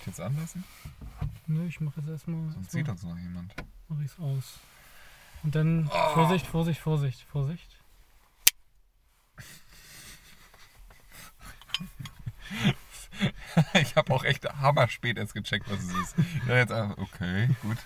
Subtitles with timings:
[0.00, 0.64] ich jetzt anlassen?
[1.46, 2.52] Nö, ich mache jetzt erstmal.
[2.52, 3.54] Sonst sieht uns noch jemand.
[3.88, 4.58] Mache ich es aus.
[5.42, 6.14] Und dann Oh.
[6.14, 7.76] Vorsicht, Vorsicht, Vorsicht, Vorsicht.
[13.74, 16.14] ich habe auch echt hammerspät erst gecheckt, was es ist.
[16.48, 17.78] Ja, jetzt einfach, okay, gut.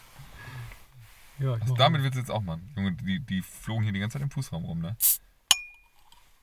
[1.38, 2.70] Ja, ich Also mach damit willst du jetzt auch machen.
[2.76, 4.96] Junge, die, die flogen hier die ganze Zeit im Fußraum rum, ne?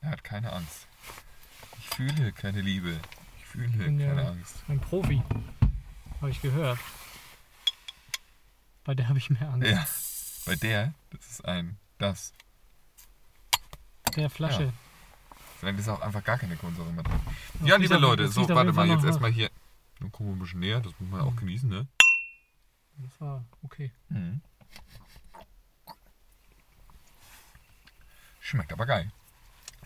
[0.00, 0.86] Er hat keine Angst.
[1.78, 2.98] Ich fühle keine Liebe.
[3.38, 3.68] Ich fühle
[4.02, 4.62] ja- keine Angst.
[4.68, 5.22] ein Profi.
[6.22, 6.78] Habe ich gehört.
[8.84, 9.68] Bei der habe ich mehr Angst.
[9.68, 9.84] Ja.
[10.46, 12.32] Bei der, das ist ein, das.
[14.16, 14.62] Der Flasche.
[14.64, 14.72] Ja.
[15.58, 17.20] Vielleicht ist auch einfach gar keine Kohlensäure mehr drin.
[17.60, 19.50] Das Ja, liebe auf- Leute, so, auf warte mal, jetzt erstmal hier.
[19.98, 21.86] Dann kommen wir ein bisschen näher, das muss man ja auch genießen, ne?
[22.98, 23.92] Das war okay.
[24.08, 24.40] Mhm.
[28.40, 29.10] Schmeckt aber geil.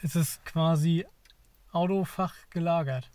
[0.02, 1.06] Es ist quasi
[1.72, 3.10] Autofach gelagert.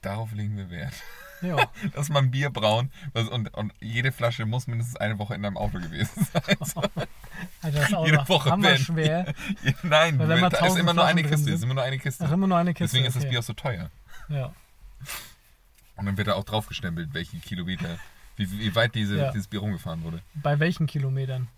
[0.00, 0.94] Darauf legen wir Wert.
[1.42, 1.56] Ja.
[1.94, 5.78] Dass man Bier braun und, und jede Flasche muss mindestens eine Woche in deinem Auto
[5.78, 6.42] gewesen sein.
[7.62, 8.78] Alter, das Auto Jede Woche Ben.
[8.78, 9.34] schwer.
[9.82, 11.38] Nein, Weil da ist immer nur eine Kiste.
[11.38, 11.54] sind.
[11.54, 12.24] ist immer nur eine Kiste.
[12.26, 12.84] Ach, immer nur eine Kiste.
[12.84, 13.30] Deswegen ist das okay.
[13.30, 13.90] Bier auch so teuer.
[14.28, 14.52] Ja.
[15.96, 17.98] Und dann wird da auch draufgestempelt, welche Kilometer,
[18.36, 19.30] wie, wie weit diese, Ja.
[19.32, 20.20] dieses Bier rumgefahren wurde.
[20.34, 21.48] Bei welchen Kilometern?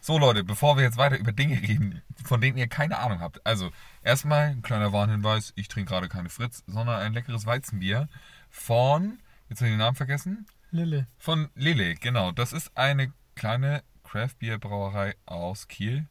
[0.00, 3.44] So Leute, bevor wir jetzt weiter über Dinge reden, von denen ihr keine Ahnung habt.
[3.46, 3.70] Also,
[4.02, 8.08] erstmal ein kleiner Warnhinweis, ich trinke gerade keine Fritz, sondern ein leckeres Weizenbier
[8.50, 9.18] von,
[9.50, 11.06] jetzt habe ich den Namen vergessen, Lille.
[11.18, 12.32] von Lele, genau.
[12.32, 16.06] Das ist eine kleine Craft-Bier-Brauerei aus Kiel.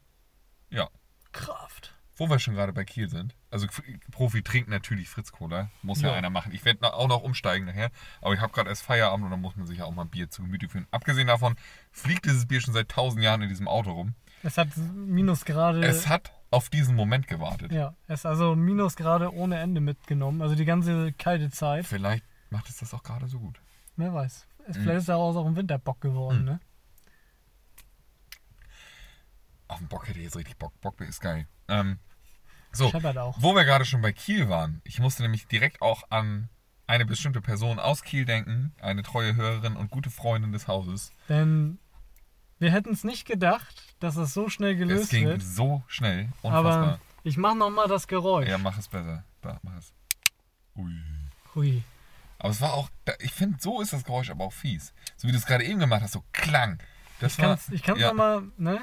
[0.70, 0.88] Ja,
[1.32, 1.94] Kraft.
[2.16, 3.34] wo wir schon gerade bei Kiel sind.
[3.50, 3.66] Also
[4.12, 6.14] Profi trinkt natürlich Fritz Cola, muss ja, Ja.
[6.14, 6.52] einer machen.
[6.52, 9.56] Ich werde auch noch umsteigen nachher, aber ich habe gerade erst Feierabend und dann muss
[9.56, 10.86] man sich ja auch mal ein Bier zu Gemüte führen.
[10.90, 11.56] Abgesehen davon
[11.90, 14.14] fliegt dieses Bier schon seit tausend Jahren in diesem Auto rum.
[14.42, 15.84] Es hat Minusgrade.
[15.84, 17.70] Es hat auf diesen Moment gewartet.
[17.72, 20.42] ja, es ist also Minusgrade ohne Ende mitgenommen.
[20.42, 21.86] Also die ganze kalte Zeit.
[21.86, 23.60] Vielleicht macht es das auch gerade so gut.
[23.96, 24.46] Wer weiß.
[24.68, 24.82] Es, Mhm.
[24.82, 26.44] Vielleicht ist daraus auch ein Winterbock geworden, Mhm.
[26.44, 26.60] ne?
[29.68, 30.78] Auf den Bock hätte ich jetzt richtig Bock.
[30.80, 31.46] Bock ist geil.
[31.68, 31.98] Ähm,
[32.72, 34.80] so, wo wir gerade schon bei Kiel waren.
[34.84, 36.48] Ich musste nämlich direkt auch an
[36.86, 38.74] eine bestimmte Person aus Kiel denken.
[38.80, 41.12] Eine treue Hörerin und gute Freundin des Hauses.
[41.28, 41.78] Denn
[42.58, 45.42] wir hätten es nicht gedacht, dass es so schnell Es gelöst ging wird.
[45.42, 46.32] so schnell.
[46.42, 46.82] Unfassbar.
[46.82, 48.48] Aber ich mach noch mal das Geräusch.
[48.48, 49.24] Ja, mach es besser.
[49.40, 49.92] Da, mach es.
[50.76, 50.92] Ui.
[51.54, 51.82] Hui.
[52.40, 54.94] Aber es war auch, ich finde, so ist das Geräusch aber auch fies.
[55.16, 56.78] So wie du es gerade eben gemacht hast, so klang.
[57.20, 58.80] Das Ich war, kann's, ich kann's ja, noch mal, ne?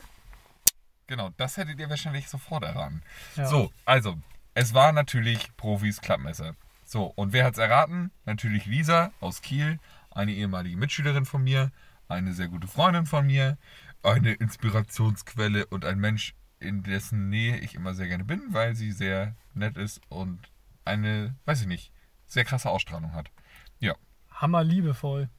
[1.08, 3.02] Genau, das hättet ihr wahrscheinlich sofort erraten.
[3.36, 3.48] Ja.
[3.48, 4.18] So, also,
[4.54, 6.56] es war natürlich Profis Klappmesser.
[6.86, 8.12] So, und wer hat's erraten?
[8.26, 9.80] Natürlich Lisa aus Kiel,
[10.12, 11.72] eine ehemalige Mitschülerin von mir,
[12.08, 13.58] eine sehr gute Freundin von mir,
[14.04, 18.92] eine Inspirationsquelle und ein Mensch, in dessen Nähe ich immer sehr gerne bin, weil sie
[18.92, 20.40] sehr nett ist und
[20.86, 21.92] eine, weiß ich nicht,
[22.28, 23.32] sehr krasse Ausstrahlung hat.
[23.80, 23.96] Ja.
[24.32, 25.30] Hammer liebevoll.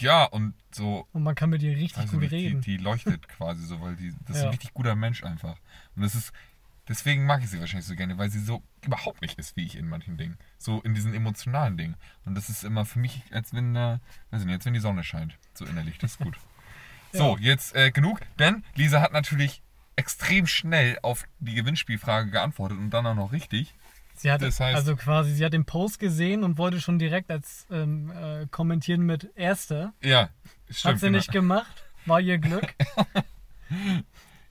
[0.00, 2.60] Ja, und so, Und man kann mit ihr richtig ich gut nicht, reden.
[2.60, 4.48] die, die leuchtet quasi so, weil die, das ist Ja.
[4.48, 5.56] ein richtig guter Mensch einfach.
[5.94, 6.32] Und das ist,
[6.88, 9.76] deswegen mag ich sie wahrscheinlich so gerne, weil sie so überhaupt nicht ist wie ich
[9.76, 10.38] in manchen Dingen.
[10.58, 11.94] So in diesen emotionalen Dingen.
[12.24, 14.80] Und das ist immer für mich, als wenn da, weiß ich nicht, als wenn die
[14.80, 15.38] Sonne scheint.
[15.54, 16.36] So innerlich, das ist gut.
[17.12, 19.62] So, jetzt äh, genug, denn Lisa hat natürlich
[19.94, 23.72] extrem schnell auf die Gewinnspielfrage geantwortet und dann auch noch richtig.
[24.18, 27.30] Sie hat, Das heißt- also quasi, sie hat den Post gesehen und wollte schon direkt
[27.30, 29.92] als ähm, äh, kommentieren mit Erster.
[30.02, 30.30] Ja,
[30.70, 30.94] stimmt.
[30.94, 31.16] Hat sie genau.
[31.18, 32.74] nicht gemacht, war ihr Glück.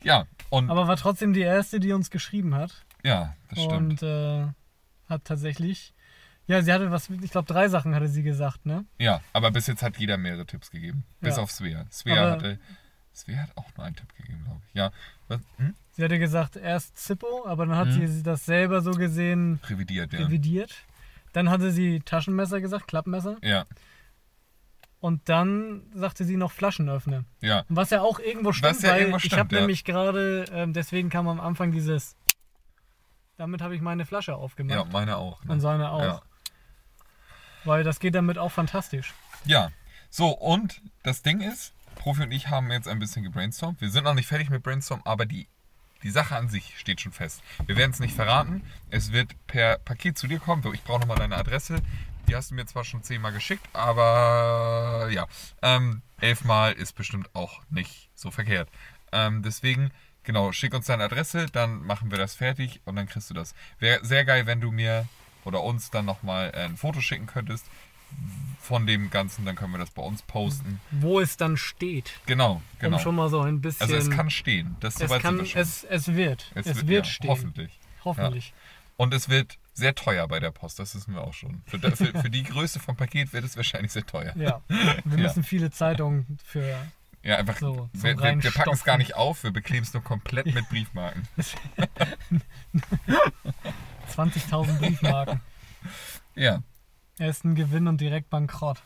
[0.04, 2.86] Ja, und aber war trotzdem die Erste, die uns geschrieben hat.
[3.04, 4.04] ja, das stimmt.
[4.04, 4.46] Und äh,
[5.10, 5.94] hat tatsächlich,
[6.48, 8.86] ja, sie hatte was, ich glaube drei Sachen hatte sie gesagt, ne?
[9.00, 11.06] Ja, aber bis jetzt hat jeder mehrere Tipps gegeben.
[11.22, 11.44] Bis Ja.
[11.44, 11.86] auf Svea.
[11.92, 12.60] Svea Aber- hatte.
[13.16, 14.74] Svea hat auch nur einen Tipp gegeben, glaube ich.
[14.76, 14.92] Ja.
[15.28, 15.40] Was?
[15.58, 15.74] Hm?
[15.94, 18.08] Sie hatte gesagt, erst Zippo, aber dann hat Mhm.
[18.08, 20.20] sie das selber so gesehen Revidiert, ja.
[20.20, 20.74] revidiert.
[21.34, 23.38] Dann hatte sie Taschenmesser gesagt, Klappmesser.
[23.42, 23.66] Ja,
[25.00, 27.26] Und dann sagte sie noch Flaschenöffner.
[27.42, 27.60] ja.
[27.70, 29.62] Und Was ja auch irgendwo stimmt, ja weil irgendwo ich stimmt, habe ja.
[29.62, 32.16] nämlich gerade, ähm, deswegen kam am Anfang dieses,
[33.38, 34.78] damit habe ich meine Flasche aufgemacht.
[34.78, 35.42] Ja, meine auch.
[35.42, 35.60] Und Ne?
[35.62, 36.02] seine auch.
[36.02, 36.22] Ja.
[37.66, 39.14] Weil das geht damit auch fantastisch.
[39.46, 39.72] ja.
[40.10, 43.82] So, und das Ding ist, Profi und ich haben jetzt ein bisschen gebrainstormt.
[43.82, 45.48] Wir sind noch nicht fertig mit Brainstorm, aber die,
[46.04, 47.42] die Sache an sich steht schon fest.
[47.66, 48.64] Wir werden es nicht verraten.
[48.90, 50.64] Es wird per Paket zu dir kommen.
[50.74, 51.82] Ich brauche nochmal deine Adresse.
[52.28, 55.28] Die hast du mir zwar schon zehnmal geschickt, aber ja,
[55.62, 58.70] ähm, elfmal ist bestimmt auch nicht so verkehrt.
[59.12, 59.92] Ähm, deswegen,
[60.24, 63.54] genau, schick uns deine Adresse, dann machen wir das fertig und dann kriegst du das.
[63.78, 65.08] Wäre sehr geil, wenn du mir
[65.44, 67.68] oder uns dann nochmal ein Foto schicken könntest
[68.60, 70.80] von dem Ganzen, dann können wir das bei uns posten.
[70.92, 72.20] Wo es dann steht.
[72.26, 72.98] Genau, genau.
[72.98, 73.84] Um schon mal so ein bisschen.
[73.84, 74.76] Also es kann stehen.
[74.80, 76.52] Das es, kann es, es wird.
[76.56, 77.30] Es, Es wird, ja, stehen.
[77.30, 77.80] Hoffentlich.
[78.04, 78.54] Hoffentlich.
[78.98, 81.62] Und es wird sehr teuer bei der Post, das wissen wir auch schon.
[81.66, 84.34] Für, für, für die Größe vom Paket wird es wahrscheinlich sehr teuer.
[84.38, 84.62] Ja.
[84.68, 85.24] Wir Ja.
[85.24, 86.88] müssen viele Zeitungen für
[87.22, 90.02] Ja, einfach, So, wir, wir, wir packen es gar nicht auf, wir bekleben es nur
[90.02, 91.28] komplett mit Briefmarken.
[94.16, 95.42] 20.000 Briefmarken.
[96.36, 96.62] Ja,
[97.18, 98.82] Ersten Gewinn und direkt bankrott.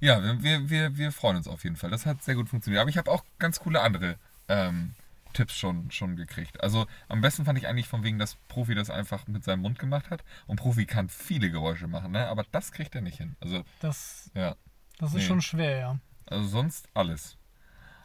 [0.00, 1.90] ja wir, wir, wir freuen uns auf jeden Fall.
[1.90, 2.80] Das hat sehr gut funktioniert.
[2.80, 4.16] Aber ich habe auch ganz coole andere
[4.48, 4.94] ähm,
[5.34, 6.62] Tipps schon, schon gekriegt.
[6.62, 9.78] Also am besten fand ich eigentlich von wegen, dass Profi das einfach mit seinem Mund
[9.78, 10.24] gemacht hat.
[10.46, 12.26] Und Profi kann viele Geräusche machen, ne?
[12.28, 13.36] aber das kriegt er nicht hin.
[13.40, 14.56] Also Das, ja,
[14.98, 15.22] das ist Nee.
[15.26, 15.98] schon schwer, ja.
[16.26, 17.36] also sonst alles.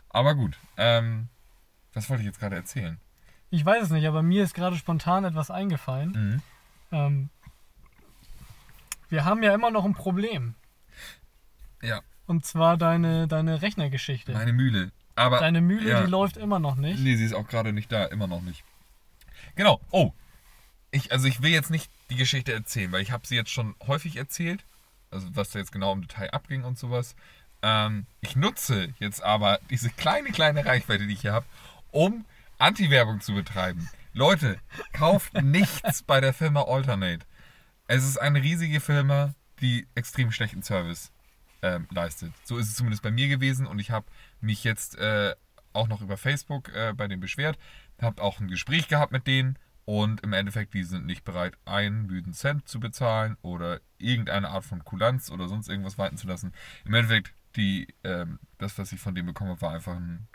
[0.09, 1.29] Aber gut, ähm,
[1.93, 2.99] was wollte ich jetzt gerade erzählen?
[3.49, 6.11] Ich weiß es nicht, aber mir ist gerade spontan etwas eingefallen.
[6.11, 6.41] Mhm.
[6.91, 7.29] Ähm,
[9.13, 10.55] wir haben ja immer noch ein Problem.
[11.83, 14.33] Ja, Und zwar deine, deine Rechnergeschichte.
[14.33, 14.91] meine Mühle.
[15.15, 16.01] Aber Deine Mühle, ja.
[16.03, 16.99] die läuft immer noch nicht.
[16.99, 18.63] Nee, sie ist auch gerade nicht da, immer noch nicht.
[19.55, 19.79] Genau.
[19.91, 20.11] Oh,
[20.89, 23.75] ich, also ich will jetzt nicht die Geschichte erzählen, weil ich habe sie jetzt schon
[23.85, 24.65] häufig erzählt.
[25.11, 27.15] Also was da jetzt genau im Detail abging und sowas.
[27.61, 31.45] Ähm, ich nutze jetzt aber diese kleine, kleine Reichweite, die ich hier habe,
[31.91, 32.25] um
[32.57, 33.87] Anti-Werbung zu betreiben.
[34.13, 34.57] Leute,
[34.93, 37.23] kauft nichts bei der Firma Alternate.
[37.95, 41.11] Es ist eine riesige Firma, die extrem schlechten Service
[41.61, 42.33] ähm, leistet.
[42.43, 44.07] So ist es zumindest bei mir gewesen und ich habe
[44.41, 45.35] mich jetzt äh,
[45.73, 47.59] auch noch über Facebook äh, bei denen beschwert,
[48.01, 52.07] habe auch ein Gespräch gehabt mit denen und im Endeffekt, die sind nicht bereit, einen
[52.07, 56.51] müden Cent zu bezahlen oder irgendeine Art von Kulanz oder sonst irgendwas walten zu lassen.
[56.85, 60.27] Im Endeffekt, die, ähm, das, was ich von denen bekommen habe, war einfach ein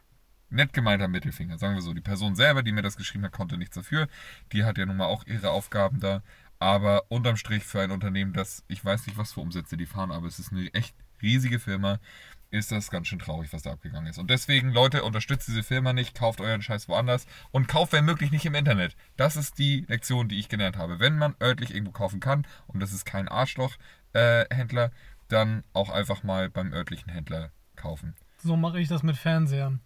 [0.51, 1.93] nett gemeinter Mittelfinger, sagen wir so.
[1.93, 4.09] Die Person selber, die mir das geschrieben hat, konnte nichts dafür.
[4.53, 6.23] Die hat ja nun mal auch ihre Aufgaben da.
[6.59, 10.11] Aber unterm Strich für ein Unternehmen, das, ich weiß nicht, was für Umsätze die fahren,
[10.11, 12.01] aber es ist eine echt riesige Firma,
[12.51, 14.19] ist das ganz schön traurig, was da abgegangen ist.
[14.19, 18.31] Und deswegen, Leute, unterstützt diese Firma nicht, kauft euren Scheiß woanders und kauft, wenn möglich,
[18.31, 18.97] nicht im Internet.
[19.17, 20.99] Das ist die Lektion, die ich gelernt habe.
[20.99, 24.91] Wenn man örtlich irgendwo kaufen kann und das ist kein Arschloch-Händler,
[25.29, 28.17] dann auch einfach mal beim örtlichen Händler kaufen.
[28.43, 29.81] So mache ich das mit Fernsehern.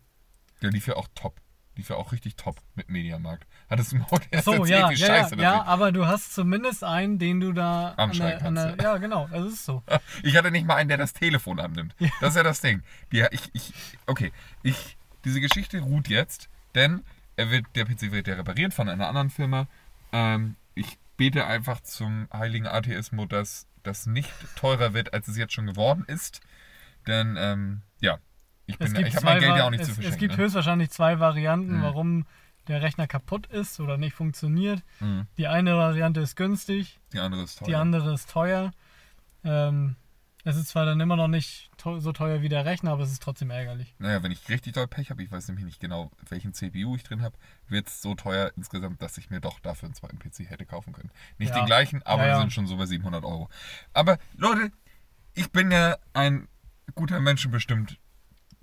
[0.63, 1.42] Der lief ja auch top.
[1.77, 3.47] Lief ja auch richtig top mit Mediamarkt.
[3.71, 6.85] Hattest du mir heute erst So, ja, ja, scheiße ja, ja, aber du hast zumindest
[6.85, 9.83] einen, den du da an der, kannst, Ja, genau, das ist so.
[10.23, 11.95] Ich hatte nicht mal einen, der das Telefon annimmt.
[12.21, 12.83] Das ist ja das Ding.
[13.11, 13.73] Die, ich, ich,
[14.07, 14.33] okay,
[14.63, 17.03] ich, diese Geschichte ruht jetzt, denn
[17.37, 19.67] er wird, der PC wird ja repariert von einer anderen Firma.
[20.13, 25.55] Ähm, ich bete einfach zum heiligen Atheismus, dass das nicht teurer wird, als es jetzt
[25.55, 26.41] schon geworden ist.
[27.07, 28.19] Denn, ähm, ja,
[28.67, 30.19] ich, bin, ich habe mein Geld ja auch nicht es, zu Es verschenken.
[30.21, 30.45] gibt ne?
[30.45, 31.83] höchstwahrscheinlich zwei Varianten, Mhm.
[31.83, 32.27] warum
[32.69, 34.83] der Rechner kaputt ist oder nicht funktioniert.
[35.01, 35.27] Mhm.
[35.37, 37.67] Die eine Variante ist günstig, Die andere ist teuer.
[37.69, 38.71] die andere ist teuer.
[39.45, 39.97] Ähm,
[40.45, 43.23] es ist zwar dann immer noch nicht so teuer wie der Rechner, aber es ist
[43.23, 43.95] trotzdem ärgerlich.
[43.99, 47.05] Naja, wenn ich richtig doll Pech habe, ich weiß nämlich nicht genau, welchen CPU ich
[47.05, 47.37] drin habe,
[47.69, 50.93] wird es so teuer insgesamt, dass ich mir doch dafür einen zweiten PC hätte kaufen
[50.93, 51.11] können.
[51.39, 51.61] Nicht Ja.
[51.61, 52.41] den gleichen, aber Ja, wir ja.
[52.41, 53.49] sind schon so bei 700 Euro.
[53.93, 54.73] Aber Leute,
[55.35, 56.49] ich bin ja ein
[56.97, 57.99] guter Mensch und bestimmt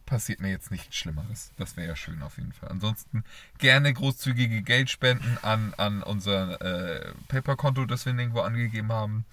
[0.09, 1.51] passiert mir jetzt nichts Schlimmeres.
[1.57, 2.69] Das wäre ja schön auf jeden Fall.
[2.69, 3.23] Ansonsten
[3.59, 9.25] gerne großzügige Geldspenden an, an unser äh, PayPal-Konto, das wir nirgendwo angegeben haben.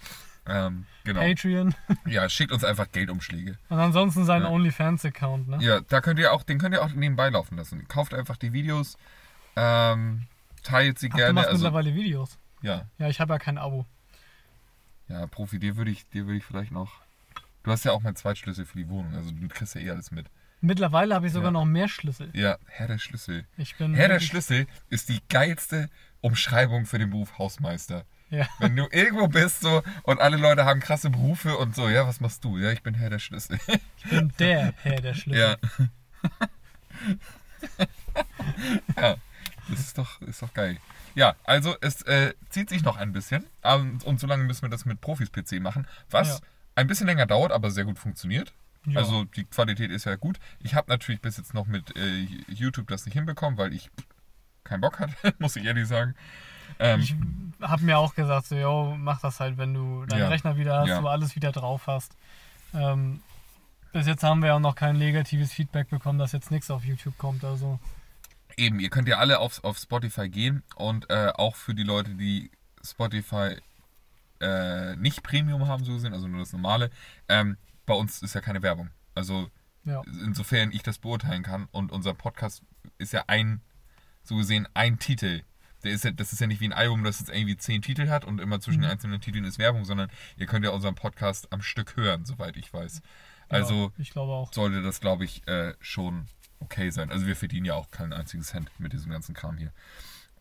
[0.48, 1.20] Ähm, genau.
[1.20, 1.74] Patreon
[2.06, 3.58] Ja, schickt uns einfach Geldumschläge.
[3.68, 4.48] und ansonsten sein Ja.
[4.48, 5.48] OnlyFans-Account.
[5.48, 5.58] Ne?
[5.60, 7.88] Ja, da könnt ihr auch, den könnt ihr auch nebenbei laufen lassen.
[7.88, 8.96] Kauft einfach die Videos,
[9.56, 10.22] ähm,
[10.62, 11.32] teilt sie Ach, du gerne.
[11.32, 12.38] machst Also, mittlerweile Videos.
[12.62, 13.86] ja, Ja, ich habe ja kein Abo.
[15.08, 17.00] ja, Profi, dir würde ich, dir würde ich vielleicht noch.
[17.64, 20.12] Du hast ja auch meinen Zweitschlüssel für die Wohnung, also du kriegst ja eh alles
[20.12, 20.26] mit.
[20.66, 21.52] Mittlerweile habe ich sogar Ja.
[21.52, 22.28] noch mehr Schlüssel.
[22.32, 23.46] Ja, Herr der Schlüssel.
[23.56, 25.88] Ich bin Herr der Schlüssel ist die geilste
[26.20, 28.04] Umschreibung für den Beruf Hausmeister.
[28.30, 28.48] Ja.
[28.58, 32.18] Wenn du irgendwo bist so und alle Leute haben krasse Berufe und so, ja, was
[32.20, 32.58] machst du?
[32.58, 33.60] Ja, ich bin Herr der Schlüssel.
[33.98, 35.40] Ich bin der Herr der Schlüssel.
[35.40, 35.56] Ja.
[38.96, 39.16] ja,
[39.70, 40.78] das ist doch, ist doch geil.
[41.14, 43.46] Ja, also es äh, zieht sich noch ein bisschen.
[43.62, 46.46] ähm, Und solange müssen wir das mit Profis-PC machen, was Ja.
[46.74, 48.52] ein bisschen länger dauert, aber sehr gut funktioniert.
[48.86, 49.00] Ja.
[49.00, 50.38] Also die Qualität ist ja gut.
[50.60, 53.90] Ich habe natürlich bis jetzt noch mit äh, YouTube das nicht hinbekommen, weil ich
[54.64, 56.14] keinen Bock hatte, muss ich ehrlich sagen.
[56.78, 57.14] Ähm, Ich
[57.62, 60.28] habe mir auch gesagt, so, yo, mach das halt, wenn du deinen Ja.
[60.28, 61.00] Rechner wieder hast, Ja.
[61.00, 62.16] du alles wieder drauf hast.
[62.74, 63.20] Ähm,
[63.92, 66.84] bis jetzt haben wir ja auch noch kein negatives Feedback bekommen, dass jetzt nichts auf
[66.84, 67.44] YouTube kommt.
[67.44, 67.78] Also
[68.58, 72.14] Eben, ihr könnt ja alle auf, auf Spotify gehen und äh, auch für die Leute,
[72.14, 72.50] die
[72.84, 73.56] Spotify
[74.40, 76.90] äh, nicht Premium haben, so gesehen, also nur das normale,
[77.28, 78.90] ähm, bei uns ist ja keine Werbung.
[79.14, 79.50] Also
[79.84, 82.62] ja, insofern ich das beurteilen kann und unser Podcast
[82.98, 83.60] ist ja ein,
[84.22, 85.42] so gesehen, ein Titel.
[85.84, 88.08] Der ist ja, das ist ja nicht wie ein Album, das jetzt irgendwie zehn Titel
[88.08, 88.82] hat und immer zwischen Mhm.
[88.82, 92.56] den einzelnen Titeln ist Werbung, sondern ihr könnt ja unseren Podcast am Stück hören, soweit
[92.56, 93.02] ich weiß.
[93.48, 94.52] Also ja, ich glaube auch.
[94.52, 96.26] sollte das, glaube ich, äh, schon
[96.58, 97.12] okay sein.
[97.12, 99.72] Also wir verdienen ja auch keinen einzigen Cent mit diesem ganzen Kram hier.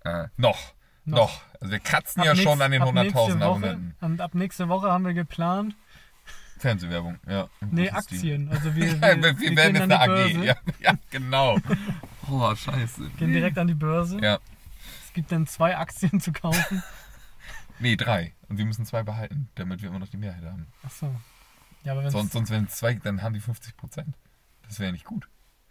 [0.04, 0.74] Äh, noch.
[1.08, 1.18] Noch.
[1.18, 1.42] Doch.
[1.62, 3.96] Also wir kratzen Ab ja nächst- schon an den ab nächste 100.000 Woche- Abonnenten.
[4.02, 5.76] Und ab nächste Woche haben wir geplant,
[6.66, 7.48] Fernsehwerbung, ja.
[7.70, 7.90] Nee.
[7.92, 8.50] Aktien.
[8.50, 10.44] Also wir, wir, wir, wir wir werden jetzt eine AG.
[10.44, 11.60] Ja, ja, genau.
[12.30, 13.08] Oh, scheiße.
[13.18, 14.20] gehen direkt an die Börse.
[14.20, 14.40] Ja.
[15.06, 16.82] Es gibt dann zwei Aktien zu kaufen.
[17.78, 18.34] Nee, drei.
[18.48, 20.66] Und wir müssen zwei behalten, damit wir immer noch die Mehrheit haben.
[20.84, 21.14] Achso.
[21.84, 24.16] Ja, aber Sonst, sonst wenn es zwei, dann haben die 50 Prozent.
[24.68, 25.28] Das wäre nicht gut.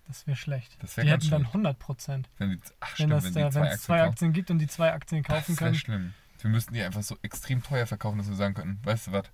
[0.06, 0.76] das wäre schlecht.
[0.80, 1.54] Das wäre Die hätten dann schlecht.
[1.54, 2.30] 100 Prozent.
[2.38, 4.10] Wenn die, ach Wenn stimmt, es wenn da, die zwei Aktien zwei kaufen.
[4.10, 5.74] Aktien gibt und die zwei Aktien kaufen Das wäre können.
[5.80, 6.14] schlimm.
[6.40, 9.24] Wir müssten die einfach so extrem teuer verkaufen, dass wir sagen könnten, weißt du was,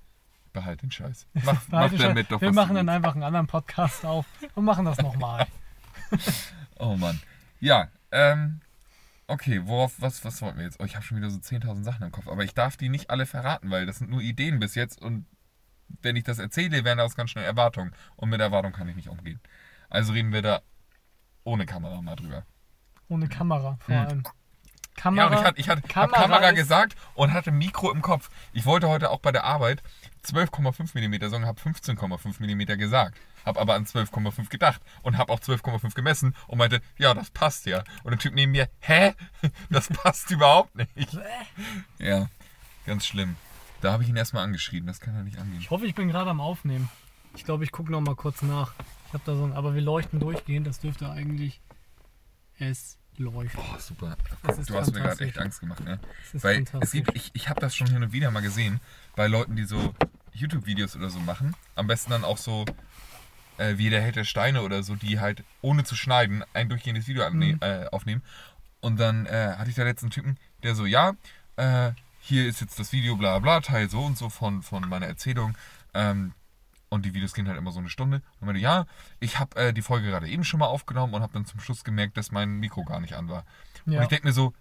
[0.52, 1.26] behalt den Scheiß.
[1.44, 4.84] Mach, mach damit doch wir was machen dann einfach einen anderen Podcast auf und machen
[4.84, 5.46] das nochmal.
[6.82, 7.20] Oh Mann.
[7.60, 8.62] Ja, ähm,
[9.26, 10.80] okay, worauf, was, was wollten wir jetzt?
[10.80, 13.10] Oh, ich habe schon wieder so 10.000 Sachen im Kopf, aber ich darf die nicht
[13.10, 15.26] alle verraten, weil das sind nur Ideen bis jetzt und
[16.00, 19.08] wenn ich das erzähle, wären das ganz schnell Erwartungen und mit Erwartungen kann ich nicht
[19.08, 19.40] umgehen.
[19.90, 20.62] Also reden wir da
[21.44, 22.46] ohne Kamera mal drüber.
[23.08, 24.22] Ohne Kamera vor Hm.
[25.04, 25.16] Allem.
[25.16, 28.02] Ja, Kamera, und ich hatte, ich hatte Kamera Kamera, Kamera gesagt und hatte Mikro im
[28.02, 28.30] Kopf.
[28.52, 29.82] Ich wollte heute auch bei der Arbeit
[30.24, 33.18] 12,5 mm sagen, habe 15,5 mm gesagt.
[33.44, 37.66] Habe aber an 12,5 gedacht und habe auch 12,5 gemessen und meinte, ja, das passt
[37.66, 37.84] ja.
[38.04, 39.14] Und der Typ neben mir, hä?
[39.70, 41.18] Das passt überhaupt nicht.
[41.98, 42.28] Ja,
[42.86, 43.36] ganz schlimm.
[43.80, 45.60] Da habe ich ihn erstmal angeschrieben, das kann er nicht angehen.
[45.60, 46.90] Ich hoffe, ich bin gerade am Aufnehmen.
[47.34, 48.74] Ich glaube, ich gucke noch mal kurz nach.
[49.06, 50.66] Ich habe da so ein, aber wir leuchten durchgehend.
[50.66, 51.60] Das dürfte eigentlich.
[52.58, 53.54] Es läuft.
[53.54, 54.16] Boah, super.
[54.48, 56.00] Ist du hast mir gerade echt Angst gemacht, ne?
[56.24, 58.80] Das ist Weil es gibt, ich, ich habe das schon hin und wieder mal gesehen,
[59.14, 59.94] bei Leuten, die so
[60.32, 61.54] YouTube-Videos oder so machen.
[61.74, 62.64] Am besten dann auch so,
[63.58, 67.06] äh, wie der Held der Steine oder so, die halt ohne zu schneiden ein durchgehendes
[67.06, 67.58] Video Mhm.
[67.60, 68.22] äh, aufnehmen.
[68.80, 71.12] Und dann äh, hatte ich da letzten Typen, der so, ja,
[71.56, 75.06] äh, hier ist jetzt das Video, bla bla, Teil so und so von, von meiner
[75.06, 75.56] Erzählung.
[75.94, 76.32] Ähm,
[76.90, 78.20] und die Videos gehen halt immer so eine Stunde.
[78.40, 78.84] Und meinte, ja,
[79.20, 81.84] ich habe äh, die Folge gerade eben schon mal aufgenommen und habe dann zum Schluss
[81.84, 83.44] gemerkt, dass mein Mikro gar nicht an war.
[83.86, 84.02] Und ja.
[84.02, 84.52] ich denke mir so,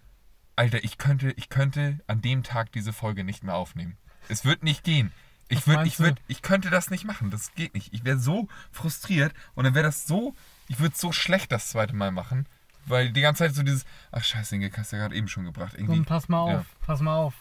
[0.56, 3.96] Alter, ich könnte, ich könnte an dem Tag diese Folge nicht mehr aufnehmen.
[4.28, 5.12] Es wird nicht gehen.
[5.48, 6.04] Ich meinst ich du?
[6.04, 7.30] würde, ich könnte das nicht machen.
[7.30, 7.92] Das geht nicht.
[7.92, 10.34] Ich wäre so frustriert und dann wäre das so,
[10.68, 12.46] ich würde so schlecht das zweite Mal machen,
[12.86, 15.44] weil die ganze Zeit so dieses, ach scheiße, Gag hast du ja gerade eben schon
[15.44, 15.74] gebracht.
[15.74, 15.98] Irgendwie.
[15.98, 16.64] Und pass mal auf, ja.
[16.86, 17.34] pass mal auf.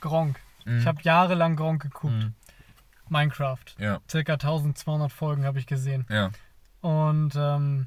[0.00, 0.40] Gronk.
[0.64, 0.78] Mhm.
[0.78, 2.14] Ich habe jahrelang Gronk geguckt.
[2.14, 2.34] Mhm.
[3.10, 3.58] Minecraft.
[3.78, 6.06] Ja, Circa 1200 Folgen habe ich gesehen.
[6.08, 6.30] ja,
[6.80, 7.86] Und ähm,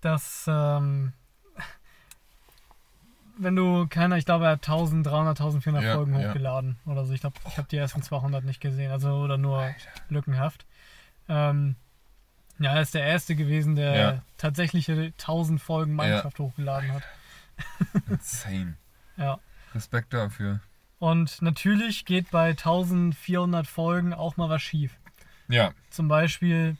[0.00, 1.12] das, ähm,
[3.38, 6.28] wenn du keiner, ich glaube, er hat 1300, 1400 Ja, Folgen ja.
[6.28, 7.12] hochgeladen oder so.
[7.12, 9.74] Ich glaube, ich habe die ersten 200 nicht gesehen, also oder nur
[10.08, 10.66] lückenhaft.
[11.28, 11.76] Ähm,
[12.58, 14.22] ja, er ist der Erste gewesen, der Ja.
[14.36, 17.02] tatsächliche 1000 Folgen Minecraft hochgeladen hat.
[18.08, 18.76] insane.
[19.16, 19.38] Ja.
[19.74, 20.60] Respekt dafür.
[21.02, 25.00] Und natürlich geht bei 1400 Folgen auch mal was schief.
[25.48, 26.76] Ja, Zum Beispiel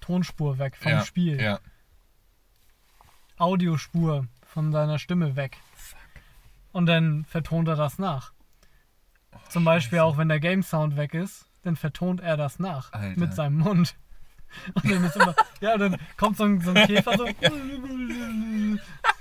[0.00, 1.42] Tonspur weg vom ja, Spiel.
[1.42, 1.58] Ja,
[3.36, 5.56] Audiospur von seiner Stimme weg.
[6.70, 8.32] Und dann vertont er das nach.
[9.48, 13.18] Zum Beispiel auch, wenn der Game Sound weg ist, dann vertont er das nach Alter.
[13.18, 13.96] mit seinem Mund.
[14.74, 17.26] Und dann ist immer, ja, dann kommt so ein, so ein Käfer so.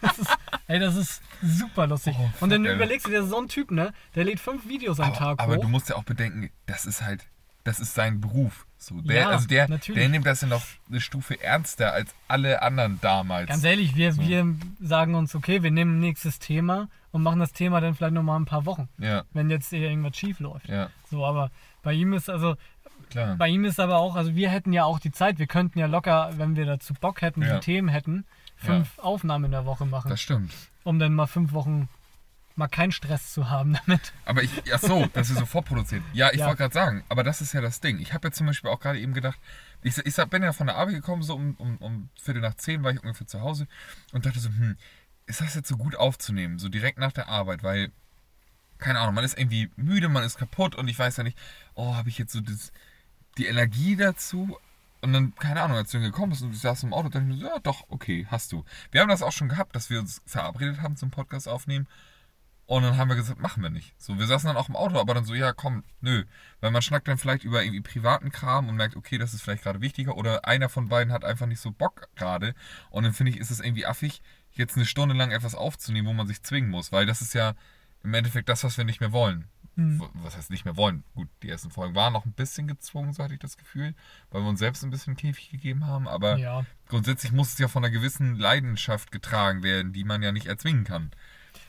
[0.01, 0.32] Das ist,
[0.73, 2.15] ey, das ist super lustig.
[2.19, 5.09] Oh, Und dann überlegst du dir, so ein Typ, ne, der lädt fünf Videos am
[5.09, 5.61] aber, Tag aber hoch.
[5.61, 7.25] du musst ja auch bedenken, das ist halt,
[7.63, 8.65] das ist sein Beruf.
[8.77, 10.01] So, der, Ja, also der, natürlich.
[10.01, 13.47] der nimmt das ja noch eine Stufe ernster als alle anderen damals.
[13.49, 17.53] Ganz ehrlich, wir, wir sagen uns, okay, wir nehmen ein nächstes Thema und machen das
[17.53, 20.67] Thema dann vielleicht nochmal ein paar Wochen, Ja, wenn jetzt hier irgendwas schief läuft.
[20.67, 21.51] ja, So, aber
[21.83, 22.55] bei ihm ist also,
[23.09, 23.37] klar.
[23.37, 25.85] bei ihm ist aber auch, also wir hätten ja auch die Zeit, wir könnten ja
[25.85, 28.25] locker, wenn wir dazu Bock hätten, die Themen hätten,
[28.65, 30.53] fünf Aufnahmen in der Woche machen, Das stimmt.
[30.83, 31.89] um dann mal fünf Wochen
[32.55, 34.13] mal keinen Stress zu haben damit.
[34.25, 36.03] Aber ich, ach so, dass wir so vorproduziert.
[36.13, 36.45] Ja, ich Ja.
[36.47, 37.99] wollte gerade sagen, aber das ist ja das Ding.
[37.99, 39.39] Ich habe ja zum Beispiel auch gerade eben gedacht,
[39.81, 42.83] ich, ich bin ja von der Arbeit gekommen, so um, um, um Viertel nach zehn
[42.83, 43.67] war ich ungefähr zu Hause
[44.11, 44.77] und dachte so, hm,
[45.25, 47.91] ist das jetzt so gut aufzunehmen, so direkt nach der Arbeit, weil,
[48.77, 51.37] keine Ahnung, man ist irgendwie müde, man ist kaputt und ich weiß ja nicht,
[51.73, 52.71] oh, habe ich jetzt so das,
[53.37, 54.57] die Energie dazu?
[55.03, 57.25] Und dann, keine Ahnung, als du dann gekommen bist und ich saß im Auto, dachte
[57.25, 58.63] ich mir so, ja doch, okay, hast du.
[58.91, 61.87] Wir haben das auch schon gehabt, dass wir uns verabredet haben zum Podcast aufnehmen
[62.65, 63.93] und dann haben wir gesagt, machen wir nicht.
[63.97, 66.23] So, wir saßen dann auch im Auto, aber dann so, ja, komm, nö.
[66.61, 69.63] Weil man schnackt dann vielleicht über irgendwie privaten Kram und merkt, okay, das ist vielleicht
[69.63, 70.15] gerade wichtiger.
[70.15, 72.55] Oder einer von beiden hat einfach nicht so Bock gerade.
[72.89, 74.21] Und dann finde ich, ist es irgendwie affig,
[74.53, 76.93] jetzt eine Stunde lang etwas aufzunehmen, wo man sich zwingen muss.
[76.93, 77.53] Weil das ist ja
[78.03, 79.49] im Endeffekt das, was wir nicht mehr wollen.
[79.75, 79.99] Hm.
[80.01, 81.03] W- Was heißt nicht mehr wollen?
[81.15, 83.95] Gut, die ersten Folgen waren noch ein bisschen gezwungen, so hatte ich das Gefühl,
[84.31, 86.07] weil wir uns selbst ein bisschen Käfig gegeben haben.
[86.07, 86.63] Aber Ja.
[86.89, 90.83] grundsätzlich muss es ja von einer gewissen Leidenschaft getragen werden, die man ja nicht erzwingen
[90.83, 91.11] kann.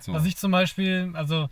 [0.00, 0.12] So.
[0.12, 1.48] Was ich zum Beispiel, also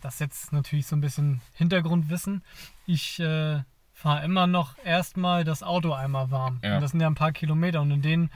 [0.00, 2.42] das ist jetzt natürlich so ein bisschen Hintergrundwissen.
[2.86, 3.62] Ich äh,
[3.94, 6.60] fahre immer noch erstmal das Auto einmal warm.
[6.62, 6.76] Ja.
[6.76, 7.80] Und das sind ja ein paar Kilometer.
[7.80, 8.30] Und in denen,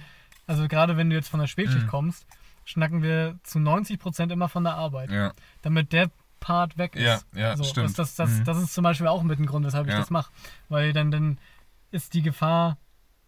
[0.46, 1.90] also gerade wenn du jetzt von der Spätschicht Mhm.
[1.90, 2.26] kommst,
[2.64, 5.10] schnacken wir zu 90% immer von der Arbeit.
[5.10, 7.02] Ja, Damit der Part weg ist.
[7.04, 7.88] ja, ja, so, stimmt.
[7.98, 8.44] Das, das, das, Mhm.
[8.44, 9.98] das ist zum Beispiel auch mit ein Grund, weshalb ich Ja.
[9.98, 10.30] das mache.
[10.68, 11.38] Weil dann, dann
[11.90, 12.76] ist die Gefahr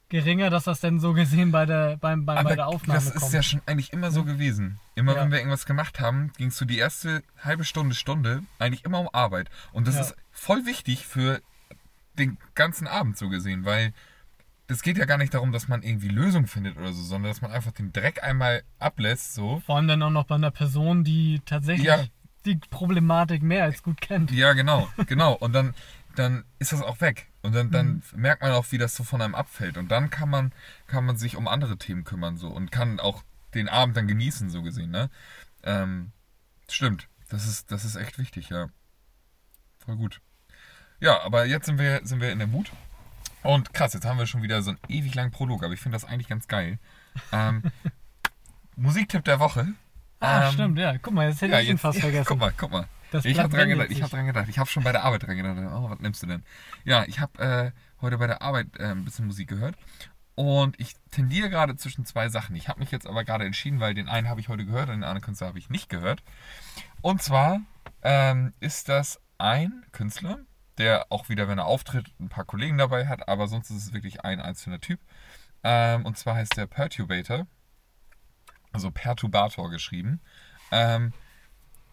[0.09, 3.21] geringer, dass das dann so gesehen bei der, beim, beim, bei der Aufnahme das ist
[3.21, 3.33] kommt.
[3.33, 4.81] ja schon eigentlich immer so gewesen.
[4.97, 5.23] Immer Ja.
[5.23, 8.99] wenn wir irgendwas gemacht haben, ging es so die erste halbe Stunde, Stunde eigentlich immer
[9.00, 9.49] um Arbeit.
[9.73, 10.00] Und das Ja.
[10.02, 11.40] ist voll wichtig für
[12.19, 13.93] den ganzen Abend so gesehen, weil
[14.67, 17.40] es geht ja gar nicht darum, dass man irgendwie Lösungen findet oder so, sondern dass
[17.40, 19.61] man einfach den Dreck einmal ablässt so.
[19.67, 22.05] Vor allem dann auch noch bei einer Person, die tatsächlich Ja.
[22.44, 24.30] Die Problematik mehr als gut kennt.
[24.30, 25.35] Ja, genau, genau.
[25.35, 25.75] Und dann,
[26.16, 27.28] dann ist das auch weg.
[27.42, 28.20] Und dann, dann Mhm.
[28.20, 29.76] merkt man auch, wie das so von einem abfällt.
[29.78, 30.52] Und dann kann man,
[30.87, 33.23] kann man sich um andere Themen kümmern so und kann auch
[33.54, 35.11] den Abend dann genießen, so gesehen, ne?
[35.62, 36.12] Ähm,
[36.70, 37.09] stimmt.
[37.28, 38.68] Das ist, das ist echt wichtig, ja.
[39.78, 40.20] Voll gut.
[41.00, 42.70] Ja, aber jetzt sind wir, sind wir in der Mut.
[43.42, 45.97] Und krass, jetzt haben wir schon wieder so einen ewig langen Prolog, aber ich finde
[45.97, 46.78] das eigentlich ganz geil.
[47.32, 47.62] Ähm,
[48.76, 49.68] Musiktipp der Woche.
[50.21, 50.97] Ah, Ähm, stimmt, ja.
[50.99, 52.27] Guck mal, jetzt hätte Ja, ich ihn fast vergessen.
[52.29, 52.87] Guck mal, guck mal.
[53.11, 54.49] Das Ich habe dran gedacht, ich habe dran gedacht.
[54.49, 55.57] Ich habe schon bei der Arbeit dran gedacht.
[55.75, 56.45] Oh, was nimmst du denn?
[56.85, 59.75] Ja, ich habe äh, heute bei der Arbeit äh, ein bisschen Musik gehört.
[60.37, 62.55] Und ich tendiere gerade zwischen zwei Sachen.
[62.55, 64.97] Ich habe mich jetzt aber gerade entschieden, weil den einen habe ich heute gehört und
[64.97, 66.23] den anderen Künstler habe ich nicht gehört.
[67.03, 67.61] Und zwar
[68.03, 70.39] ähm, ist das ein Künstler,
[70.79, 73.93] der auch wieder, wenn er auftritt, ein paar Kollegen dabei hat, aber sonst ist es
[73.93, 75.00] wirklich ein einzelner Typ.
[75.62, 77.47] Ähm, und zwar heißt der Perturbator,
[78.73, 80.21] also Perturbator geschrieben.
[80.71, 81.12] Ähm,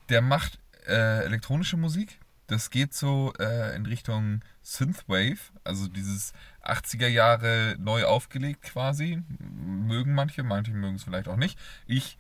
[0.09, 2.19] der macht äh, elektronische Musik.
[2.47, 9.21] Das geht so äh, in Richtung Synthwave, also dieses 80er Jahre neu aufgelegt quasi.
[9.39, 11.59] Mögen manche, manche mögen es vielleicht auch nicht.
[11.87, 12.17] Ich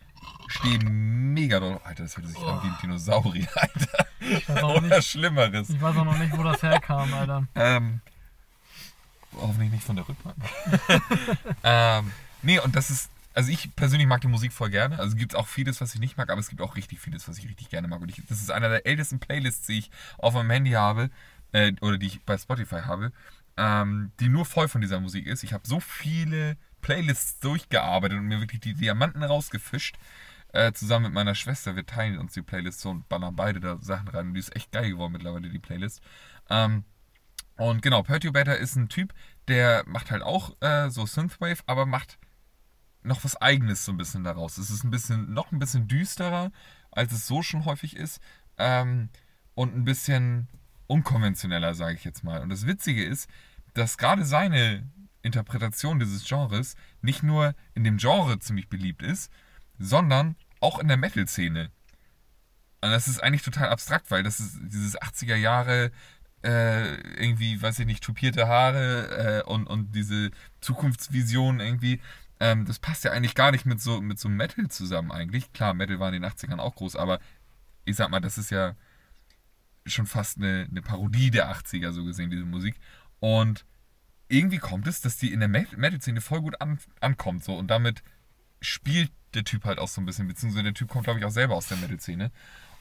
[0.47, 1.85] stehe mega drauf.
[1.85, 4.07] Alter, das hört sich an wie ein Dinosaurier, Alter.
[4.19, 5.69] Ich weiß, auch Oder nicht, Schlimmeres.
[5.69, 7.47] ich weiß auch noch nicht, wo das herkam, Alter.
[7.55, 8.01] Ähm,
[9.33, 10.35] hoffentlich nicht von der Rückbank.
[11.63, 12.11] ähm,
[12.41, 14.97] nee, und das ist, also ich persönlich mag die Musik voll gerne.
[14.97, 17.29] Also gibt es auch vieles, was ich nicht mag, aber es gibt auch richtig vieles,
[17.29, 18.01] was ich richtig gerne mag.
[18.01, 21.11] Und ich, das ist einer der ältesten Playlists, die ich auf meinem Handy habe,
[21.51, 23.11] äh, oder die ich bei Spotify habe,
[23.55, 25.43] ähm, die nur voll von dieser Musik ist.
[25.43, 29.97] Ich habe so viele Playlists durchgearbeitet und mir wirklich die Diamanten rausgefischt.
[30.51, 31.75] Äh, zusammen mit meiner Schwester.
[31.75, 34.29] Wir teilen uns die Playlist so und ballern beide da Sachen rein.
[34.29, 36.01] Und die ist echt geil geworden mittlerweile, die Playlist.
[36.49, 36.85] Ähm,
[37.55, 39.13] und genau, Perturbator ist ein Typ,
[39.47, 42.17] der macht halt auch äh, so Synthwave, aber macht
[43.07, 44.57] noch was Eigenes so ein bisschen daraus.
[44.57, 46.51] Es ist ein bisschen, noch ein bisschen düsterer,
[46.91, 48.19] als es so schon häufig ist.
[48.57, 49.09] Ähm,
[49.55, 50.47] und ein bisschen
[50.87, 52.41] unkonventioneller, sage ich jetzt mal.
[52.41, 53.29] Und das Witzige ist,
[53.73, 54.89] dass gerade seine
[55.21, 59.31] Interpretation dieses Genres nicht nur in dem Genre ziemlich beliebt ist,
[59.79, 61.71] sondern auch in der Metal-Szene.
[62.81, 65.91] Und das ist eigentlich total abstrakt, weil das ist dieses 80er Jahre
[66.43, 71.99] äh, irgendwie, weiß ich nicht, tupierte Haare äh, und, und diese Zukunftsvision irgendwie.
[72.39, 75.51] Ähm, das passt ja eigentlich gar nicht mit so, mit so Metal zusammen eigentlich.
[75.53, 77.19] Klar, Metal war in den 80ern auch groß, aber
[77.85, 78.75] ich sag mal, das ist ja
[79.85, 82.75] schon fast eine, eine Parodie der 80er, so gesehen, diese Musik.
[83.19, 83.65] Und
[84.29, 87.43] irgendwie kommt es, dass die in der Met- Metal-Szene voll gut an, ankommt.
[87.43, 87.55] So.
[87.55, 88.03] Und damit
[88.61, 91.31] spielt der Typ halt auch so ein bisschen, beziehungsweise der Typ kommt, glaube ich, auch
[91.31, 92.31] selber aus der Metal-Szene.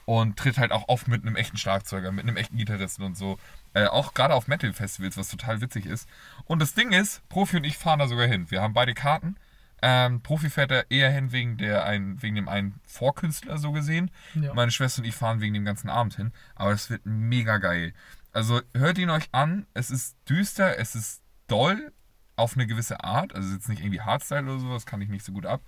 [0.05, 3.39] Und tritt halt auch auf mit einem echten Schlagzeuger, mit einem echten Gitarristen und so.
[3.75, 6.09] Äh, auch gerade auf Metal-Festivals, was total witzig ist.
[6.45, 8.51] Und das Ding ist, Profi und ich fahren da sogar hin.
[8.51, 9.37] Wir haben beide Karten.
[9.83, 14.11] Ähm, Profi fährt da eher hin wegen, der ein, wegen dem einen Vorkünstler, so gesehen.
[14.35, 14.55] Ja.
[14.55, 16.33] Meine Schwester und ich fahren wegen dem ganzen Abend hin.
[16.55, 17.93] Aber es wird mega geil.
[18.33, 19.67] Also hört ihn euch an.
[19.75, 21.93] Es ist düster, es ist doll
[22.37, 23.35] auf eine gewisse Art.
[23.35, 25.63] Also jetzt nicht irgendwie Hardstyle oder sowas, kann ich nicht so gut ab.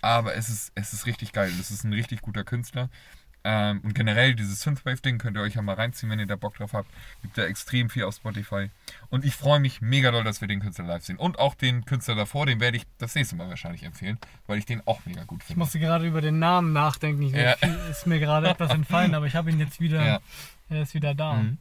[0.00, 1.52] Aber es ist, es ist richtig geil.
[1.60, 2.90] Es ist ein richtig guter Künstler.
[3.44, 6.54] Ähm, und generell dieses Synthwave-Ding könnt ihr euch ja mal reinziehen, wenn ihr da Bock
[6.56, 6.88] drauf habt.
[7.22, 8.70] Gibt da extrem viel auf Spotify.
[9.10, 11.16] Und ich freue mich mega doll, dass wir den Künstler live sehen.
[11.16, 14.66] Und auch den Künstler davor, den werde ich das nächste Mal wahrscheinlich empfehlen, weil ich
[14.66, 15.58] den auch mega gut Ich finde.
[15.58, 17.22] musste gerade über den Namen nachdenken.
[17.22, 17.52] Ich, Ja.
[17.90, 20.04] Ist mir gerade etwas entfallen, aber ich habe ihn jetzt wieder.
[20.06, 20.20] Ja.
[20.68, 21.34] Er ist wieder da.
[21.34, 21.58] Mhm.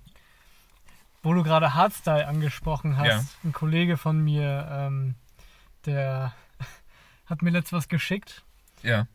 [1.23, 3.23] Wo du gerade Hardstyle angesprochen hast, Ja.
[3.43, 5.15] ein Kollege von mir, ähm,
[5.85, 6.33] der
[7.25, 8.43] hat mir letztes was geschickt.
[8.83, 9.07] Ja.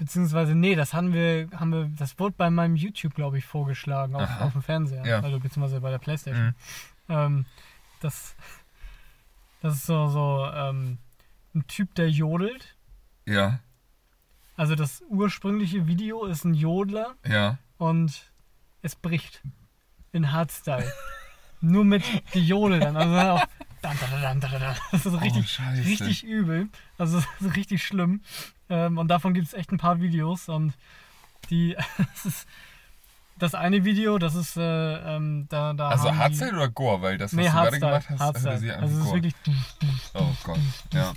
[0.00, 4.14] Beziehungsweise, nee, das haben wir, haben wir, das wurde bei meinem YouTube, glaube ich, vorgeschlagen,
[4.16, 5.04] auf, auf dem Fernseher.
[5.04, 5.20] Ja.
[5.20, 6.46] Also beziehungsweise bei der Playstation.
[6.46, 6.54] Mhm.
[7.10, 7.44] Ähm,
[8.00, 8.34] das,
[9.60, 10.96] das ist so, so ähm,
[11.54, 12.76] ein Typ, der jodelt.
[13.26, 13.60] Ja.
[14.56, 17.58] Also das ursprüngliche Video ist ein Jodler Ja.
[17.76, 18.22] und
[18.80, 19.42] es bricht
[20.12, 20.90] in Hardstyle.
[21.60, 22.96] Nur mit Gejodel dann.
[22.96, 23.46] Also auch
[23.82, 24.76] dan, dan, dan, dan, dan.
[24.92, 26.70] Das ist richtig, Oh, richtig übel.
[26.96, 28.22] Also das ist richtig schlimm.
[28.70, 30.72] Ähm, und davon gibt es echt ein paar Videos und
[31.50, 31.76] die
[32.14, 32.48] es ist
[33.38, 37.02] das eine Video, das ist äh, ähm, da, da Also haben die- Hardstyle oder Gore?
[37.02, 37.80] Weil das, was Nee, du gerade Hardstyle.
[37.90, 38.52] gemacht hast, Hardstyle.
[38.78, 39.34] Also wie es ist wirklich
[40.14, 40.58] Oh Gott.
[40.92, 41.12] Ja.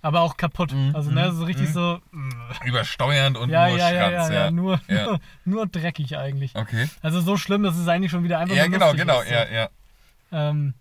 [0.00, 0.72] aber auch kaputt.
[0.72, 1.72] Mhm, Also, ne, mhm, so richtig mhm.
[1.74, 2.00] so.
[2.12, 2.30] mm.
[2.64, 5.04] Übersteuernd und Ja, nur ja, ja, Schranz, ja, ja, nur, Ja.
[5.04, 6.54] Nur, nur dreckig eigentlich.
[6.56, 6.88] Okay.
[7.02, 9.68] Also so schlimm, dass es eigentlich schon wieder einfach Ja, genau, genau, ist, ja, ja.
[10.32, 10.72] Ähm,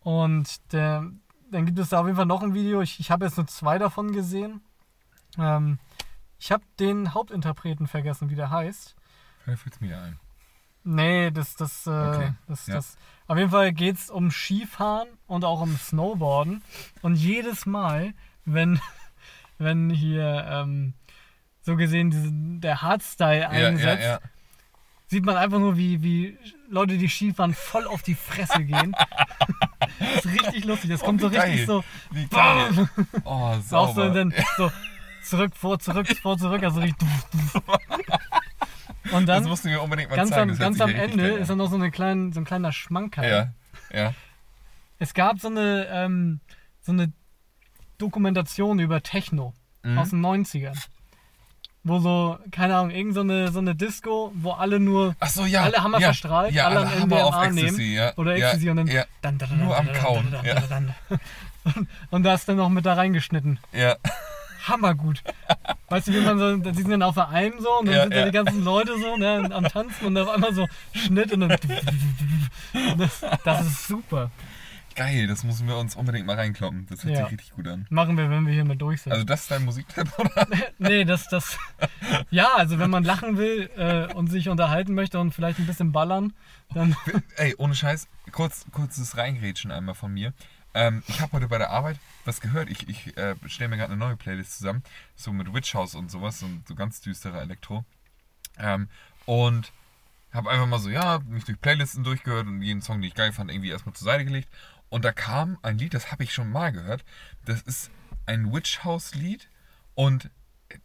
[0.00, 1.10] und der,
[1.52, 2.80] dann gibt es da auf jeden Fall noch ein Video.
[2.80, 4.62] Ich, ich habe jetzt nur zwei davon gesehen.
[5.38, 5.78] Ähm,
[6.38, 8.96] ich habe den Hauptinterpreten vergessen, wie der heißt.
[9.44, 10.18] Vielleicht fällt mir ein.
[10.84, 12.74] Nee, das, das, äh, Okay, das, ja.
[12.74, 12.96] das.
[13.28, 16.62] Auf jeden Fall geht es um Skifahren und auch um Snowboarden.
[17.02, 18.80] Und jedes Mal, wenn,
[19.58, 20.94] wenn hier ähm,
[21.60, 24.20] so gesehen diese, der Hardstyle einsetzt, ja, ja.
[25.12, 28.96] Sieht man einfach nur, wie, wie Leute, die Skifahren, voll auf die Fresse gehen.
[30.00, 30.90] das ist richtig lustig.
[30.90, 31.66] Das Oh, kommt so wie richtig geil.
[31.66, 31.84] so.
[32.10, 32.88] Wie geil.
[33.24, 34.06] Oh, Auch so, sauber.
[34.06, 34.72] und dann so
[35.22, 36.62] zurück, vor, zurück, vor, zurück.
[36.62, 37.06] Also richtig.
[39.12, 40.42] Und das dann musst du mir unbedingt mal ganz zeigen.
[40.42, 42.72] am, das ganz am Ende geil ist dann noch so, eine kleine, so ein kleiner
[42.72, 43.24] Schmankerl.
[43.32, 43.54] an.
[43.92, 44.14] Ja, ja.
[44.98, 46.40] Es gab so eine, ähm,
[46.80, 47.12] so eine
[47.98, 49.98] Dokumentation über Techno Mhm.
[49.98, 50.78] aus den 90ern.
[51.84, 55.44] Wo so, keine Ahnung, irgend so eine, so eine Disco, wo alle nur Ach so,
[55.44, 55.62] ja.
[55.62, 58.12] alle Hammer ja, verstrahlt, ja, alle alle am Hammer auf MDMA Ecstasy, nehmen ja.
[58.16, 60.60] oder ja, Ecstasy und dann, Ja, dann, dann, Nur am Kauen, ja.
[60.68, 60.94] dann.
[62.10, 63.58] Und da ist dann noch mit da reingeschnitten.
[63.72, 63.96] ja.
[64.68, 65.22] Hammergut.
[65.88, 68.02] Weißt du, wie man so, die sind dann auf der Alm so und dann Ja,
[68.02, 68.24] sind da ja.
[68.26, 71.50] die ganzen Leute so ne, am Tanzen und auf einmal so Schnitt und dann.
[72.92, 74.30] Und das, das ist super.
[74.94, 76.86] Geil, das müssen wir uns unbedingt mal reinkloppen.
[76.88, 77.22] Das hört Ja.
[77.24, 77.86] sich richtig gut an.
[77.90, 79.12] Machen wir, wenn wir hier mit durch sind.
[79.12, 80.46] Also das ist dein Musiktipp, oder?
[80.78, 81.58] nee, das, das.
[82.30, 85.92] Ja, also wenn man lachen will äh, und sich unterhalten möchte und vielleicht ein bisschen
[85.92, 86.32] ballern,
[86.74, 86.94] dann.
[87.36, 90.32] Ey, ohne Scheiß, kurz, kurzes Reingrätschen einmal von mir.
[90.74, 92.70] Ähm, ich habe heute bei der Arbeit was gehört.
[92.70, 94.82] Ich, ich äh, stelle mir gerade eine neue Playlist zusammen,
[95.16, 97.84] so mit Witch House und sowas und so ganz düsterer Elektro.
[98.58, 98.88] Ähm,
[99.26, 99.70] und
[100.32, 103.32] habe einfach mal so, ja, mich durch Playlisten durchgehört und jeden Song, den ich geil
[103.32, 104.48] fand, irgendwie erstmal zur Seite gelegt.
[104.92, 107.02] Und da kam ein Lied, das habe ich schon mal gehört.
[107.46, 107.90] Das ist
[108.26, 109.48] ein Witch House Lied
[109.94, 110.26] und
[110.68, 110.76] äh,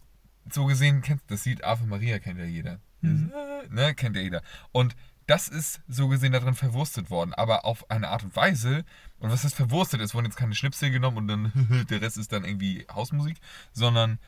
[0.50, 2.80] so gesehen kennt das Lied Ave Maria kennt ja jeder.
[3.02, 3.34] Mhm.
[3.34, 4.44] Das, ne, kennt ja jeder.
[4.72, 8.86] Und das ist so gesehen darin verwurstet worden, aber auf eine Art und Weise.
[9.20, 10.00] Und was heißt verwurstet?
[10.00, 13.36] Es wurden jetzt keine Schnipsel genommen und dann der Rest ist dann irgendwie Hausmusik,
[13.74, 14.20] sondern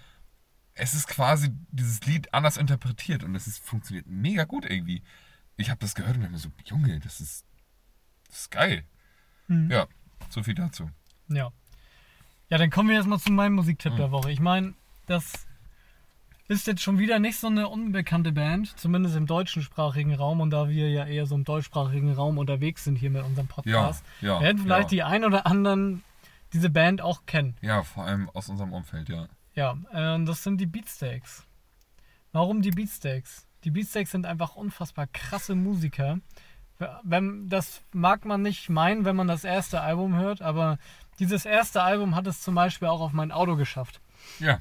[0.74, 5.04] es ist quasi dieses Lied anders interpretiert und es ist, funktioniert mega gut irgendwie.
[5.56, 7.46] Ich habe das gehört und dachte mir so, Junge, das ist,
[8.28, 8.84] das ist geil.
[9.50, 9.70] Mhm.
[9.70, 9.88] Ja,
[10.30, 10.90] so viel dazu.
[11.28, 11.52] Ja.
[12.50, 13.98] Ja, dann kommen wir jetzt mal zu meinem Musiktipp Mhm.
[13.98, 14.32] der Woche.
[14.32, 14.74] Ich meine,
[15.06, 15.46] das
[16.48, 20.42] ist jetzt schon wieder nicht so eine unbekannte Band, zumindest im deutschsprachigen Raum.
[20.42, 24.04] Und da wir ja eher so im deutschsprachigen Raum unterwegs sind hier mit unserem Podcast,
[24.22, 24.96] ja, werden vielleicht ja.
[24.96, 26.04] die ein oder anderen
[26.54, 27.56] diese Band auch kennen.
[27.62, 29.28] Ja, vor allem aus unserem Umfeld, ja.
[29.54, 31.46] Ja, äh, und das sind die Beatsteaks.
[32.32, 33.46] Warum die Beatsteaks?
[33.64, 36.20] Die Beatsteaks sind einfach unfassbar krasse Musiker.
[37.04, 40.78] Wenn, das mag man nicht meinen, wenn man das erste Album hört, aber
[41.20, 44.00] dieses erste Album hat es zum Beispiel auch auf mein Auto geschafft.
[44.40, 44.60] Ja,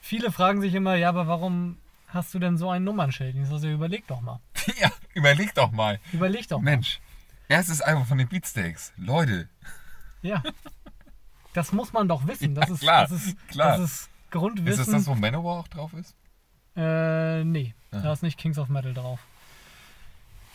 [0.00, 3.34] Viele fragen sich immer, ja, aber warum hast du denn so ein Nummernschild?
[3.36, 4.40] Ich sage, überleg doch mal.
[4.80, 6.00] ja überleg doch mal.
[6.12, 6.70] Überleg doch mal.
[6.70, 7.00] Mensch,
[7.48, 8.92] erstes Album von den Beatsteaks.
[8.96, 9.48] Leute,
[10.22, 10.42] Ja.
[11.54, 12.54] Das muss man doch wissen.
[12.54, 13.78] Das Ja, ist, klar, das ist, klar.
[13.78, 14.80] Das ist Grundwissen.
[14.82, 16.14] ist das das, wo Manowar auch drauf ist?
[16.76, 18.00] Äh, nee, Ah.
[18.00, 19.18] da ist nicht Kings of Metal drauf.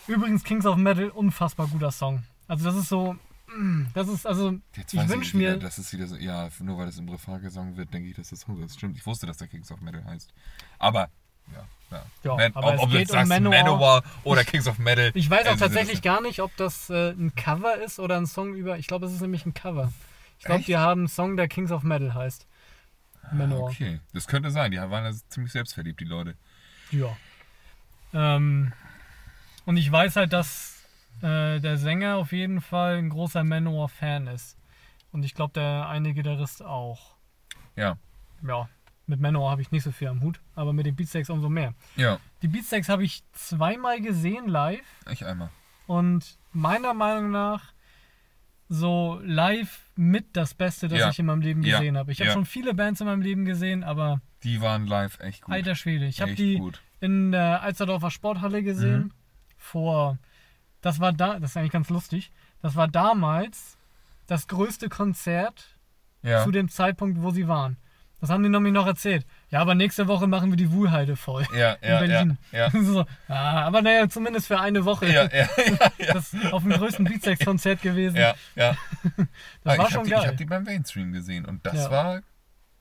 [0.06, 2.22] Übrigens, Kings of Metal, unfassbar guter Song.
[2.48, 3.16] Also, das ist so.
[3.56, 5.56] mm, Das ist, also, Jetzt ich wünsche mir.
[5.56, 8.30] Das ist wieder so, ja, nur weil das im Refrain gesungen wird, denke ich, dass
[8.30, 8.76] das so ist.
[8.76, 10.32] Stimmt, ich wusste, dass der Kings of Metal heißt.
[10.78, 11.08] Aber,
[11.52, 12.02] ja, ja.
[12.22, 13.62] Ja, Man, aber ob es ob du geht jetzt um sagst Manowar.
[13.62, 15.10] Manowar oder Kings of Metal.
[15.14, 18.26] Ich weiß auch also, tatsächlich gar nicht, ob das äh, ein Cover ist oder ein
[18.26, 18.78] Song über.
[18.78, 19.92] Ich glaube, es ist nämlich ein Cover.
[20.38, 22.46] Ich glaube, die haben einen Song, der Kings of Metal heißt.
[23.32, 23.68] Manowar.
[23.68, 24.70] Ah, Okay, das könnte sein.
[24.70, 26.34] Die waren also ziemlich selbstverliebt, die Leute.
[26.90, 27.16] Ja.
[28.12, 28.72] Ähm,
[29.66, 30.82] und ich weiß halt, dass
[31.22, 34.56] äh, der Sänger auf jeden Fall ein großer Manowar-Fan ist.
[35.12, 37.14] Und ich glaube, der eine Gitarrist auch.
[37.76, 37.96] Ja,
[38.46, 38.68] Ja,
[39.06, 41.74] mit Manowar habe ich nicht so viel am Hut, aber mit den Beatsteaks umso mehr.
[41.96, 45.50] ja, Die Beatsteaks habe ich zweimal gesehen live ich einmal.
[45.86, 47.72] und meiner Meinung nach
[48.68, 51.10] so live mit das Beste, das Ja.
[51.10, 51.78] ich in meinem Leben Ja.
[51.78, 52.12] gesehen habe.
[52.12, 52.34] Ich habe Ja.
[52.34, 55.54] schon viele Bands in meinem Leben gesehen, aber Die waren live echt gut.
[55.54, 56.82] alter Schwede, ich habe die gut.
[57.00, 59.02] in der Alsterdorfer Sporthalle gesehen.
[59.04, 59.12] Mhm.
[59.64, 60.18] Vor,
[60.82, 62.30] das war da, das ist eigentlich ganz lustig.
[62.60, 63.78] Das war damals
[64.26, 65.76] das größte Konzert
[66.22, 66.44] Ja.
[66.44, 67.76] zu dem Zeitpunkt, wo sie waren.
[68.20, 69.26] Das haben die nämlich noch erzählt.
[69.50, 71.46] Ja, aber nächste Woche machen wir die Wuhlheide voll.
[71.54, 72.38] Ja, in ja, ja, Berlin.
[72.52, 72.70] ja.
[72.70, 75.06] so, ah, aber naja, zumindest für eine Woche.
[75.12, 75.48] Ja, ja,
[75.98, 78.16] ja, Das ist auf dem größten Beatsex-Konzert gewesen.
[78.16, 78.76] ja, ja.
[79.64, 80.20] Das Ah, war ich schon die, geil.
[80.20, 81.90] Ich habe die beim Mainstream gesehen und das Ja.
[81.90, 82.20] war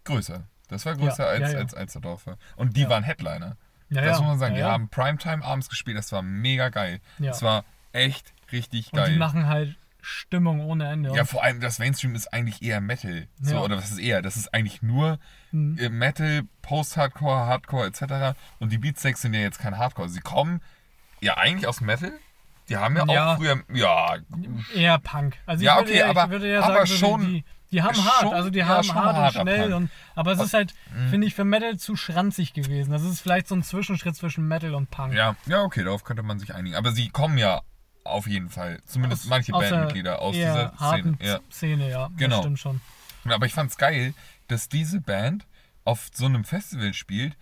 [0.06, 0.44] größer.
[0.70, 1.64] Das war größer Ja, als, ja, ja.
[1.64, 2.38] als Alsterdorfer.
[2.56, 2.90] Und die Ja.
[2.90, 3.58] waren Headliner.
[4.02, 4.56] Ja, das muss man sagen.
[4.56, 5.98] Ja, Die haben Primetime abends gespielt.
[5.98, 7.00] Das war mega geil.
[7.20, 9.18] Das war echt richtig Und die geil.
[9.18, 11.16] machen halt Stimmung ohne Ende.
[11.16, 13.28] Ja, vor allem das Mainstream ist eigentlich eher Metal.
[13.40, 13.60] So.
[13.64, 14.22] Oder was ist eher?
[14.22, 15.18] Das ist eigentlich nur
[15.52, 15.78] Mhm.
[15.80, 18.38] äh, Metal, Post-Hardcore, Hardcore etc.
[18.60, 20.10] Und die Beatsteaks sind ja jetzt kein Hardcore.
[20.10, 20.62] Sie kommen
[21.22, 22.12] ja eigentlich aus Metal.
[22.70, 23.04] Die haben ja,
[23.34, 23.62] auch früher.
[23.74, 24.16] Ja,
[24.74, 25.38] eher Punk.
[25.46, 27.44] Also Ja, ich würde okay, aber- würde ja aber sagen, schon-
[27.74, 30.54] die, haben hart, also die ja, haben schon hart und schnell und aber es ist
[30.54, 31.10] halt, Mhm.
[31.10, 32.92] finde ich, für Metal zu schranzig gewesen.
[32.92, 35.14] Das ist vielleicht so ein Zwischenschritt zwischen Metal und Punk.
[35.14, 36.76] ja, ja, okay, darauf könnte man sich einigen.
[36.76, 37.62] Aber sie kommen ja
[38.06, 38.80] auf jeden Fall.
[38.86, 41.30] Zumindest manche Aus der Bandmitglieder aus dieser harten Szene.
[41.32, 41.40] Ja.
[41.52, 42.10] Szene, ja.
[42.18, 42.36] Genau.
[42.38, 42.82] Das stimmt schon.
[43.26, 44.14] Aber ich fand's geil,
[44.48, 45.46] dass diese Band
[45.86, 47.36] auf so einem Festival spielt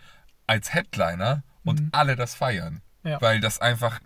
[0.48, 2.82] als Headliner und alle das feiern.
[3.04, 3.10] Mhm.
[3.12, 3.22] Ja.
[3.22, 4.00] Weil das einfach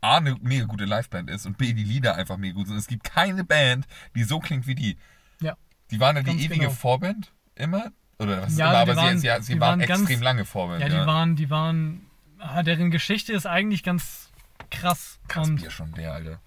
[0.00, 2.76] A, eine mega gute Liveband ist und B, die Lieder einfach mega gut sind.
[2.76, 4.96] Es gibt keine Band, die so klingt wie die.
[5.90, 5.96] Ja.
[5.96, 6.70] Die waren ja die ewige genau.
[6.70, 7.92] Vorband immer.
[8.18, 10.44] Oder was Ja, immer, die aber waren- sie, sie, sie waren, waren ganz- extrem lange
[10.44, 10.80] Vorband.
[10.80, 12.06] Ja, die waren, die waren,
[12.38, 14.28] ah, deren Geschichte ist eigentlich ganz
[14.70, 15.18] krass.
[15.28, 16.40] Krass Bier schon der, Alter.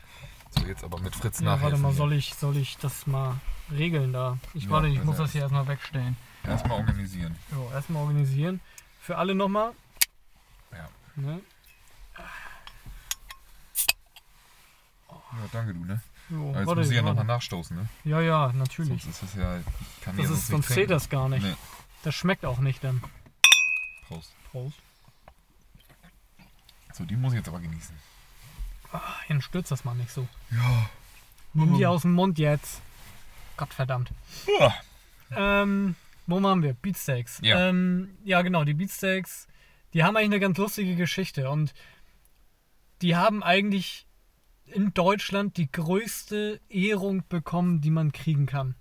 [0.49, 1.71] So, jetzt aber mit Fritz ja, nachhelfen.
[1.71, 3.35] warte mal, soll ich, soll ich das mal
[3.71, 4.37] regeln da?
[4.53, 6.17] Ich Ja, warte, ich muss das hier erstmal wegstellen.
[6.45, 7.35] Erstmal organisieren.
[7.51, 8.59] So, erstmal organisieren.
[8.99, 9.71] Für alle nochmal.
[10.73, 10.89] Ja.
[11.15, 11.39] Ne?
[15.33, 16.01] ja, danke du, ne?
[16.31, 17.89] Jo, jetzt muss ich ja nochmal nachstoßen, ne?
[18.05, 19.03] Ja, ja, natürlich.
[19.03, 19.57] Sonst ist das ja.
[19.59, 21.43] Ich kann Das ja ist, sonst zählt das gar nicht.
[21.43, 21.53] Nee.
[22.03, 23.03] Das schmeckt auch nicht dann.
[24.07, 24.33] Prost.
[24.51, 24.77] Prost.
[26.93, 27.95] So, die muss ich jetzt aber genießen.
[28.91, 30.27] Ah, Dann stürzt das mal nicht so.
[30.51, 30.89] Ja.
[31.53, 32.81] Nimm die aus dem Mund jetzt.
[33.57, 34.11] Gottverdammt.
[34.59, 34.73] Uah.
[35.35, 35.95] Ähm,
[36.27, 36.73] wo waren wir?
[36.73, 37.39] Beatsteaks.
[37.41, 37.69] Ja.
[37.69, 39.47] Ähm, ja, genau, die Beatsteaks,
[39.93, 41.73] die haben eigentlich eine ganz lustige Geschichte und
[43.01, 44.05] die haben eigentlich
[44.71, 48.75] in Deutschland die größte Ehrung bekommen, die man kriegen kann.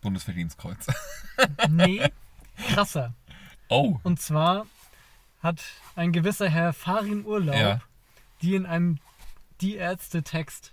[0.00, 0.86] Bundesverdienstkreuz.
[1.68, 2.08] Nee,
[2.68, 3.14] krasser.
[3.68, 3.98] Oh.
[4.02, 4.66] Und zwar
[5.42, 5.62] hat
[5.96, 7.80] ein gewisser Herr Farin Urlaub Ja.
[8.42, 8.98] die in einem
[9.60, 10.72] Die Ärzte-Text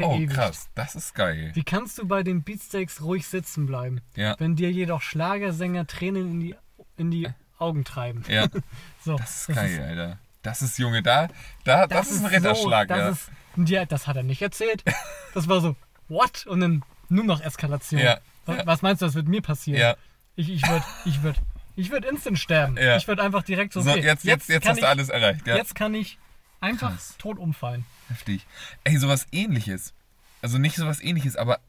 [0.00, 0.34] Oh, verewigt.
[0.34, 0.68] krass.
[0.74, 1.50] Das ist geil.
[1.54, 4.36] Wie kannst du bei den Beatsteaks ruhig sitzen bleiben, Ja.
[4.38, 6.54] wenn dir jedoch Schlagersänger Tränen in die,
[6.96, 8.22] in die Augen treiben?
[8.28, 8.46] Ja.
[9.04, 10.18] So, Das ist geil, Alter.
[10.42, 11.28] Das ist, Junge, da,
[11.64, 13.08] da das, ist ein so- Ritterschlag, das ja.
[13.08, 13.30] Ist,
[13.70, 14.84] ja, das hat er nicht erzählt.
[15.34, 15.76] Das war so,
[16.08, 16.46] what?
[16.46, 18.00] Und dann nur noch Eskalation.
[18.00, 18.66] Ja, Was, ja.
[18.66, 19.94] was meinst du, das wird mir passieren?
[20.36, 21.36] Ich, ich würde ich würd,
[21.76, 22.76] ich würd instant sterben.
[22.96, 25.46] Ich würde einfach direkt so, So, okay, jetzt, jetzt, jetzt hast ich, du alles erreicht,
[25.46, 25.56] ja.
[25.56, 26.18] Jetzt kann ich
[26.60, 27.14] einfach Krass.
[27.18, 27.84] tot umfallen.
[28.08, 28.46] Heftig.
[28.84, 29.92] Ey, sowas ähnliches.
[30.40, 31.60] Also nicht sowas ähnliches, aber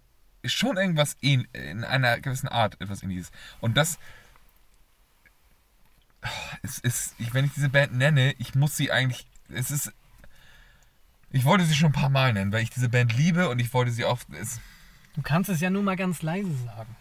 [0.46, 3.32] schon irgendwas ähn in einer gewissen Art etwas ähnliches.
[3.60, 4.00] Und das
[6.64, 9.92] es ist, ich, wenn ich diese Band nenne, ich muss sie eigentlich, es ist,
[11.32, 13.74] ich wollte sie schon ein paar Mal nennen, weil ich diese Band liebe und ich
[13.74, 14.60] wollte sie auch, es,
[15.16, 16.96] Du kannst es ja nur mal ganz leise sagen.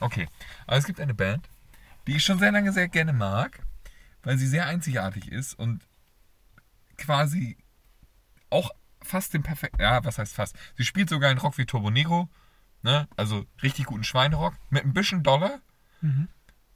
[0.00, 0.28] okay.
[0.66, 1.48] Aber es gibt eine Band,
[2.06, 3.60] die ich schon sehr lange sehr gerne mag,
[4.22, 5.82] weil sie sehr einzigartig ist und
[6.96, 7.56] quasi
[8.50, 8.70] auch
[9.02, 10.56] fast den perfekten, ja, was heißt fast?
[10.76, 12.28] Sie spielt sogar einen Rock wie Turbo Negro,
[12.82, 13.08] ne?
[13.16, 15.60] also richtig guten Schweinerock, mit ein bisschen Dollar,
[16.00, 16.28] Mhm.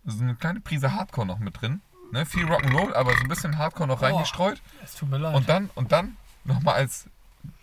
[0.05, 1.81] so eine kleine Prise Hardcore noch mit drin,
[2.13, 2.27] ne?
[2.27, 4.07] viel Rock'n'Roll, aber so ein bisschen Hardcore noch Boah.
[4.09, 5.35] reingestreut Es tut mir leid.
[5.35, 7.09] und dann, und dann nochmal als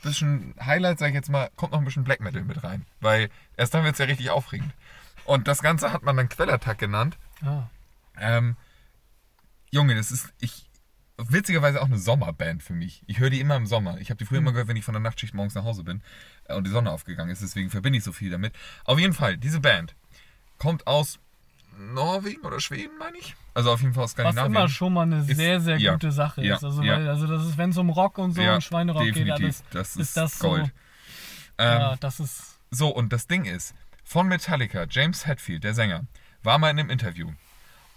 [0.02, 3.30] bisschen Highlight, sag ich jetzt mal, kommt noch ein bisschen Black Metal mit rein, weil
[3.58, 4.72] erst dann wird es ja richtig aufregend.
[5.26, 7.64] Und das Ganze hat man dann Quellattack genannt, ah,
[8.20, 8.56] ähm,
[9.72, 10.70] Junge, das ist ich
[11.18, 13.04] witzigerweise auch eine Sommerband für mich.
[13.08, 14.00] Ich höre die immer im Sommer.
[14.00, 16.02] Ich habe die früher immer gehört, wenn ich von der Nachtschicht morgens nach Hause bin
[16.46, 17.42] äh, und die Sonne aufgegangen ist.
[17.42, 18.54] Deswegen verbinde ich so viel damit.
[18.86, 19.96] Auf jeden Fall, diese Band
[20.58, 21.20] kommt aus
[21.78, 23.36] Norwegen oder Schweden, meine ich.
[23.54, 24.56] Also auf jeden Fall aus was Skandinavien.
[24.56, 26.64] immer schon mal eine Ist- sehr, sehr ja, gute Sache ja, ist.
[26.64, 26.96] Also, ja.
[26.98, 29.96] weil, also das ist, wenn es um Rock und so und Schweinerock geht, alles, Das
[29.96, 30.66] ist ist das Gold.
[30.66, 30.72] so.
[31.60, 32.58] Ähm, ja, das ist.
[32.72, 36.06] So, und das Ding ist, von Metallica, James Hetfield, der Sänger,
[36.42, 37.32] war mal in einem Interview.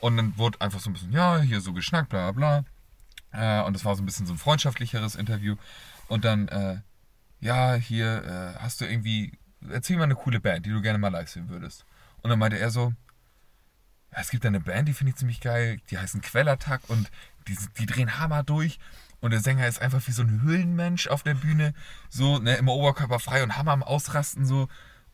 [0.01, 2.63] Und dann wurde einfach so ein bisschen, ja, hier so geschnackt, bla bla
[3.33, 3.61] bla.
[3.63, 5.57] Äh, und das war so ein bisschen so ein freundschaftlicheres Interview.
[6.09, 6.77] Und dann, äh,
[7.41, 9.33] ja, hier, äh, hast du irgendwie,
[9.71, 11.85] erzähl mal eine coole Band, die du gerne mal live sehen würdest.
[12.23, 12.93] Und dann meinte er so,
[14.11, 17.11] es gibt eine Band, die finde ich ziemlich geil, die heißen Quellattack und
[17.49, 18.79] die, die drehen Hammer durch.
[19.21, 21.75] Und der Sänger ist einfach wie so ein Höhlenmensch auf der Bühne,
[22.11, 24.69] so, ne, immer Oberkörper frei und Hammer am Ausrasten, so.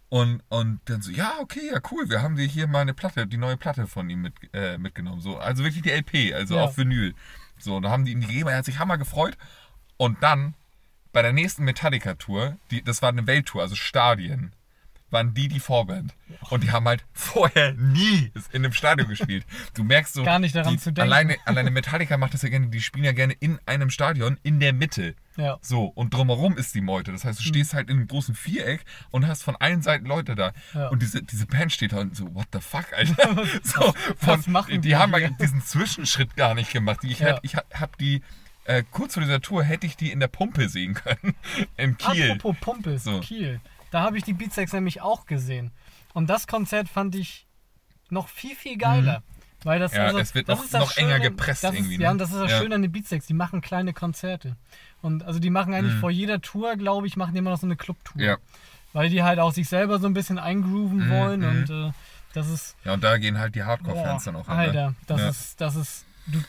[0.08, 3.26] Und, und dann so, ja, okay, ja, cool, wir haben dir hier mal eine Platte,
[3.26, 5.20] die neue Platte von ihm mit, äh, mitgenommen.
[5.22, 6.64] So, also wirklich die LP, also Ja.
[6.64, 7.14] auf Vinyl.
[7.58, 9.38] So, und da haben die ihm die gegeben, er hat sich Hammer gefreut.
[9.96, 10.54] Und dann,
[11.12, 14.52] bei der nächsten Metallica-Tour, das war eine Welttour, also Stadien,
[15.12, 16.14] waren die die Vorband.
[16.50, 19.44] Und die haben halt vorher nie in einem Stadion gespielt.
[19.74, 21.02] Du merkst so, Gar nicht daran die, zu denken.
[21.12, 24.58] Alleine, alleine Metallica macht das ja gerne, die spielen ja gerne in einem Stadion, in
[24.60, 25.14] der Mitte.
[25.36, 25.58] Ja.
[25.62, 27.12] So, und drumherum ist die Meute.
[27.12, 27.44] Das heißt, Hm.
[27.44, 30.52] du stehst halt in einem großen Viereck und hast von allen Seiten Leute da.
[30.74, 30.88] Ja.
[30.88, 33.44] Und diese, diese Band steht da und so, what the fuck, Alter?
[33.62, 37.00] so, was machen die wir haben halt diesen Zwischenschritt gar nicht gemacht.
[37.04, 37.38] Ich, Ja.
[37.42, 38.22] ich hab- hab die,
[38.64, 41.34] äh, kurz vor dieser Tour hätte ich die in der Pumpe sehen können.
[41.76, 42.32] In Kiel.
[42.32, 43.20] Apropos Pumpe, So.
[43.20, 43.60] Kiel.
[43.92, 45.70] Da habe ich die Beatsteaks nämlich auch gesehen.
[46.14, 47.46] Und das Konzert fand ich
[48.10, 49.22] noch viel, viel geiler.
[49.64, 49.98] Weil das, Mhm.
[49.98, 51.98] Ja, also, es wird das noch- ist das noch enger Schöne- gepresst das irgendwie, Ist,
[51.98, 52.04] ne?
[52.06, 52.58] Ja, und das ist das Ja.
[52.58, 53.26] Schöne an den Beatsteaks.
[53.26, 54.56] Die machen kleine Konzerte.
[55.02, 56.00] Und also die machen eigentlich Mhm.
[56.00, 58.20] vor jeder Tour, glaube ich, machen die immer noch so eine Clubtour.
[58.20, 58.38] Ja.
[58.92, 61.40] Weil die halt auch sich selber so ein bisschen eingrooven Mhm, wollen.
[61.40, 61.46] mhm.
[61.46, 61.92] Und äh,
[62.34, 62.76] das ist.
[62.84, 64.58] Ja, und da gehen halt die Hardcore-Fans dann auch an.
[64.58, 64.96] Alter, Ne?
[65.06, 65.28] das ja.
[65.28, 66.06] ist, das ist.
[66.26, 66.42] Du,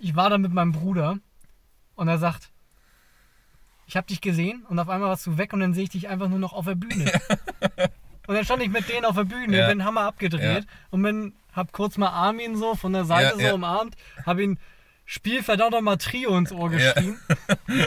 [0.00, 1.16] ich war da mit meinem Bruder
[1.94, 2.50] und er sagt,
[3.86, 6.08] ich habe dich gesehen und auf einmal warst du weg und dann sehe ich dich
[6.08, 7.10] einfach nur noch auf der Bühne.
[8.26, 9.68] und dann stand ich mit denen auf der Bühne, Ja.
[9.68, 13.40] bin Hammer abgedreht und bin, hab kurz mal Armin so von der Seite Ja, so
[13.42, 13.54] ja.
[13.54, 14.58] umarmt, hab ihn
[15.04, 16.92] Spiel verdammt nochmal Trio ins Ohr Ja.
[16.92, 17.18] geschrien.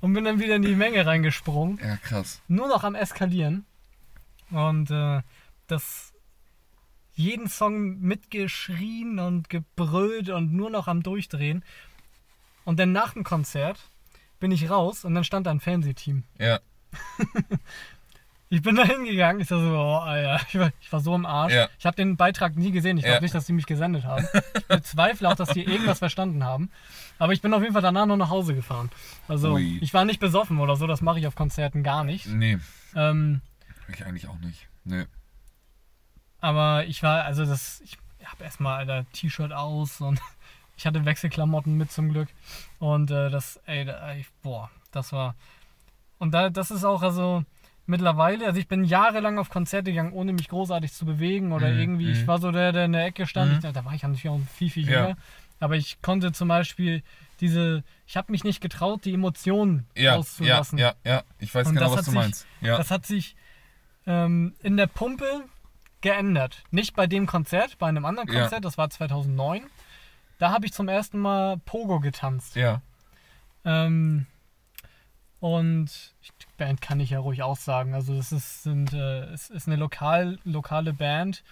[0.00, 2.40] und bin dann wieder in die Menge reingesprungen ja, krass.
[2.48, 3.66] nur noch am Eskalieren.
[4.50, 5.22] Und äh,
[5.66, 6.12] das
[7.14, 11.64] jeden Song mitgeschrien und gebrüllt und nur noch am Durchdrehen.
[12.64, 13.80] Und dann nach dem Konzert
[14.38, 16.24] bin ich raus und dann stand da ein Fernsehteam.
[16.38, 16.60] Ja,
[18.48, 21.26] Ich bin da hingegangen, ich war so, oh, Alter, ich war, ich war so im
[21.26, 21.52] Arsch.
[21.52, 21.68] Ja.
[21.80, 22.96] Ich habe den Beitrag nie gesehen.
[22.96, 23.20] Ich glaube Ja.
[23.20, 24.24] nicht, dass die mich gesendet haben.
[24.56, 26.70] Ich bezweifle auch, dass die irgendwas verstanden haben.
[27.18, 28.88] Aber ich bin auf jeden Fall danach noch nach Hause gefahren.
[29.26, 29.78] Also Ui.
[29.80, 32.26] ich war nicht besoffen oder so, das mache ich auf Konzerten gar nicht.
[32.28, 32.58] nee,
[32.94, 33.40] Ähm,
[33.92, 34.68] ich eigentlich auch nicht.
[34.84, 35.06] Nee.
[36.38, 40.20] Aber ich war, also das, ich habe erstmal Alter T-Shirt aus und
[40.76, 42.28] ich hatte Wechselklamotten mit zum Glück.
[42.78, 45.34] Und äh, das, ey, da, ey, boah, das war.
[46.18, 47.44] Und da, das ist auch also
[47.86, 51.78] mittlerweile, also ich bin jahrelang auf Konzerte gegangen, ohne mich großartig zu bewegen oder Mhm,
[51.78, 52.26] irgendwie, ich mhm.
[52.26, 53.52] war so der, der in der Ecke stand.
[53.62, 53.66] Mhm.
[53.68, 55.02] Ich, da war ich natürlich auch viel, viel Ja.
[55.02, 55.16] jünger.
[55.60, 57.02] Aber ich konnte zum Beispiel
[57.40, 60.78] diese, ich habe mich nicht getraut, die Emotionen Ja, ja, rauszulassen.
[60.78, 61.22] ja, ja.
[61.38, 62.46] Ich weiß Und genau, was du sich- meinst.
[62.60, 62.76] Ja.
[62.76, 63.36] Das hat sich
[64.06, 65.44] ähm, in der Pumpe
[66.00, 66.62] geändert.
[66.70, 68.40] Nicht bei dem Konzert, bei einem anderen Ja.
[68.42, 69.62] Konzert, das war 2009.
[70.38, 72.56] Da habe ich zum ersten Mal Pogo getanzt.
[72.56, 72.82] ja.
[73.64, 74.26] Ähm,
[75.40, 77.94] und die Band kann ich ja ruhig auch sagen.
[77.94, 81.42] Also es ist, sind, äh, es ist eine lokal, lokale Band.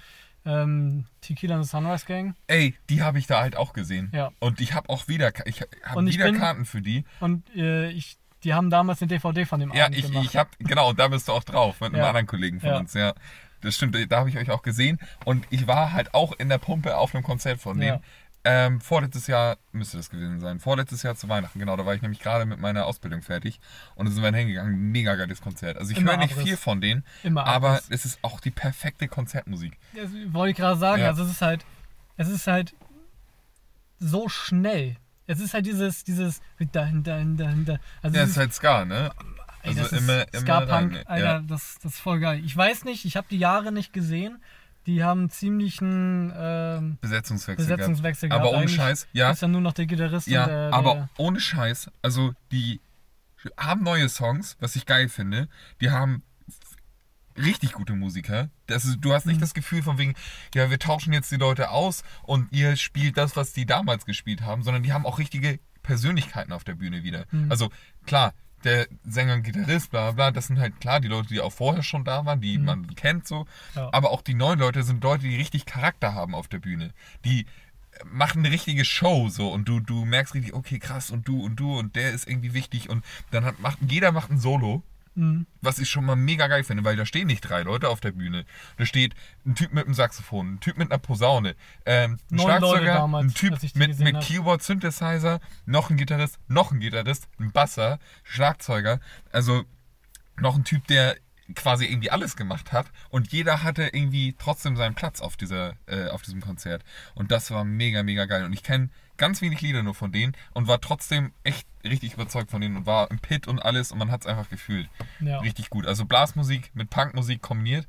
[0.46, 2.34] Ähm, Tequila and the Sunrise Gang.
[2.46, 4.10] Ey, die habe ich da halt auch gesehen.
[4.14, 4.30] Ja.
[4.40, 7.04] Und ich habe auch wieder, ich habe Und wieder bin- Karten für die.
[7.20, 10.24] Und äh, ich, die haben damals eine DVD von dem Ja, Abend ich, gemacht.
[10.26, 12.08] ich habe, genau, und da bist du auch drauf, mit einem Ja.
[12.08, 12.78] anderen Kollegen von Ja.
[12.78, 13.14] uns, ja.
[13.62, 14.98] Das stimmt, da habe ich euch auch gesehen.
[15.24, 18.00] Und ich war halt auch in der Pumpe auf einem Konzert von Ja.
[18.46, 20.60] Ähm, vorletztes Jahr müsste das gewesen sein.
[20.60, 21.76] Vorletztes Jahr zu Weihnachten, genau.
[21.76, 23.58] Da war ich nämlich gerade mit meiner Ausbildung fertig.
[23.94, 24.92] Und da sind wir dann hingegangen.
[24.92, 25.78] Mega geiles Konzert.
[25.78, 26.44] Also ich Immer höre nicht Abriss.
[26.48, 27.86] viel von denen, Immer aber Abriss.
[27.90, 29.78] es ist auch die perfekte Konzertmusik.
[29.96, 31.00] Das wollte ich gerade sagen.
[31.02, 31.08] Ja.
[31.08, 31.64] Also es ist halt,
[32.18, 32.74] es ist halt
[33.98, 34.96] so schnell.
[35.26, 37.80] Es ist halt dieses, dieses hinter, hinter, hinter.
[38.02, 39.10] Also Ja, es ist halt Ska, ne?
[39.62, 41.40] ey, Also das ist immer, immer Ska-Punk, Alter, ja.
[41.40, 42.42] das, das ist voll geil.
[42.44, 44.42] Ich weiß nicht, ich habe die Jahre nicht gesehen.
[44.86, 47.66] Die haben ziemlichen ähm, Besetzungswechsel.
[47.66, 48.42] Besetzungswechsel gehabt.
[48.42, 49.30] Aber ohne Eigentlich Scheiß, ja.
[49.30, 52.80] Ist ja nur noch der Gitarrist Ja, und der, aber der ohne Scheiß, also die
[53.58, 55.48] haben neue Songs, was ich geil finde.
[55.80, 56.22] Die haben
[57.36, 58.48] richtig gute Musiker.
[58.66, 59.40] Das ist, du hast nicht Mhm.
[59.40, 60.14] das Gefühl von wegen,
[60.54, 64.42] ja, wir tauschen jetzt die Leute aus und ihr spielt das, was die damals gespielt
[64.42, 67.24] haben, sondern die haben auch richtige Persönlichkeiten auf der Bühne wieder.
[67.30, 67.50] Mhm.
[67.50, 67.70] Also
[68.06, 71.40] klar, der Sänger und Gitarrist, bla bla, bla, das sind halt klar die Leute, die
[71.40, 72.64] auch vorher schon da waren, die Mhm.
[72.64, 73.46] man kennt so.
[73.74, 73.88] Ja.
[73.92, 76.92] Aber auch die neuen Leute sind Leute, die richtig Charakter haben auf der Bühne.
[77.24, 77.46] Die
[78.04, 81.56] machen eine richtige Show so und du, du merkst richtig, okay, krass und du und
[81.56, 84.82] du und der ist irgendwie wichtig und dann hat, macht, jeder macht ein Solo,
[85.16, 85.46] Mhm.
[85.60, 88.12] was ich schon mal mega geil finde, weil da stehen nicht drei Leute auf der
[88.12, 88.44] Bühne.
[88.76, 89.14] Da steht
[89.46, 91.54] ein Typ mit einem Saxophon, ein Typ mit einer Posaune,
[91.86, 94.20] ähm, ein Neun Schlagzeuger, damals, ein Typ mit, mit.
[94.20, 99.00] Keyboard, Synthesizer, noch ein Gitarrist, noch ein Gitarrist, ein Basser, Schlagzeuger,
[99.30, 99.62] also
[100.36, 101.16] noch ein Typ, der
[101.54, 106.08] quasi irgendwie alles gemacht hat und jeder hatte irgendwie trotzdem seinen Platz auf dieser äh,
[106.08, 106.82] auf diesem Konzert
[107.14, 110.36] und das war mega mega geil und ich kenne ganz wenig Lieder nur von denen
[110.52, 113.98] und war trotzdem echt richtig überzeugt von denen und war im Pit und alles und
[113.98, 114.88] man hat es einfach gefühlt
[115.20, 115.38] ja.
[115.40, 117.86] richtig gut also Blasmusik mit Punkmusik kombiniert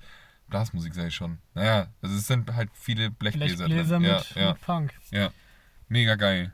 [0.48, 4.54] Blasmusik ich schon naja also es sind halt viele Blechbläser, Blechbläser drin mit, ja ja
[4.54, 4.94] mit Punk.
[5.12, 5.32] ja
[5.88, 6.52] mega geil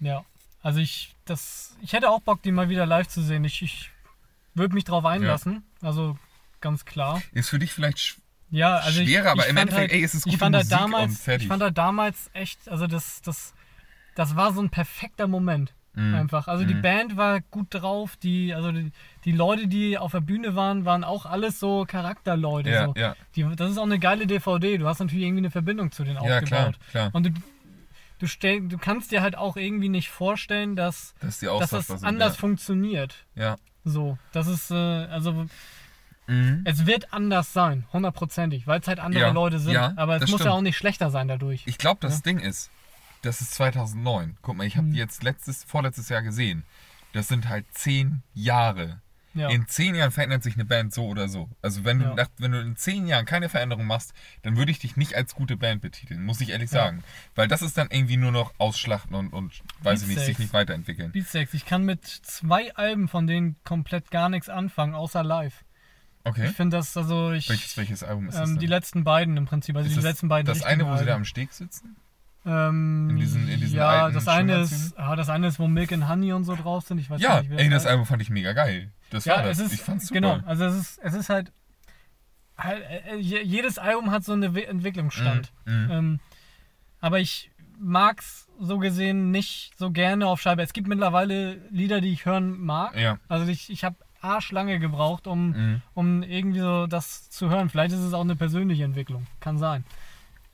[0.00, 0.24] Ja.
[0.62, 3.44] Also ich, das, ich hätte auch Bock, die mal wieder live zu sehen.
[3.44, 3.90] Ich, ich
[4.54, 5.62] würde mich drauf einlassen.
[5.82, 6.18] Also
[6.60, 7.20] ganz klar.
[7.32, 8.16] ist für dich vielleicht
[8.50, 10.38] Ja, also ich, Schwerer, aber ich im fand Endeffekt, halt, ey, es ist ich gute
[10.38, 11.44] fand halt Musik und damals, fertig.
[11.44, 13.52] Ich fand halt damals echt, also das, das,
[14.14, 15.74] das war so ein perfekter Moment.
[15.96, 16.14] Mhm.
[16.14, 16.48] Einfach.
[16.48, 16.82] Also die Mhm.
[16.82, 18.90] Band war gut drauf, die, also die,
[19.24, 22.68] die Leute, die auf der Bühne waren, waren auch alles so Charakterleute.
[22.70, 22.94] ja so.
[22.96, 24.76] ja Die, das ist auch eine geile DVD.
[24.78, 26.90] Du hast natürlich irgendwie eine Verbindung zu denen ja klar aufgebaut.
[26.90, 27.30] klar Und du,
[28.18, 32.02] du, stell, du kannst dir halt auch irgendwie nicht vorstellen, dass, dass dass das sind,
[32.04, 32.40] anders ja.
[32.40, 33.14] funktioniert.
[33.36, 33.54] Ja.
[33.84, 35.46] So, das ist, äh, also
[36.26, 36.62] Mhm.
[36.64, 39.74] es wird anders sein, hundertprozentig, weil es halt andere Ja, Leute sind.
[39.74, 40.50] ja, aber es muss ja stimmt.
[40.54, 41.62] auch nicht schlechter sein dadurch.
[41.66, 42.20] Ich glaube, das Ja.
[42.22, 42.70] Ding ist,
[43.24, 44.36] das ist 2009.
[44.42, 44.92] Guck mal, ich habe Hm.
[44.92, 46.64] die jetzt letztes, vorletztes Jahr gesehen.
[47.12, 49.00] Das sind halt zehn Jahre.
[49.36, 49.48] Ja.
[49.48, 51.48] In zehn Jahren verändert sich eine Band so oder so.
[51.60, 52.14] Also wenn du, Ja.
[52.14, 54.12] nach, wenn du in zehn Jahren keine Veränderung machst,
[54.42, 56.84] dann würde ich dich nicht als gute Band betiteln, muss ich ehrlich Ja.
[56.84, 57.02] sagen.
[57.34, 59.52] Weil das ist dann irgendwie nur noch ausschlachten und, und
[59.82, 61.10] weiß ich nicht, sich nicht weiterentwickeln.
[61.10, 65.64] Beatsteaks, ich kann mit zwei Alben von denen komplett gar nichts anfangen, außer live.
[66.22, 66.46] Okay.
[66.46, 67.48] Ich finde das, also ich.
[67.48, 68.48] Welches, welches Album ist das?
[68.48, 68.70] ähm, die denn?
[68.70, 71.10] letzten beiden im Prinzip, also Ist die das letzten beiden das eine, wo sie da
[71.12, 71.22] Alben.
[71.22, 71.96] am Steg sitzen?
[72.46, 75.66] Ähm, In diesen- in diesen ja, alten das eine ist, ah, das eine ist, wo
[75.66, 76.98] Milk and Honey und so drauf sind.
[76.98, 77.86] Ich weiß Ja, nicht, ey, das heißt.
[77.86, 78.90] Album fand ich mega geil.
[79.10, 79.58] Das Ja, war das.
[79.58, 80.20] es ist, ich fand's super.
[80.20, 81.52] genau, also es ist, es ist halt,
[82.58, 85.52] halt äh, je- jedes Album hat so einen Entwicklungsstand.
[85.64, 85.90] Mhm, mhm.
[85.90, 86.20] Ähm,
[87.00, 90.62] aber ich mag's so gesehen nicht so gerne auf Scheibe.
[90.62, 92.96] Es gibt mittlerweile Lieder, die ich hören mag.
[92.96, 93.18] Ja.
[93.28, 95.82] Also ich, ich habe arschlange gebraucht, um, Mhm.
[95.94, 97.68] um irgendwie so das zu hören.
[97.68, 99.26] Vielleicht ist es auch eine persönliche Entwicklung.
[99.40, 99.84] Kann sein.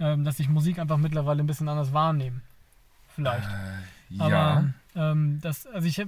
[0.00, 2.40] Ähm, dass ich Musik einfach mittlerweile ein bisschen anders wahrnehme.
[3.14, 3.46] Vielleicht.
[3.46, 4.24] Äh, ja.
[4.24, 4.64] Aber
[4.96, 6.02] ähm, das, also ich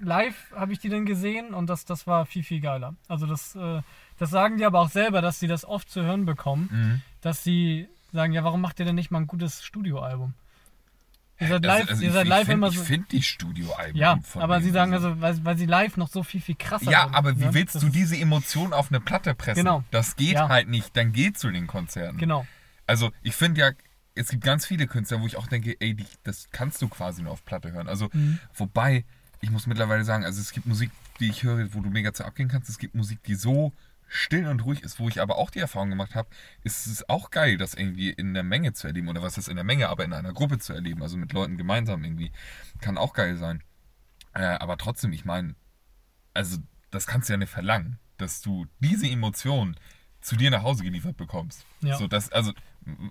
[0.00, 2.94] live habe ich die dann gesehen und das, das war viel, viel geiler.
[3.06, 3.82] Also das, äh,
[4.18, 7.02] das sagen die aber auch selber, dass sie das oft zu hören bekommen, Mhm.
[7.20, 10.34] dass sie sagen, ja, warum macht ihr denn nicht mal ein gutes Studioalbum?
[11.40, 12.84] Ihr seid Also- live, also ihr ich- seid ich live find- immer Ich so.
[12.84, 16.40] finde die Studioalben Ja, aber sie sagen also, weil, weil sie live noch so viel,
[16.40, 17.14] viel krasser Ja, sind.
[17.14, 17.54] aber wie ne?
[17.54, 19.64] willst Das du diese Emotion auf eine Platte pressen?
[19.64, 19.82] Genau.
[19.90, 20.48] Das geht Ja.
[20.48, 20.96] halt nicht.
[20.96, 22.18] Dann geh zu den Konzerten.
[22.18, 22.46] Genau.
[22.86, 23.70] Also ich finde ja,
[24.14, 27.22] es gibt ganz viele Künstler, wo ich auch denke, ey, die, das kannst du quasi
[27.22, 27.88] nur auf Platte hören.
[27.88, 28.38] Also Mhm.
[28.54, 29.04] wobei,
[29.40, 32.24] ich muss mittlerweile sagen, also es gibt Musik, die ich höre, wo du mega zu
[32.24, 32.68] abgehen kannst.
[32.68, 33.72] Es gibt Musik, die so
[34.06, 36.28] still und ruhig ist, wo ich aber auch die Erfahrung gemacht habe,
[36.62, 39.08] ist es auch geil, das irgendwie in der Menge zu erleben.
[39.08, 41.02] Oder was ist in der Menge, aber in einer Gruppe zu erleben.
[41.02, 42.30] Also mit Leuten gemeinsam irgendwie.
[42.80, 43.62] Kann auch geil sein.
[44.34, 45.54] Äh, aber trotzdem, ich meine,
[46.34, 46.58] also
[46.90, 49.76] das kannst du ja nicht verlangen, dass du diese Emotion
[50.20, 51.64] zu dir nach Hause geliefert bekommst.
[51.80, 51.96] Ja.
[51.98, 52.52] So, das, also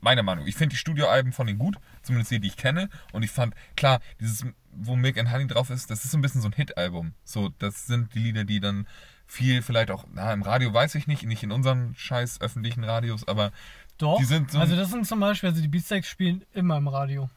[0.01, 0.45] meiner Meinung.
[0.47, 2.89] Ich finde die Studioalben von denen gut, zumindest die, die ich kenne.
[3.11, 6.21] Und ich fand, klar, dieses, wo Milk and Honey drauf ist, das ist so ein
[6.21, 7.13] bisschen so ein Hit-Album.
[7.23, 8.87] So, das sind die Lieder, die dann
[9.25, 13.27] viel vielleicht auch, na, im Radio weiß ich nicht, nicht in unseren scheiß öffentlichen Radios,
[13.27, 13.51] aber
[13.97, 14.17] Doch.
[14.19, 17.29] Die sind so- also das sind zum Beispiel, also die Beatsteaks spielen immer im Radio.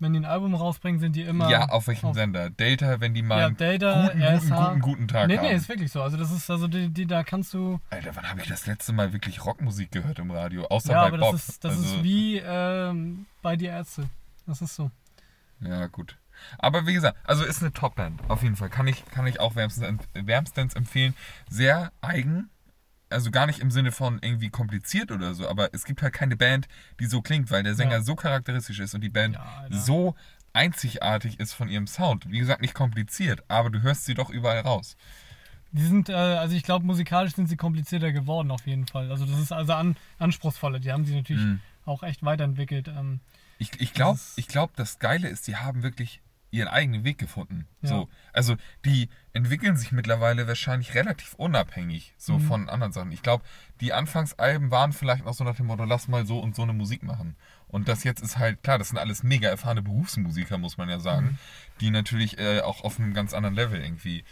[0.00, 1.50] Wenn die ein Album rausbringen, sind die immer.
[1.50, 2.50] ja, auf welchem auf- Sender?
[2.50, 4.48] Delta, wenn die mal Ja, einen Delta, guten, guten, RSH.
[4.68, 5.46] guten, guten Tag Nee, haben.
[5.46, 6.02] nee, ist wirklich so.
[6.02, 7.80] Also das ist, also die, die da kannst du.
[7.90, 10.66] Alter, wann habe ich das letzte Mal wirklich Rockmusik gehört im Radio?
[10.68, 11.32] Außer Ja, bei aber Bob.
[11.32, 14.08] das ist, das also, ist wie ähm, bei die Ärzte.
[14.46, 14.90] Das ist so.
[15.60, 16.16] Ja, gut.
[16.58, 18.20] Aber wie gesagt, also ist eine Top-Band.
[18.28, 18.70] Auf jeden Fall.
[18.70, 21.14] Kann ich, kann ich auch wärmstens, wärmstens empfehlen.
[21.50, 22.48] Sehr eigen.
[23.10, 26.36] Also gar nicht im Sinne von irgendwie kompliziert oder so, aber es gibt halt keine
[26.36, 26.68] Band,
[27.00, 28.02] die so klingt, weil der Sänger Ja.
[28.02, 30.14] so charakteristisch ist und die Band Ja, so
[30.52, 32.30] einzigartig ist von ihrem Sound.
[32.30, 34.96] Wie gesagt, nicht kompliziert, aber du hörst sie doch überall raus.
[35.72, 39.10] Die sind, äh, also ich glaube, musikalisch sind sie komplizierter geworden auf jeden Fall.
[39.10, 40.78] Also das ist also an, anspruchsvoller.
[40.80, 41.60] Die haben sie natürlich Mhm.
[41.84, 42.88] auch echt weiterentwickelt.
[42.88, 43.20] Ähm,
[43.58, 46.20] Ich, ich glaube, Das glaub, das Geile ist, die haben wirklich
[46.50, 47.66] ihren eigenen Weg gefunden.
[47.82, 47.88] Ja.
[47.90, 52.42] So, also die entwickeln sich mittlerweile wahrscheinlich relativ unabhängig so Mhm.
[52.46, 53.12] von anderen Sachen.
[53.12, 53.44] Ich glaube,
[53.80, 56.72] die Anfangsalben waren vielleicht noch so nach dem Motto, lass mal so und so eine
[56.72, 57.36] Musik machen.
[57.68, 61.00] Und das jetzt ist halt, klar, das sind alles mega erfahrene Berufsmusiker, muss man ja
[61.00, 61.38] sagen, Mhm.
[61.80, 64.24] die natürlich äh, auch auf einem ganz anderen Level irgendwie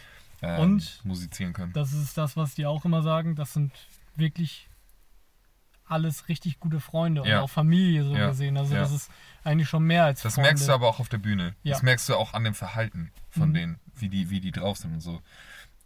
[0.43, 1.73] ähm, Und musizieren können.
[1.75, 3.37] das ist das, was die auch immer sagen.
[3.37, 3.73] Das sind
[4.17, 4.69] wirklich
[5.89, 7.41] alles richtig gute Freunde und Ja.
[7.43, 8.29] auch Familie so Ja.
[8.29, 8.57] gesehen.
[8.57, 8.81] Also Ja.
[8.81, 9.11] das ist
[9.45, 10.49] eigentlich schon mehr als Das Freunde.
[10.51, 11.55] merkst du aber auch auf der Bühne.
[11.65, 13.55] Das merkst du auch an dem Verhalten von Mhm.
[13.55, 15.21] denen, wie die, wie die drauf sind und so.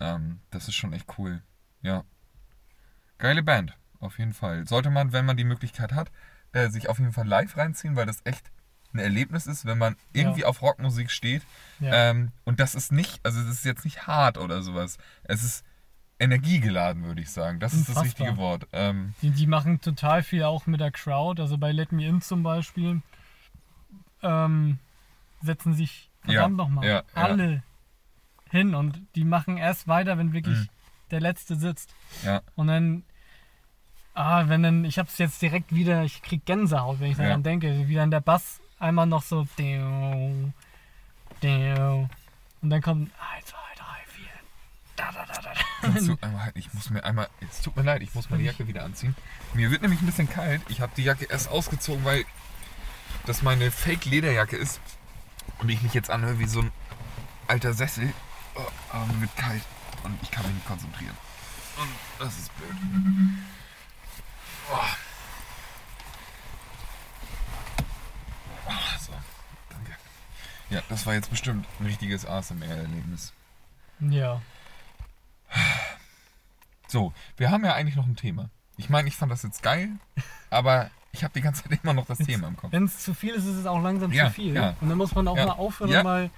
[0.00, 1.42] Ähm, das ist schon echt cool.
[1.82, 2.04] Ja.
[3.18, 4.66] Geile Band, auf jeden Fall.
[4.66, 6.10] Sollte man, wenn man die Möglichkeit hat,
[6.52, 8.50] äh, sich auf jeden Fall live reinziehen, weil das echt
[8.92, 11.42] ein Erlebnis ist, wenn man irgendwie auf Rockmusik steht.
[11.80, 14.96] Ähm, und das ist nicht, also das ist jetzt nicht hart oder sowas.
[15.24, 15.64] Es ist
[16.20, 17.58] energiegeladen, würde ich sagen.
[17.60, 18.26] Das ist das Unfassbar.
[18.26, 18.66] richtige Wort.
[18.72, 21.40] Ähm, Die, die machen total viel auch mit der Crowd.
[21.42, 23.02] Also bei Let Me In zum Beispiel
[24.22, 24.78] ähm,
[25.42, 27.02] setzen sich Ja, verdammt nochmal ja, ja.
[27.14, 27.62] alle
[28.50, 30.68] hin und die machen erst weiter, wenn wirklich Mhm.
[31.10, 31.94] der Letzte sitzt.
[32.22, 33.04] ja, Und dann,
[34.14, 37.24] ah, wenn dann, ich hab's jetzt direkt wieder, ich krieg Gänsehaut, wenn ich Ja.
[37.24, 39.44] daran denke, wie dann der Bass einmal noch so
[42.60, 43.59] und dann kommt 1, 2, 3, 4.
[45.00, 48.28] Da, da, da, du einmal ich muss mir einmal, es tut mir leid, ich muss
[48.28, 49.16] meine Jacke wieder anziehen.
[49.54, 50.60] Mir wird nämlich ein bisschen kalt.
[50.68, 52.24] Ich habe die Jacke erst ausgezogen, weil
[53.24, 54.80] das meine Fake-Lederjacke ist
[55.58, 56.72] und ich mich jetzt anhöre wie so ein
[57.46, 58.12] alter Sessel.
[58.54, 59.62] Oh, aber mir wird kalt
[60.04, 61.16] und ich kann mich nicht konzentrieren.
[61.80, 62.76] Und das ist blöd.
[64.70, 64.76] Oh.
[68.68, 69.12] Oh, so,
[69.70, 69.96] danke.
[70.68, 73.32] Ja, das war jetzt bestimmt ein richtiges ASMR-Erlebnis.
[74.00, 74.42] Ja.
[76.90, 78.50] So, wir haben ja eigentlich noch ein Thema.
[78.76, 79.90] Ich meine, ich fand das jetzt geil,
[80.50, 82.72] aber ich habe die ganze Zeit immer noch das Thema im Kopf.
[82.72, 84.54] Wenn es zu viel ist, ist es auch langsam Ja, zu viel.
[84.54, 84.74] ja.
[84.80, 85.46] Und dann muss man auch Ja.
[85.46, 86.30] mal aufhören und mal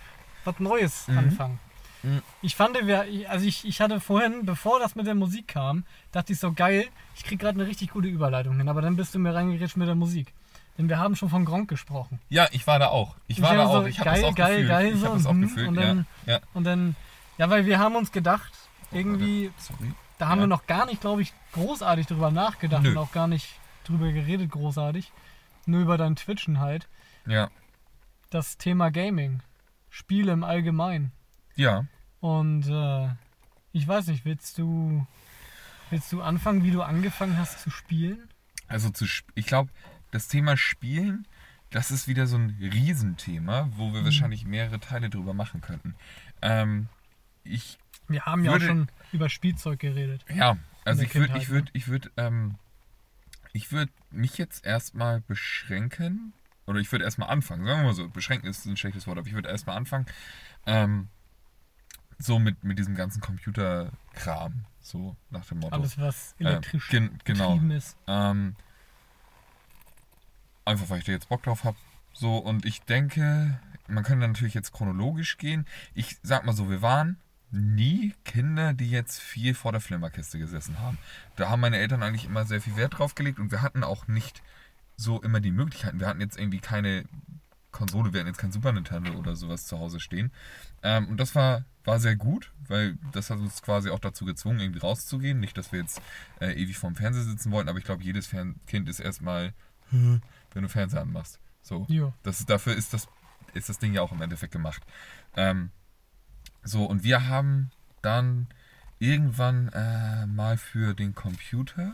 [0.44, 1.18] was Neues Mhm.
[1.18, 1.58] anfangen.
[2.02, 2.20] Mhm.
[2.42, 6.40] Ich fand, also ich, ich hatte vorhin, bevor das mit der Musik kam, dachte ich
[6.40, 9.34] so geil, ich krieg gerade eine richtig gute Überleitung hin, aber dann bist du mir
[9.34, 10.32] reingerätscht mit der Musik.
[10.78, 12.18] Denn wir haben schon von Gronk gesprochen.
[12.28, 13.14] Ja, ich war da auch.
[13.28, 13.86] Ich Ich war da so, auch.
[13.86, 14.68] Ich habe geil, es auch geil, gefühlt.
[14.68, 15.68] geil, ich so habe es auch und, gefühlt.
[15.68, 16.40] und dann- ja.
[16.54, 16.96] Und dann,
[17.38, 18.52] ja, weil wir haben uns gedacht,
[18.90, 19.92] irgendwie, Sorry.
[20.22, 20.44] Da haben Ja.
[20.44, 22.90] wir noch gar nicht, glaube ich, großartig drüber nachgedacht Nö.
[22.90, 25.10] und auch gar nicht drüber geredet, großartig.
[25.66, 26.86] Nur über dein Twitchen halt.
[27.26, 27.50] Ja.
[28.30, 29.40] Das Thema Gaming.
[29.90, 31.10] Spiele im Allgemeinen.
[31.56, 31.86] Ja.
[32.20, 33.08] Und äh,
[33.72, 35.04] ich weiß nicht, willst du,
[35.90, 38.28] willst du anfangen, wie du angefangen hast zu spielen?
[38.68, 39.70] Also zu, ich glaube,
[40.12, 41.26] das Thema Spielen,
[41.70, 44.04] das ist wieder so ein Riesenthema, wo wir Mhm.
[44.04, 45.96] wahrscheinlich mehrere Teile drüber machen könnten.
[46.42, 46.86] Ähm,
[47.42, 50.24] ich, Wir haben ja auch schon über Spielzeug geredet.
[50.34, 52.56] ja, also ich würde, ich würde, ich würde, ähm,
[53.52, 56.32] ich würde mich jetzt erstmal beschränken,
[56.66, 59.26] oder ich würde erstmal anfangen, sagen wir mal so, beschränken ist ein schlechtes Wort, aber
[59.26, 60.06] ich würde erstmal anfangen,
[60.66, 61.08] ähm,
[62.18, 65.74] so mit, mit diesem ganzen Computerkram, so nach dem Motto.
[65.74, 67.58] Alles, was Äh, elektrisch gen, genau.
[67.70, 67.96] ist.
[68.06, 68.56] Ähm,
[70.64, 71.76] einfach weil ich da jetzt Bock drauf habe.
[72.12, 73.58] So, und ich denke,
[73.88, 75.66] man könnte natürlich jetzt chronologisch gehen.
[75.94, 77.18] Ich sag mal so, wir waren
[77.52, 80.98] nie Kinder, die jetzt viel vor der Flimmerkiste gesessen haben.
[81.36, 84.08] Da haben meine Eltern eigentlich immer sehr viel Wert drauf gelegt und wir hatten auch
[84.08, 84.42] nicht
[84.96, 86.00] so immer die Möglichkeiten.
[86.00, 87.04] Wir hatten jetzt irgendwie keine
[87.70, 90.32] Konsole, wir hatten jetzt kein Super Nintendo oder sowas zu Hause stehen.
[90.82, 94.60] Ähm, und das war, war sehr gut, weil das hat uns quasi auch dazu gezwungen,
[94.60, 95.40] irgendwie rauszugehen.
[95.40, 96.00] Nicht, dass wir jetzt
[96.40, 99.54] äh, ewig vorm Fernseher sitzen wollten, aber ich glaube, jedes Fern Kind ist erstmal,
[99.90, 101.38] wenn du Fernseher anmachst.
[101.62, 101.86] So.
[101.88, 102.12] Jo.
[102.22, 103.08] Das dafür ist das,
[103.54, 104.82] ist das Ding ja auch im Endeffekt gemacht.
[105.36, 105.70] Ähm,
[106.64, 107.70] so, und wir haben
[108.02, 108.46] dann
[108.98, 111.92] irgendwann äh, mal für den Computer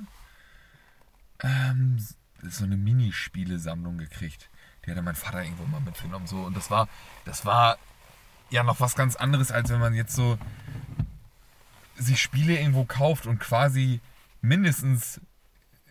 [1.40, 2.04] ähm,
[2.42, 4.50] so eine Minispielesammlung gekriegt.
[4.84, 6.26] Die hatte mein Vater irgendwo mal mitgenommen.
[6.26, 6.88] So, und das war,
[7.24, 7.78] das war
[8.50, 10.38] ja noch was ganz anderes, als wenn man jetzt so
[11.96, 14.00] sich Spiele irgendwo kauft und quasi
[14.40, 15.20] mindestens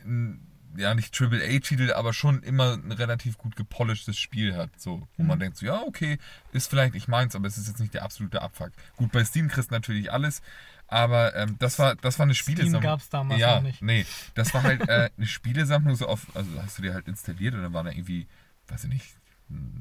[0.05, 0.46] ein,
[0.77, 5.07] ja nicht Triple A Titel, aber schon immer ein relativ gut gepolischtes Spiel hat, so
[5.17, 5.41] wo man Mhm.
[5.41, 6.17] denkt so ja okay
[6.53, 8.71] ist vielleicht nicht meins, aber es ist jetzt nicht der absolute Abfuck.
[8.95, 10.41] Gut bei Steam kriegst du natürlich alles,
[10.87, 12.81] aber ähm, das war das war eine Spielesammlung.
[12.81, 13.81] gab es damals ja, noch nicht.
[13.81, 14.05] nee,
[14.35, 17.63] das war halt äh, eine Spielesammlung so auf, also hast du dir halt installiert und
[17.63, 18.27] dann waren da irgendwie,
[18.67, 19.15] weiß ich nicht.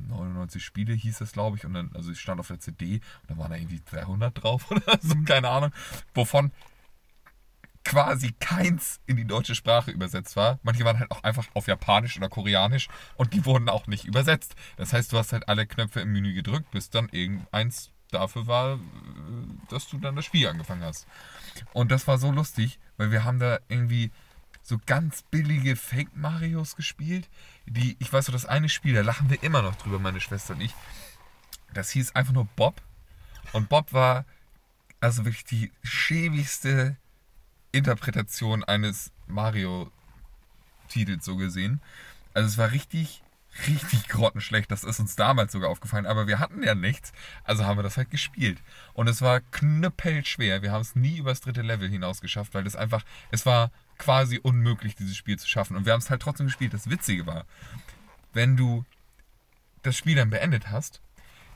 [0.08, 3.30] 99 Spiele hieß das, glaube ich, und dann, also ich stand auf der CD und
[3.30, 5.72] da waren da irgendwie 300 drauf oder so, keine Ahnung,
[6.14, 6.52] wovon
[7.86, 10.58] quasi keins in die deutsche Sprache übersetzt war.
[10.64, 14.56] Manche waren halt auch einfach auf Japanisch oder Koreanisch und die wurden auch nicht übersetzt.
[14.76, 18.74] Das heißt, du hast halt alle Knöpfe im Menü gedrückt, bis dann irgendeins dafür war,
[18.74, 18.78] äh,
[19.68, 21.06] dass du dann das Spiel angefangen hast.
[21.72, 24.10] Und das war so lustig, weil wir haben da irgendwie
[24.64, 27.28] so ganz billige Fake-Marios gespielt.
[27.66, 30.54] Die, ich weiß so, das eine Spiel, da lachen wir immer noch drüber, meine Schwester
[30.54, 30.74] und ich.
[31.72, 32.82] Das hieß einfach nur Bob.
[33.52, 34.24] Und Bob war
[34.98, 36.96] also wirklich die schäbigste
[37.76, 41.80] Interpretation eines Mario-Titels so gesehen.
[42.34, 43.22] Also es war richtig,
[43.66, 44.70] richtig grottenschlecht.
[44.70, 46.06] Das ist uns damals sogar aufgefallen.
[46.06, 47.12] Aber wir hatten ja nichts.
[47.44, 48.58] Also haben wir das halt gespielt.
[48.92, 50.62] Und es war knüppelschwer.
[50.62, 54.38] Wir haben es nie übers dritte Level hinaus geschafft, weil das einfach, es war quasi
[54.38, 55.76] unmöglich, dieses Spiel zu schaffen.
[55.76, 56.74] Und wir haben es halt trotzdem gespielt.
[56.74, 57.46] Das Witzige war,
[58.32, 58.84] wenn du
[59.82, 61.00] das Spiel dann beendet hast,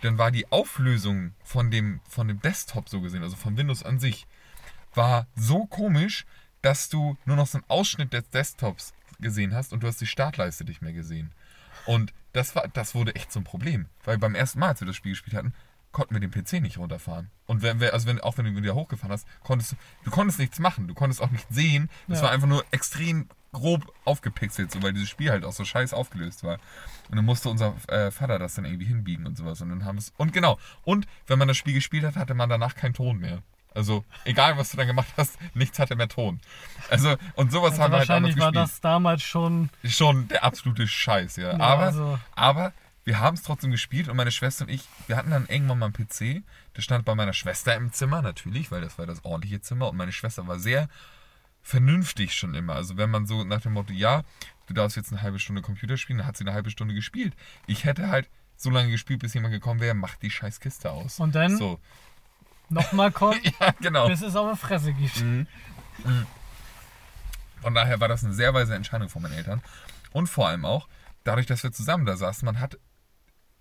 [0.02, 3.98] dann war die Auflösung von dem, von dem Desktop so gesehen, also von Windows an
[3.98, 4.26] sich,
[4.94, 6.24] war so komisch,
[6.62, 10.06] dass du nur noch so einen Ausschnitt des Desktops gesehen hast und du hast die
[10.06, 11.32] Startleiste nicht mehr gesehen.
[11.86, 13.86] Und das, war, das wurde echt zum Problem.
[14.04, 15.54] Weil beim ersten Mal, als wir das Spiel gespielt hatten,
[15.92, 17.30] konnten wir den PC nicht runterfahren.
[17.46, 20.38] Und wenn wir, also wenn, auch wenn du wieder hochgefahren hast, konntest du, du konntest
[20.38, 21.90] nichts machen, du konntest auch nichts sehen.
[22.08, 22.24] Es Ja.
[22.24, 26.44] war einfach nur extrem grob aufgepixelt, so, weil dieses Spiel halt auch so scheiß aufgelöst
[26.44, 26.58] war.
[27.08, 29.60] Und dann musste unser äh, Vater das dann irgendwie hinbiegen und sowas.
[29.60, 30.12] Und dann haben es.
[30.16, 30.58] Und genau.
[30.84, 33.42] Und wenn man das Spiel gespielt hat, hatte man danach keinen Ton mehr.
[33.74, 36.40] Also, egal was du dann gemacht hast, nichts hatte mehr Ton.
[36.88, 39.70] Also, und sowas Also haben wir halt damals wahrscheinlich war das damals schon.
[39.84, 41.52] Schon der absolute Scheiß, ja.
[41.56, 42.72] Ja, aber, also- aber
[43.04, 45.86] wir haben es trotzdem gespielt und meine Schwester und ich, wir hatten dann irgendwann mal
[45.86, 46.42] einen PC.
[46.76, 49.88] Der stand bei meiner Schwester im Zimmer, natürlich, weil das war das ordentliche Zimmer.
[49.88, 50.88] Und meine Schwester war sehr
[51.62, 52.74] vernünftig schon immer.
[52.74, 54.22] Also wenn man so nach dem Motto, ja,
[54.66, 57.34] du darfst jetzt eine halbe Stunde Computer spielen, dann hat sie eine halbe Stunde gespielt.
[57.66, 61.18] Ich hätte halt so lange gespielt, bis jemand gekommen wäre, macht die scheiß Kiste aus.
[61.20, 61.80] Und dann So,
[62.70, 64.08] nochmal kommen, ja, genau.
[64.08, 65.20] bis es auf die Fresse gibt.
[65.20, 65.46] Mhm.
[66.04, 66.26] Mhm.
[67.60, 69.62] Von daher war das eine sehr weise Entscheidung von meinen Eltern.
[70.12, 70.88] Und vor allem auch,
[71.24, 72.78] dadurch, dass wir zusammen da saßen, man hat,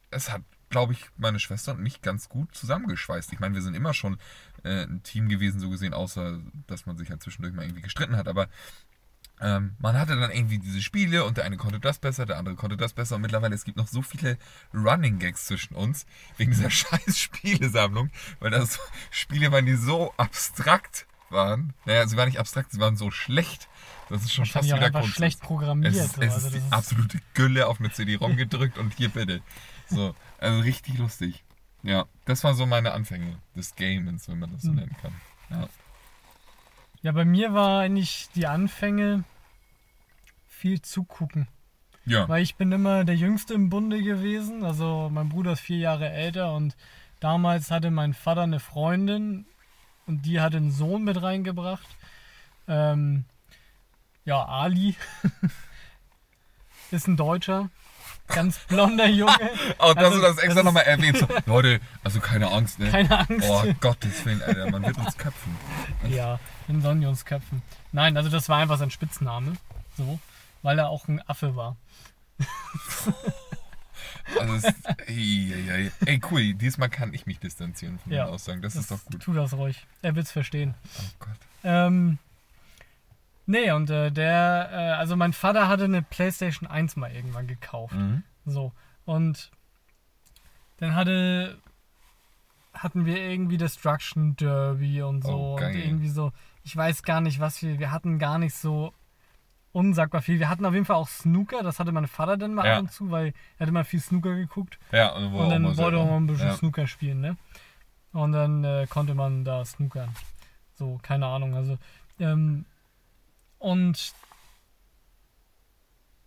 [0.10, 3.34] es hat, glaube ich, meine Schwester und mich ganz gut zusammengeschweißt.
[3.34, 4.18] Ich meine, wir sind immer schon
[4.64, 8.16] äh, ein Team gewesen, so gesehen, außer dass man sich halt zwischendurch mal irgendwie gestritten
[8.16, 8.28] hat.
[8.28, 8.48] Aber
[9.42, 12.56] ähm, man hatte dann irgendwie diese Spiele und der eine konnte das besser, der andere
[12.56, 13.16] konnte das besser.
[13.16, 14.38] Und mittlerweile, es gibt noch so viele
[14.74, 16.06] Running Gags zwischen uns,
[16.38, 18.10] wegen dieser scheiß Spielesammlung,
[18.40, 18.80] weil das
[19.12, 21.74] Spiele waren, die so abstrakt waren.
[21.86, 23.68] Naja, sie waren nicht abstrakt, sie waren so schlecht.
[24.10, 25.10] Das ist schon fast wieder Kunst.
[25.10, 25.94] schlecht programmiert.
[25.94, 26.22] Es ist, so.
[26.22, 29.42] es also ist die ist, absolute Gülle auf eine CD-ROM gedrückt und hier bitte.
[29.88, 31.44] So, also richtig lustig.
[31.84, 34.76] Ja, das waren so meine Anfänge des Gamens, wenn man das so Hm.
[34.78, 35.14] nennen kann.
[35.52, 35.70] Ja.
[37.02, 39.24] Ja, bei mir war eigentlich die Anfänge
[40.48, 41.48] viel zugucken.
[42.06, 42.28] Ja.
[42.28, 44.64] Weil ich bin immer der Jüngste im Bunde gewesen.
[44.66, 46.76] Also mein Bruder ist vier Jahre älter und
[47.20, 49.46] damals hatte mein Vater eine Freundin
[50.08, 51.88] und die hat einen Sohn mit reingebracht.
[52.68, 53.26] Ähm,
[54.26, 54.96] ja, Ali
[56.92, 57.70] ist ein Deutscher.
[58.28, 59.34] Ganz blonder Junge.
[59.78, 61.18] Auch dass Also, du das extra nochmal erwähnt.
[61.18, 62.90] So, Leute, also keine Angst, ne?
[62.90, 63.48] Keine Angst.
[63.50, 65.56] Oh Gottes Willen, Alter, man wird uns köpfen.
[66.10, 66.40] Ja,
[66.70, 67.62] in Sonjons Köpfen.
[67.92, 69.54] Nein, also das war einfach sein Spitzname.
[69.98, 70.20] So.
[70.62, 71.76] Weil er auch ein Affe war.
[74.40, 74.64] Also es,
[75.08, 75.92] ey, ey, ey.
[76.06, 78.62] ey, cool, diesmal kann ich mich distanzieren von Ja, den Aussagen.
[78.62, 79.22] Das, ist doch gut.
[79.22, 79.86] Tu das ruhig.
[80.02, 80.76] Er wird's verstehen.
[81.00, 81.38] Oh Gott.
[81.64, 82.20] Ähm,
[83.46, 87.96] nee, und äh, der, äh, also mein Vater hatte eine PlayStation 1 mal irgendwann gekauft.
[87.96, 88.24] Mhm.
[88.46, 88.72] So.
[89.06, 89.52] Und
[90.78, 91.58] dann hatte,
[92.74, 95.34] hatten wir irgendwie Destruction Derby und so.
[95.34, 96.32] Oh, und irgendwie so,
[96.70, 98.94] ich weiß gar nicht, was wir, wir hatten gar nicht so
[99.72, 100.38] unsagbar viel.
[100.38, 102.76] Wir hatten auf jeden Fall auch Snooker, das hatte mein Vater dann mal Ja.
[102.76, 104.78] ab und zu, weil er hatte mal viel Snooker geguckt.
[104.92, 106.54] Ja, und, Und dann wollte man ein bisschen ja.
[106.56, 107.38] Snooker spielen, ne?
[108.14, 110.10] Und dann äh, konnte man da snookern.
[110.76, 111.56] So, keine Ahnung.
[111.56, 111.80] Also,
[112.20, 112.66] ähm,
[113.58, 114.14] und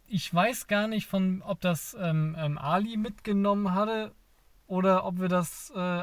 [0.09, 4.11] ich weiß gar nicht, von, ob das ähm, ähm, Ali mitgenommen hatte
[4.67, 6.03] oder ob wir das äh,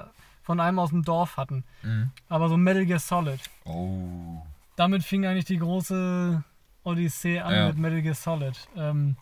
[0.50, 1.64] von einem aus dem Dorf hatten.
[1.84, 2.10] Mhm.
[2.28, 3.40] Aber so Metal Gear Solid.
[3.66, 4.42] Oh.
[4.78, 6.44] Damit fing eigentlich die große
[6.84, 7.68] Odyssee an Ja.
[7.68, 8.56] mit Metal Gear Solid.
[8.76, 9.16] Ähm,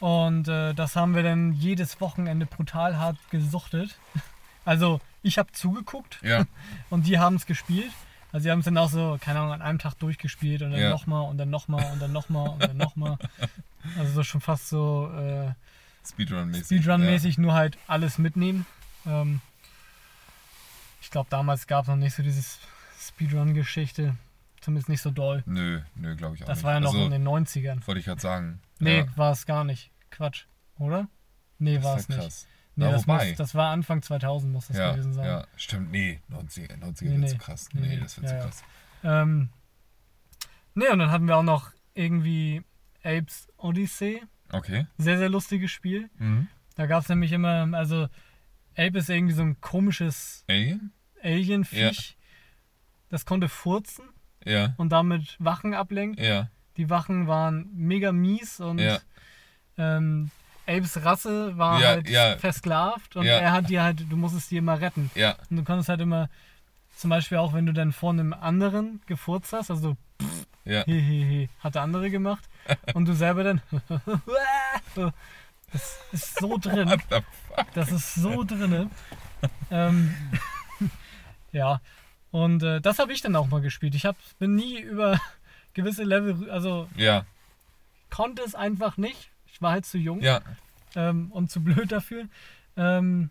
[0.00, 3.96] und äh, das haben wir dann jedes Wochenende brutal hart gesuchtet.
[4.66, 6.44] Also ich habe zugeguckt Ja,
[6.90, 7.90] und die haben es gespielt.
[8.30, 10.80] Also sie haben es dann auch so, keine Ahnung, an einem Tag durchgespielt und dann
[10.80, 10.90] Ja.
[10.90, 13.16] nochmal und dann nochmal und dann nochmal und dann nochmal.
[13.98, 15.52] Also so schon fast so äh,
[16.06, 16.66] Speedrun-mäßig.
[16.82, 18.66] Speedrun-mäßig, nur halt alles mitnehmen.
[19.06, 19.40] Ähm,
[21.00, 22.42] ich glaube, damals gab es noch nicht so diese
[23.00, 24.16] Speedrun-Geschichte.
[24.60, 25.38] Zumindest nicht so doll.
[25.46, 25.52] Ja.
[25.52, 26.64] Nö, nö, glaube ich auch Das nicht.
[26.64, 27.86] war ja noch also, in den 90ern.
[27.86, 28.60] Wollte ich gerade sagen.
[28.78, 29.90] Nee, ja, war es gar nicht.
[30.10, 30.44] Quatsch,
[30.78, 31.08] oder?
[31.58, 32.24] Nee, das war es ja nicht.
[32.24, 32.46] krass.
[32.76, 35.26] Nee, Na, das, muss, das war Anfang 2000, muss das ja, gewesen sein.
[35.26, 35.90] ja, stimmt.
[35.90, 37.26] Nee, 90er, 90er Nee, wird nee.
[37.28, 37.68] zu krass.
[37.72, 38.42] Nee, Nee, das wird Ja, zu ja.
[38.44, 38.64] krass.
[39.02, 39.48] Ähm,
[40.74, 42.62] nee, und dann hatten wir auch noch irgendwie
[43.02, 44.22] Apes Odyssey.
[44.52, 44.86] Okay.
[44.98, 46.10] Sehr, sehr lustiges Spiel.
[46.18, 46.48] Mhm.
[46.76, 48.08] Da gab es nämlich immer, also
[48.80, 50.92] Ape ist irgendwie so ein komisches Alien?
[51.22, 52.16] Alienviech.
[53.10, 54.04] Das konnte furzen
[54.44, 56.24] Ja, und damit Wachen ablenken.
[56.24, 58.98] ja, Die Wachen waren mega mies und Ja.
[59.76, 60.30] ähm,
[60.66, 62.36] Apes Rasse war Ja, halt ja.
[62.38, 63.38] versklavt und Ja.
[63.38, 65.10] er hat die halt, du musstest die immer retten.
[65.14, 66.30] ja, Und du konntest halt immer,
[66.96, 69.96] zum Beispiel auch wenn du dann vor einem anderen gefurzt hast, also
[70.64, 70.84] ja.
[70.84, 72.48] hehehe, hat der andere gemacht
[72.94, 73.60] und du selber dann
[75.72, 77.00] das ist so drin.
[77.74, 78.90] Das ist so drinne.
[79.70, 80.14] ähm,
[81.52, 81.80] ja,
[82.30, 83.94] und äh, das habe ich dann auch mal gespielt.
[83.94, 85.20] Ich hab, bin nie über
[85.74, 87.24] gewisse Level, also Ja,
[88.10, 89.30] konnte es einfach nicht.
[89.46, 90.40] Ich war halt zu jung ja.
[90.94, 92.26] ähm, und zu blöd dafür.
[92.76, 93.30] Ähm,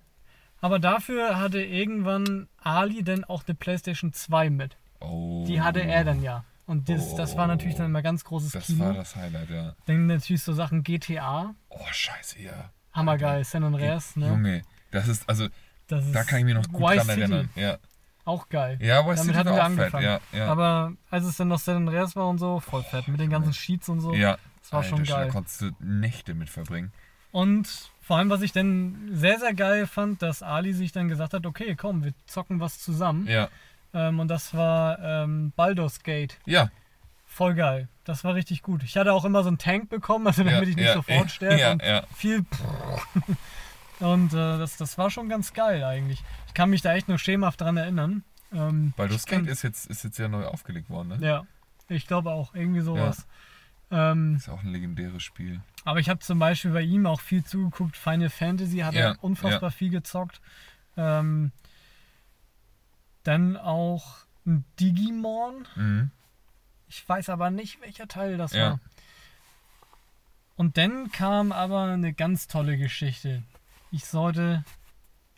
[0.62, 4.78] aber dafür hatte irgendwann Ali dann auch eine PlayStation 2 mit.
[5.00, 5.46] Oh.
[5.48, 6.44] Die hatte er dann ja.
[6.70, 8.86] Und das, das war natürlich dann immer ganz großes Das Kino.
[8.86, 9.76] war das Highlight, ja.
[9.88, 12.70] Dann natürlich so Sachen GTA, Oh, scheiße, ja.
[12.94, 14.28] hammergeil, San Andreas, ne?
[14.28, 14.62] Junge,
[14.92, 15.48] das ist, also,
[15.88, 17.50] Das ist da kann ich mich noch gut Vice dran City, erinnern.
[17.56, 17.78] Ja,
[18.24, 18.78] Auch geil.
[18.82, 20.04] ja Vice Damit City hatten wir angefangen.
[20.04, 20.46] Ja, ja.
[20.48, 23.08] Aber als es dann noch San Andreas war und so, voll fett.
[23.08, 24.14] Mit den ganzen Sheets und so.
[24.14, 24.38] ja.
[24.62, 25.26] Das war schon Alter, geil.
[25.26, 26.92] Da konntest du Nächte mit verbringen.
[27.32, 27.68] Und
[28.02, 31.46] vor allem, was ich dann sehr, sehr geil fand, dass Ali sich dann gesagt hat,
[31.48, 33.26] okay, komm, wir zocken was zusammen.
[33.28, 33.50] Ja,
[33.94, 36.38] Ähm, und das war ähm, Baldur's Gate.
[36.46, 36.70] ja,
[37.32, 37.88] Voll geil.
[38.04, 38.84] Das war richtig gut.
[38.84, 41.32] Ich hatte auch immer so einen Tank bekommen, also damit ja, ich nicht ja, sofort
[41.32, 41.60] sterbe.
[41.60, 42.04] Ja, und ja.
[42.14, 42.44] viel.
[44.00, 46.22] und äh, das, das war schon ganz geil eigentlich.
[46.48, 48.24] Ich kann mich da echt nur schemenhaft dran erinnern.
[48.52, 51.18] Ähm, Baldur's Gate ist jetzt, ist jetzt ja neu aufgelegt worden, ne?
[51.26, 51.46] Ja,
[51.88, 52.56] ich glaube auch.
[52.56, 53.28] Irgendwie sowas.
[53.92, 55.62] Ähm, Ist auch ein legendäres Spiel.
[55.86, 57.96] aber ich habe zum Beispiel bei ihm auch viel zugeguckt.
[57.96, 60.42] Final Fantasy hat Ja, er unfassbar viel gezockt.
[60.98, 61.52] Ähm,
[63.30, 65.68] dann auch ein Digimon.
[65.76, 66.12] Mhm.
[66.88, 68.72] Ich weiß aber nicht, welcher Teil das Ja.
[68.72, 68.80] war.
[70.56, 73.44] Und dann kam aber eine ganz tolle Geschichte.
[73.92, 74.64] Ich sollte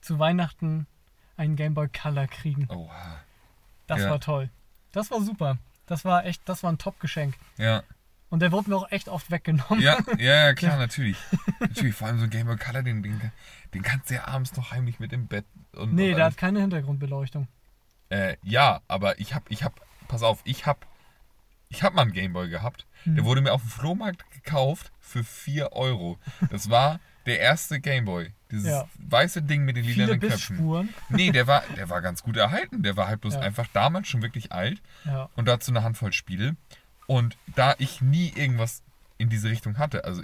[0.01, 0.87] zu Weihnachten
[1.37, 2.67] einen Game Boy Color kriegen.
[2.69, 3.17] Oha.
[3.87, 4.09] Das Ja.
[4.09, 4.49] war toll.
[4.93, 5.57] Das war super.
[5.85, 7.35] Das war echt, das war ein Top-Geschenk.
[7.57, 7.83] Ja.
[8.29, 9.81] Und der wurde mir auch echt oft weggenommen.
[9.81, 11.17] Ja, ja, ja, klar, natürlich.
[11.59, 13.19] Natürlich, vor allem so ein Game Boy Color, den, den,
[13.73, 15.93] den kannst du ja abends noch heimlich mit im Bett und.
[15.93, 16.35] nee, und der alles.
[16.35, 17.47] hat keine Hintergrundbeleuchtung.
[18.11, 20.85] Äh, ja, aber ich hab, ich hab, pass auf, ich hab,
[21.69, 22.85] ich hab mal einen Gameboy gehabt.
[23.03, 23.15] Hm.
[23.15, 26.19] Der wurde mir auf dem Flohmarkt gekauft für 4 Euro.
[26.49, 28.33] Das war der erste Gameboy.
[28.51, 28.89] Dieses Ja.
[28.99, 30.57] weiße Ding mit den lilanen Köpfen.
[30.57, 30.89] Bissspuren.
[31.09, 32.83] Nee, der war, der war ganz gut erhalten.
[32.83, 33.39] Der war halt bloß Ja.
[33.39, 35.29] einfach damals schon wirklich alt Ja.
[35.35, 36.55] und dazu eine Handvoll Spiele.
[37.07, 38.83] Und da ich nie irgendwas
[39.17, 40.21] in diese Richtung hatte, also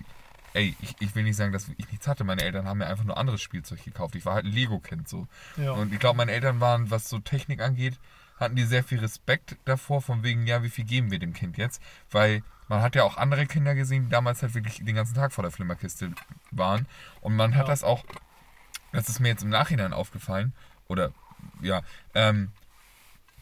[0.57, 2.23] ey, ich, ich will nicht sagen, dass ich nichts hatte.
[2.23, 4.15] Meine Eltern haben mir einfach nur anderes Spielzeug gekauft.
[4.15, 5.27] Ich war halt ein Lego-Kind so.
[5.55, 5.71] Ja.
[5.71, 7.97] Und ich glaube, meine Eltern waren, was so Technik angeht,
[8.39, 11.57] hatten die sehr viel Respekt davor, von wegen, ja, wie viel geben wir dem Kind
[11.57, 11.81] jetzt?
[12.11, 15.31] Weil man hat ja auch andere Kinder gesehen, die damals halt wirklich den ganzen Tag
[15.31, 16.11] vor der Flimmerkiste
[16.51, 16.85] waren.
[17.21, 17.71] Und man hat Ja.
[17.73, 18.03] das auch,
[18.91, 20.53] das ist mir jetzt im Nachhinein aufgefallen,
[20.87, 21.11] oder
[21.61, 21.81] ja,
[22.15, 22.51] ähm,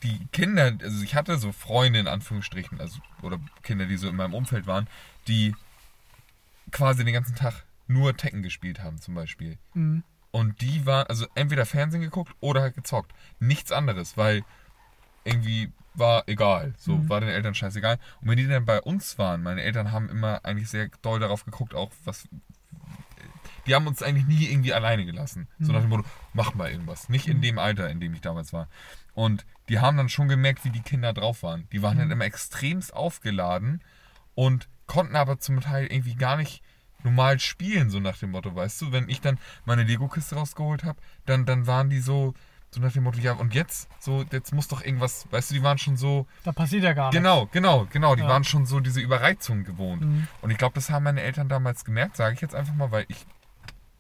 [0.03, 4.16] die Kinder, also ich hatte so Freunde in Anführungsstrichen, also oder Kinder, die so in
[4.16, 4.88] meinem Umfeld waren,
[5.28, 5.55] die
[6.72, 9.57] quasi den ganzen Tag nur Tekken gespielt haben zum Beispiel.
[9.74, 10.03] Mhm.
[10.32, 13.13] Und die waren, also entweder Fernsehen geguckt oder halt gezockt.
[13.39, 14.43] Nichts anderes, weil
[15.24, 16.74] irgendwie war egal.
[16.78, 17.09] So, Mhm.
[17.09, 17.99] war den Eltern scheißegal.
[18.22, 21.45] Und wenn die dann bei uns waren, meine Eltern haben immer eigentlich sehr doll darauf
[21.45, 22.28] geguckt, auch was.
[23.66, 25.47] Die haben uns eigentlich nie irgendwie alleine gelassen.
[25.59, 25.74] So Mhm.
[25.74, 27.09] nach dem Motto, mach mal irgendwas.
[27.09, 28.68] Nicht in dem Alter, in dem ich damals war.
[29.13, 31.68] Und die haben dann schon gemerkt, wie die Kinder drauf waren.
[31.72, 32.13] Die waren dann Mhm.
[32.13, 33.82] immer extremst aufgeladen
[34.36, 36.61] und konnten aber zum Teil irgendwie gar nicht
[37.03, 38.91] normal spielen, so nach dem Motto, weißt du?
[38.91, 42.33] Wenn ich dann meine Lego-Kiste rausgeholt habe, dann, dann waren die so,
[42.71, 43.88] so nach dem Motto, ja, und jetzt?
[43.99, 47.05] So, jetzt muss doch irgendwas, weißt du, die waren schon so, Da passiert ja gar
[47.09, 47.17] nichts.
[47.17, 48.27] genau, genau, genau, die Ja.
[48.27, 50.01] waren schon so diese Überreizung gewohnt.
[50.03, 50.27] Mhm.
[50.41, 53.05] Und ich glaube, das haben meine Eltern damals gemerkt, sage ich jetzt einfach mal, weil
[53.07, 53.25] ich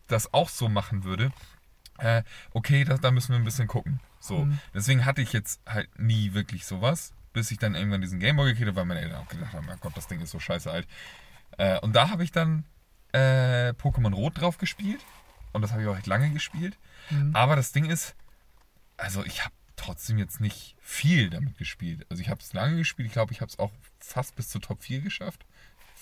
[0.07, 1.31] das auch so machen würde.
[1.97, 3.99] Äh, okay, da, da müssen wir ein bisschen gucken.
[4.19, 4.59] So, Mhm.
[4.73, 8.67] deswegen hatte ich jetzt halt nie wirklich sowas, bis ich dann irgendwann diesen Gameboy gekriegt
[8.69, 10.87] habe, weil meine Eltern auch gedacht haben, mein Gott, das Ding ist so scheiße alt.
[11.57, 12.65] Äh, und da habe ich dann
[13.11, 15.01] äh, Pokémon Rot drauf gespielt.
[15.53, 16.77] Und das habe ich auch echt lange gespielt.
[17.11, 17.35] Mhm.
[17.35, 18.15] Aber das Ding ist,
[18.97, 22.05] also ich habe trotzdem jetzt nicht viel damit gespielt.
[22.09, 23.07] Also ich habe es lange gespielt.
[23.07, 25.45] Ich glaube, ich habe es auch fast bis zur Top 4 geschafft.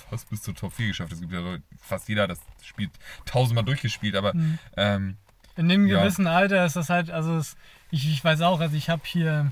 [0.10, 1.12] Fast bis zur Top 4 geschafft.
[1.12, 2.92] Es gibt ja Leute, fast jeder das spielt
[3.26, 4.16] tausendmal durchgespielt.
[4.16, 4.60] Aber Mhm.
[4.78, 5.18] ähm,
[5.56, 6.00] In dem Ja.
[6.02, 7.56] gewissen Alter ist das halt, also es,
[7.92, 9.52] ich, ich weiß auch, also ich habe hier,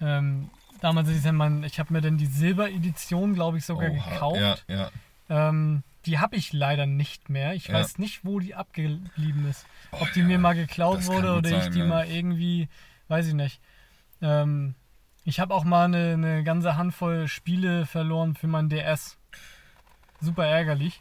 [0.00, 0.50] ähm,
[0.80, 4.64] damals ist ja mein, ich habe mir dann die Silberedition, glaube ich, sogar oha, gekauft.
[4.68, 4.90] Ja, ja.
[5.48, 7.54] Ähm, die habe ich leider nicht mehr.
[7.54, 7.74] Ich Ja.
[7.74, 9.66] weiß nicht, wo die abgeblieben ist.
[9.92, 11.84] Oh, Ob die mir mal geklaut wurde oder ich sein, die ja.
[11.86, 12.68] mal irgendwie,
[13.08, 13.60] weiß ich nicht.
[14.22, 14.74] Ähm,
[15.24, 19.18] ich habe auch mal eine, eine ganze Handvoll Spiele verloren für mein DS.
[20.20, 21.00] Super ärgerlich.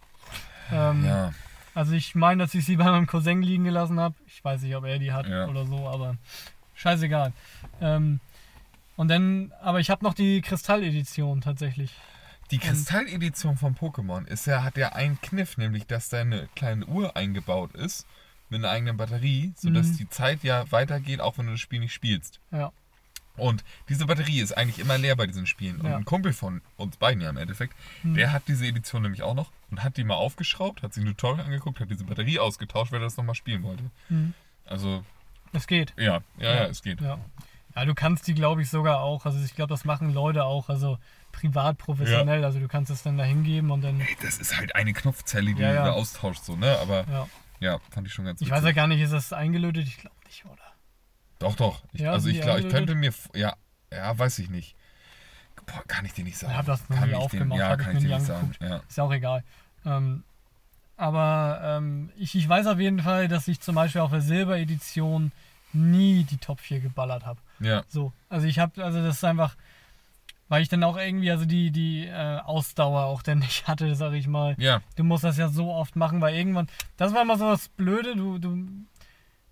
[0.71, 1.33] Ähm, ja.
[1.73, 4.15] Also ich meine, dass ich sie bei meinem Cousin liegen gelassen habe.
[4.27, 5.47] Ich weiß nicht, ob er die hat Ja.
[5.47, 6.17] oder so, aber
[6.75, 7.31] scheißegal.
[7.81, 8.19] Ähm,
[8.99, 11.91] und dann, aber ich habe noch die Kristalledition tatsächlich.
[12.51, 16.85] Die Kristalledition von Pokémon ist ja, hat ja einen Kniff, nämlich dass da eine kleine
[16.85, 18.05] Uhr eingebaut ist
[18.49, 19.97] mit einer eigenen Batterie, sodass Mhm.
[19.97, 22.39] die Zeit ja weitergeht, auch wenn du das Spiel nicht spielst.
[22.51, 22.71] Ja.
[23.37, 25.79] Und diese Batterie ist eigentlich immer leer bei diesen Spielen.
[25.79, 25.95] Und Ja.
[25.95, 27.73] ein Kumpel von uns beiden ja im Endeffekt,
[28.03, 28.15] Mhm.
[28.15, 31.07] der hat diese Edition nämlich auch noch und hat die mal aufgeschraubt, hat sich ein
[31.07, 33.83] Tutorial angeguckt, hat diese Batterie ausgetauscht, weil er das nochmal spielen wollte.
[34.09, 34.33] Mhm.
[34.65, 35.05] Also,
[35.53, 35.93] Es geht.
[35.97, 36.03] ja,
[36.37, 36.63] ja, ja, Ja.
[36.65, 36.99] es geht.
[36.99, 37.17] Ja.
[37.79, 39.25] Ja, du kannst die, glaube ich, sogar auch.
[39.25, 40.97] Also ich glaube, das machen Leute auch, also
[41.31, 42.43] privat professionell.
[42.43, 44.01] Also du kannst es dann da hingeben und dann.
[44.01, 45.85] Ey, das ist halt eine Knopfzelle, die Ja, du ja.
[45.85, 46.77] da austauschst, so, ne?
[46.79, 47.27] Aber Ja.
[47.59, 49.87] ja, fand ich schon ganz Ich weiß ja gar nicht, ist das eingelötet?
[49.87, 50.57] Ich glaube nicht, oder?
[51.39, 51.81] Doch, doch.
[51.93, 53.13] Ich, Ja, also ich glaube, ich könnte mir.
[53.33, 53.55] Ja,
[53.93, 54.75] ja, weiß ich nicht.
[55.65, 56.51] Boah, kann ich dir nicht sagen.
[56.51, 58.51] Ich hab das noch kann nie aufgemacht, Ja, kann ich dir nicht sagen.
[58.59, 58.81] Ja.
[58.89, 59.43] Ist ja auch egal.
[59.85, 60.23] Ähm,
[60.97, 65.31] aber ähm, ich, ich weiß auf jeden Fall, dass ich zum Beispiel auf der Silberedition
[65.73, 67.39] nie die Top 4 geballert habe.
[67.59, 69.55] ja, So, also ich habe, also das ist einfach,
[70.47, 74.13] weil ich dann auch irgendwie, also die, die äh, Ausdauer auch dann nicht hatte, sag
[74.13, 74.55] ich mal.
[74.57, 76.67] ja, Du musst das ja so oft machen, weil irgendwann,
[76.97, 78.67] das war immer so das Blöde, du, du,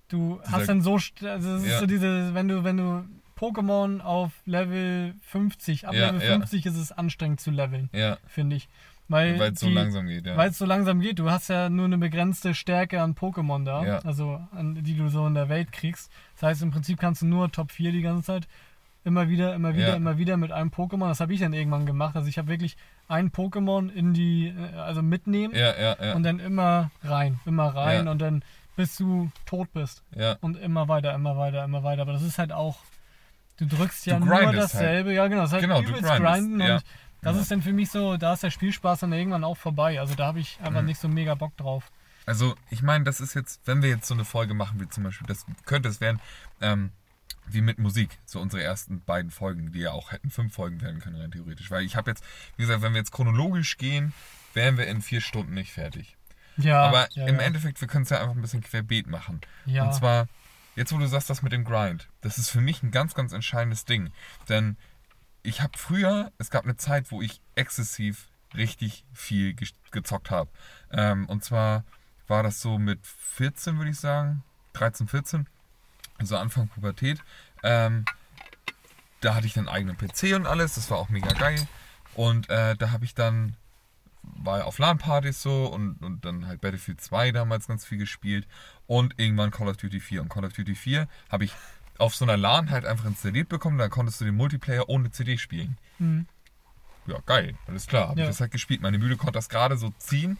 [0.09, 1.79] du Dieser- hast dann so, also es ist Ja.
[1.79, 3.05] so diese, wenn du, wenn du
[3.37, 6.33] Pokémon auf Level 50, ab Ja, Level ja.
[6.37, 8.17] 50 ist es anstrengend zu leveln, ja.
[8.27, 8.67] finde ich.
[9.09, 10.35] Weil es so langsam geht, ja.
[10.35, 11.19] Weil es so langsam geht.
[11.19, 13.99] Du hast ja nur eine begrenzte Stärke an Pokémon da, Ja.
[13.99, 16.11] also an, die du so in der Welt kriegst.
[16.35, 18.47] Das heißt, im Prinzip kannst du nur Top 4 die ganze Zeit.
[19.05, 19.93] Immer wieder, immer wieder, Ja.
[19.95, 21.07] immer wieder mit einem Pokémon.
[21.07, 22.17] Das habe ich dann irgendwann gemacht.
[22.17, 22.75] Also ich habe wirklich
[23.07, 26.13] ein Pokémon in die, äh, also mitnehmen Ja, ja, ja.
[26.13, 28.43] und dann immer rein, immer rein und dann
[28.75, 30.03] bis du tot bist.
[30.15, 30.35] ja.
[30.41, 32.01] Und immer weiter, immer weiter, immer weiter.
[32.01, 32.77] Aber das ist halt auch,
[33.57, 35.13] du drückst ja Du nur dasselbe.
[35.13, 36.83] Ja, genau, das ist halt Genau, du übelst grinden und
[37.21, 37.41] das Ja.
[37.41, 39.99] ist dann für mich so, da ist der Spielspaß dann irgendwann auch vorbei.
[39.99, 40.87] Also da habe ich einfach Mhm.
[40.87, 41.91] nicht so mega Bock drauf.
[42.25, 45.03] Also, ich meine, das ist jetzt, wenn wir jetzt so eine Folge machen, wie zum
[45.03, 46.19] Beispiel, das könnte es werden,
[46.59, 46.91] ähm,
[47.49, 48.17] wie mit Musik.
[48.25, 51.71] So unsere ersten beiden Folgen, die ja auch hätten fünf Folgen werden können, rein theoretisch.
[51.71, 52.21] Weil ich habe jetzt,
[52.57, 54.11] wie gesagt, wenn wir jetzt chronologisch gehen,
[54.53, 56.17] wären wir in vier Stunden nicht fertig.
[56.57, 57.41] Ja, Aber ja, im ja.
[57.43, 59.39] Endeffekt, wir können es ja einfach ein bisschen querbeet machen.
[59.65, 59.85] Ja.
[59.85, 60.27] Und zwar,
[60.75, 63.31] jetzt wo du sagst, das mit dem Grind, das ist für mich ein ganz, ganz
[63.31, 64.11] entscheidendes Ding.
[64.49, 64.75] Denn
[65.47, 70.49] ich habe früher, es gab eine Zeit, wo ich exzessiv richtig viel ge gezockt habe.
[70.91, 71.85] Ähm, und zwar
[72.27, 74.43] war das so mit 14, würde ich sagen,
[74.73, 75.47] 13, 14,
[76.17, 77.19] also Anfang Pubertät.
[77.63, 78.03] Ähm,
[79.21, 81.65] da hatte ich dann eigenen PC und alles, das war auch mega geil.
[82.13, 83.55] Und äh, da habe ich dann,
[84.23, 88.45] war auf LAN-Partys so und, und dann halt Battlefield 2 damals ganz viel gespielt
[88.85, 90.23] und irgendwann Call of Duty 4.
[90.23, 91.53] Und Call of Duty 4 habe ich
[91.99, 95.37] auf so einer LAN halt einfach installiert bekommen, dann konntest du den Multiplayer ohne CD
[95.37, 95.77] spielen.
[95.99, 96.27] Mhm.
[97.07, 98.25] Ja, geil, alles klar, habe Ja.
[98.25, 98.81] ich das halt gespielt.
[98.81, 100.37] Meine Mühle konnte das gerade so ziehen,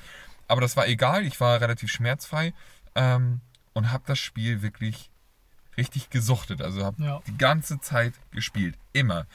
[0.47, 2.53] aber das war egal, ich war relativ schmerzfrei
[2.95, 3.41] ähm,
[3.74, 5.10] und habe das Spiel wirklich
[5.78, 6.62] richtig gesuchtet.
[6.62, 7.22] Also habe Ja.
[7.28, 8.76] die ganze Zeit gespielt.
[8.93, 9.28] Immer.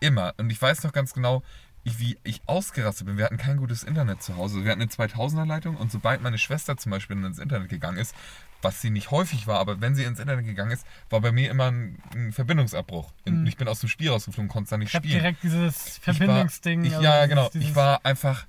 [0.00, 0.32] Immer.
[0.38, 1.42] Und ich weiß noch ganz genau,
[1.84, 3.16] ich, wie ich ausgerastet bin.
[3.18, 4.64] Wir hatten kein gutes Internet zu Hause.
[4.64, 8.14] Wir hatten eine 2000er Leitung und sobald meine Schwester zum Beispiel ins Internet gegangen ist,
[8.62, 11.50] was sie nicht häufig war, aber wenn sie ins Internet gegangen ist, war bei mir
[11.50, 13.12] immer ein, ein Verbindungsabbruch.
[13.24, 13.46] Mhm.
[13.46, 15.20] Ich bin aus dem Spiel rausgeflogen, konnte da nicht Ich habe spielen.
[15.22, 16.84] direkt dieses Ich war- Verbindungsding.
[16.84, 17.48] Ich, also ja, dieses- genau.
[17.50, 18.46] Dieses, Ich war einfach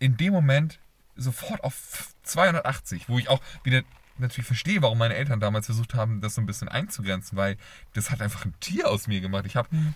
[0.00, 0.78] in dem Moment
[1.14, 3.82] sofort auf 280, wo ich auch wieder
[4.18, 7.56] natürlich verstehe, warum meine Eltern damals versucht haben, das so ein bisschen einzugrenzen, weil
[7.94, 9.46] das hat einfach ein Tier aus mir gemacht.
[9.46, 9.94] Ich habe Mhm.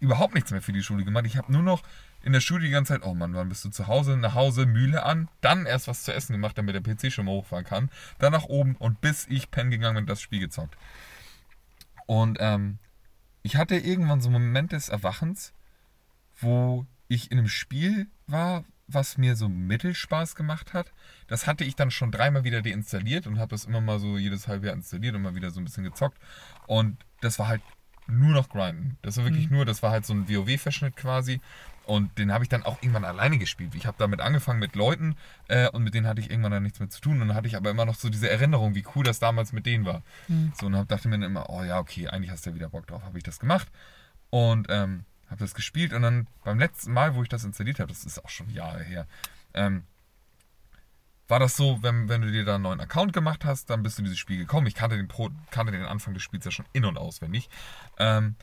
[0.00, 1.24] überhaupt nichts mehr für die Schule gemacht.
[1.26, 1.82] Ich habe nur noch
[2.24, 4.16] in der Schule die ganze Zeit, oh Mann, wann bist du zu Hause?
[4.16, 7.32] Nach Hause, Mühle an, dann erst was zu essen gemacht, damit der PC schon mal
[7.32, 7.90] hochfahren kann.
[8.18, 10.76] Dann nach oben und bis ich pennen gegangen bin, das Spiel gezockt.
[12.06, 12.78] Und ähm,
[13.42, 15.52] ich hatte irgendwann so einen Moment des Erwachens,
[16.40, 20.92] wo ich in einem Spiel war, was mir so Mittelspaß gemacht hat.
[21.26, 24.48] Das hatte ich dann schon dreimal wieder deinstalliert und habe das immer mal so jedes
[24.48, 26.18] halbe Jahr installiert und mal wieder so ein bisschen gezockt.
[26.66, 27.62] Und das war halt
[28.06, 28.98] nur noch Grinden.
[29.02, 29.56] Das war wirklich Mhm.
[29.56, 31.40] nur, das war halt so ein WoW-Verschnitt quasi.
[31.86, 33.74] Und den habe ich dann auch irgendwann alleine gespielt.
[33.74, 35.16] Ich habe damit angefangen mit Leuten
[35.48, 37.20] äh, und mit denen hatte ich irgendwann dann nichts mehr zu tun.
[37.20, 39.66] Und dann hatte ich aber immer noch so diese Erinnerung, wie cool das damals mit
[39.66, 40.02] denen war.
[40.28, 40.52] Mhm.
[40.58, 42.68] So, und hab, dachte mir dann immer, oh ja, okay, eigentlich hast du ja wieder
[42.70, 43.02] Bock drauf.
[43.04, 43.68] Habe ich das gemacht
[44.30, 45.92] und ähm, habe das gespielt.
[45.92, 48.82] Und dann beim letzten Mal, wo ich das installiert habe, das ist auch schon Jahre
[48.82, 49.06] her,
[49.52, 49.84] ähm,
[51.28, 53.96] war das so, wenn, wenn du dir da einen neuen Account gemacht hast, dann bist
[53.96, 54.66] du in dieses Spiel gekommen.
[54.66, 57.48] Ich kannte den, Pro, kannte den Anfang des Spiels ja schon in- und auswendig.
[57.98, 58.36] Ähm,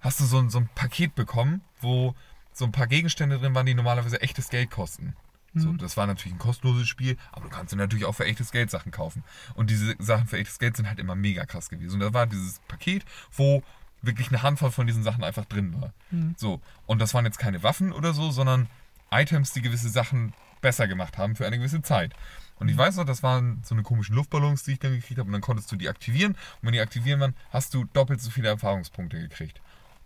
[0.00, 2.14] hast du so ein, so ein Paket bekommen, wo
[2.54, 5.14] so ein paar Gegenstände drin waren, die normalerweise echtes Geld kosten.
[5.56, 5.78] So, Mhm.
[5.78, 8.70] das war natürlich ein kostenloses Spiel, aber du kannst dir natürlich auch für echtes Geld
[8.70, 9.22] Sachen kaufen.
[9.54, 11.94] Und diese Sachen für echtes Geld sind halt immer mega krass gewesen.
[11.94, 13.62] Und da war dieses Paket, wo
[14.02, 15.92] wirklich eine Handvoll von diesen Sachen einfach drin war.
[16.10, 16.34] Mhm.
[16.36, 18.68] So, und das waren jetzt keine Waffen oder so, sondern
[19.12, 22.14] Items, die gewisse Sachen besser gemacht haben für eine gewisse Zeit.
[22.56, 25.26] Und ich weiß noch, das waren so eine komischen Luftballons, die ich dann gekriegt habe.
[25.28, 26.32] Und dann konntest du die aktivieren.
[26.32, 29.60] Und wenn die aktivieren waren, hast du doppelt so viele Erfahrungspunkte gekriegt.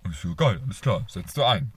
[0.05, 1.73] Und ich so, geil, alles klar, setzt du ein.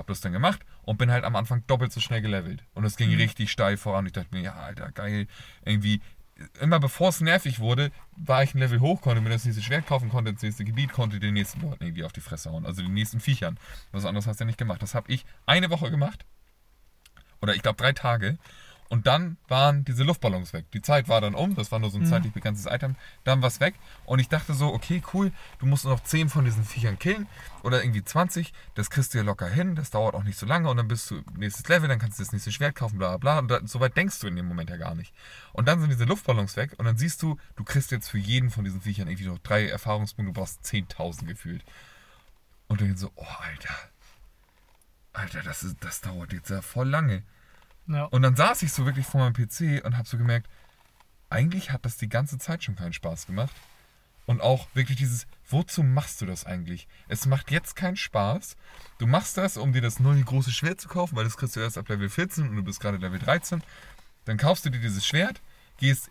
[0.00, 2.64] Hab das dann gemacht und bin halt am Anfang doppelt so schnell gelevelt.
[2.72, 3.16] Und es ging Mhm.
[3.18, 4.06] richtig steil voran.
[4.06, 5.26] Ich dachte mir, ja, Alter, geil.
[5.62, 6.00] Irgendwie,
[6.58, 9.86] immer bevor es nervig wurde, war ich ein Level hoch, konnte mir das nächste Schwert
[9.86, 12.64] kaufen, konnte ins nächste Gebiet, konnte den nächsten Leuten irgendwie auf die Fresse hauen.
[12.64, 13.58] Also den nächsten Viechern.
[13.92, 14.80] Was anderes hast du ja nicht gemacht.
[14.82, 16.24] Das habe ich eine Woche gemacht.
[17.42, 18.38] Oder ich glaube drei Tage.
[18.90, 20.64] Und dann waren diese Luftballons weg.
[20.72, 22.08] Die Zeit war dann um, das war nur so ein Mhm.
[22.08, 22.96] zeitlich begrenztes Item.
[23.22, 23.76] Dann war es weg.
[24.04, 25.30] Und ich dachte so, okay, cool,
[25.60, 27.28] du musst nur noch 10 von diesen Viechern killen.
[27.62, 28.52] Oder irgendwie 20.
[28.74, 29.76] Das kriegst du ja locker hin.
[29.76, 30.68] Das dauert auch nicht so lange.
[30.68, 33.18] Und dann bist du nächstes Level, dann kannst du das nächste Schwert kaufen, bla bla
[33.18, 33.38] bla.
[33.38, 35.14] Und da, so weit denkst du in dem Moment ja gar nicht.
[35.52, 36.74] Und dann sind diese Luftballons weg.
[36.78, 39.68] Und dann siehst du, du kriegst jetzt für jeden von diesen Viechern irgendwie noch drei
[39.68, 40.32] Erfahrungspunkte.
[40.32, 41.62] Du brauchst 10.000 gefühlt.
[42.66, 43.74] Und dann so, oh, Alter.
[45.12, 47.22] Alter, das, ist, das dauert jetzt ja voll lange.
[47.90, 48.04] Ja.
[48.04, 50.48] Und dann saß ich so wirklich vor meinem PC und habe so gemerkt,
[51.28, 53.54] eigentlich hat das die ganze Zeit schon keinen Spaß gemacht.
[54.26, 56.86] Und auch wirklich dieses, wozu machst du das eigentlich?
[57.08, 58.56] Es macht jetzt keinen Spaß.
[58.98, 61.60] Du machst das, um dir das neue große Schwert zu kaufen, weil das kriegst du
[61.60, 63.62] erst ab Level 14 und du bist gerade Level 13.
[64.26, 65.40] Dann kaufst du dir dieses Schwert,
[65.78, 66.10] gehst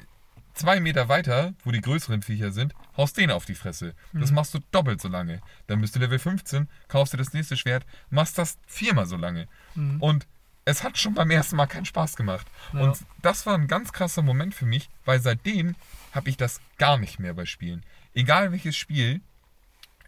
[0.53, 3.93] zwei Meter weiter, wo die größeren Viecher sind, haust den auf die Fresse.
[4.11, 4.35] Das Mhm.
[4.35, 5.39] machst du doppelt so lange.
[5.67, 9.47] Dann bist du Level 15, kaufst dir das nächste Schwert, machst das viermal so lange.
[9.75, 10.01] Mhm.
[10.01, 10.27] Und
[10.69, 12.47] es hat schon beim ersten Mal keinen Spaß gemacht.
[12.73, 12.81] Ja.
[12.81, 15.75] Und das war ein ganz krasser Moment für mich, weil seitdem
[16.13, 17.83] habe ich das gar nicht mehr bei Spielen.
[18.13, 19.21] Egal welches Spiel,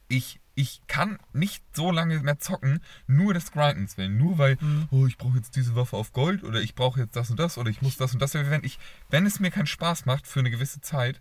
[0.07, 4.17] ich, ich kann nicht so lange mehr zocken, nur des Grindens willen.
[4.17, 4.87] Nur weil, Mhm.
[4.91, 7.57] oh, ich brauche jetzt diese Waffe auf Gold oder ich brauche jetzt das und das
[7.57, 8.33] oder ich muss das und das.
[8.33, 8.77] Wenn, ich,
[9.09, 11.19] wenn es mir keinen Spaß macht für eine gewisse Zeit,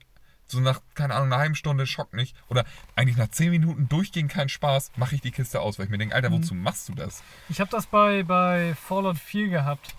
[0.51, 2.65] so nach, keine Ahnung, einer halben Stunde schockt nicht oder
[2.97, 5.99] eigentlich nach 10 Minuten durchgehend keinen Spaß, mache ich die Kiste aus, weil ich mir
[5.99, 6.35] denke, Alter, Mhm.
[6.35, 7.23] wozu machst du das?
[7.49, 9.95] Ich habe das bei, bei Fallout 4 gehabt.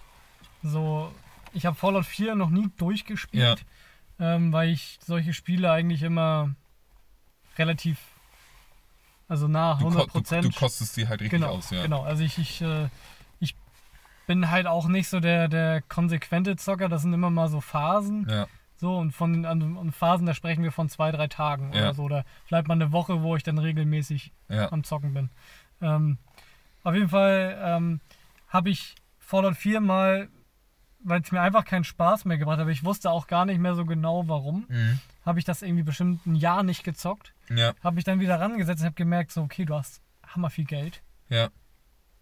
[0.64, 1.12] So,
[1.54, 3.66] ich habe Fallout 4 noch nie durchgespielt,
[4.20, 6.54] ähm, weil ich solche Spiele eigentlich immer
[7.58, 7.98] relativ
[9.28, 10.46] Also nach Du, ko- 100 du, Prozent.
[10.46, 11.82] du kostest die halt richtig genau, aus, ja.
[11.84, 12.04] genau.
[12.04, 12.90] Also ich, ich, äh,
[13.40, 13.56] ich
[14.28, 16.90] bin halt auch nicht so der, der konsequente Zocker.
[16.90, 18.28] Das sind immer mal so Phasen.
[18.30, 18.48] Ja,
[18.82, 21.82] So, und von den an, an Phasen, da sprechen wir von zwei, drei Tagen Ja.
[21.82, 22.02] oder so.
[22.04, 25.30] Oder vielleicht mal eine Woche, wo ich dann regelmäßig ja, am Zocken bin.
[25.82, 26.18] Ähm,
[26.84, 28.02] auf jeden Fall ähm,
[28.48, 30.30] habe ich Fallout 4 mal,
[31.04, 33.60] weil es mir einfach keinen Spaß mehr gemacht hat, aber ich wusste auch gar nicht
[33.60, 35.00] mehr so genau warum, mhm.
[35.28, 37.36] habe ich das irgendwie bestimmt ein Jahr nicht gezockt.
[37.50, 40.66] ja, Habe mich dann wieder rangesetzt und habe gemerkt, so, okay, du hast hammer viel
[40.66, 41.04] Geld.
[41.30, 41.50] ja,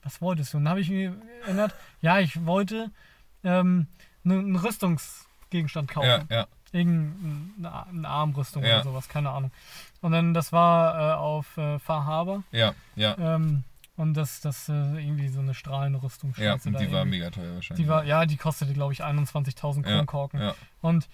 [0.03, 0.57] Was wolltest du?
[0.57, 2.91] Und dann habe ich mir erinnert, ja, ich wollte
[3.45, 3.87] ähm,
[4.23, 4.57] ne- einen
[5.49, 6.07] Rüstungsgegenstand kaufen.
[6.07, 8.75] ja, ja, Irgendeine eine Armrüstung Ja.
[8.75, 9.51] oder sowas, keine Ahnung.
[10.01, 12.43] Und dann, das war äh, auf äh, Far Harbor.
[12.51, 13.63] ja, ja, Ähm,
[13.97, 16.33] und das, das äh, irgendwie so eine Strahlenrüstung.
[16.37, 17.83] ja, und die war mega teuer wahrscheinlich.
[17.85, 20.39] Die war, ja, die kostete, glaube ich, 21.000 ja, Kronkorken.
[20.39, 21.09] ja, Und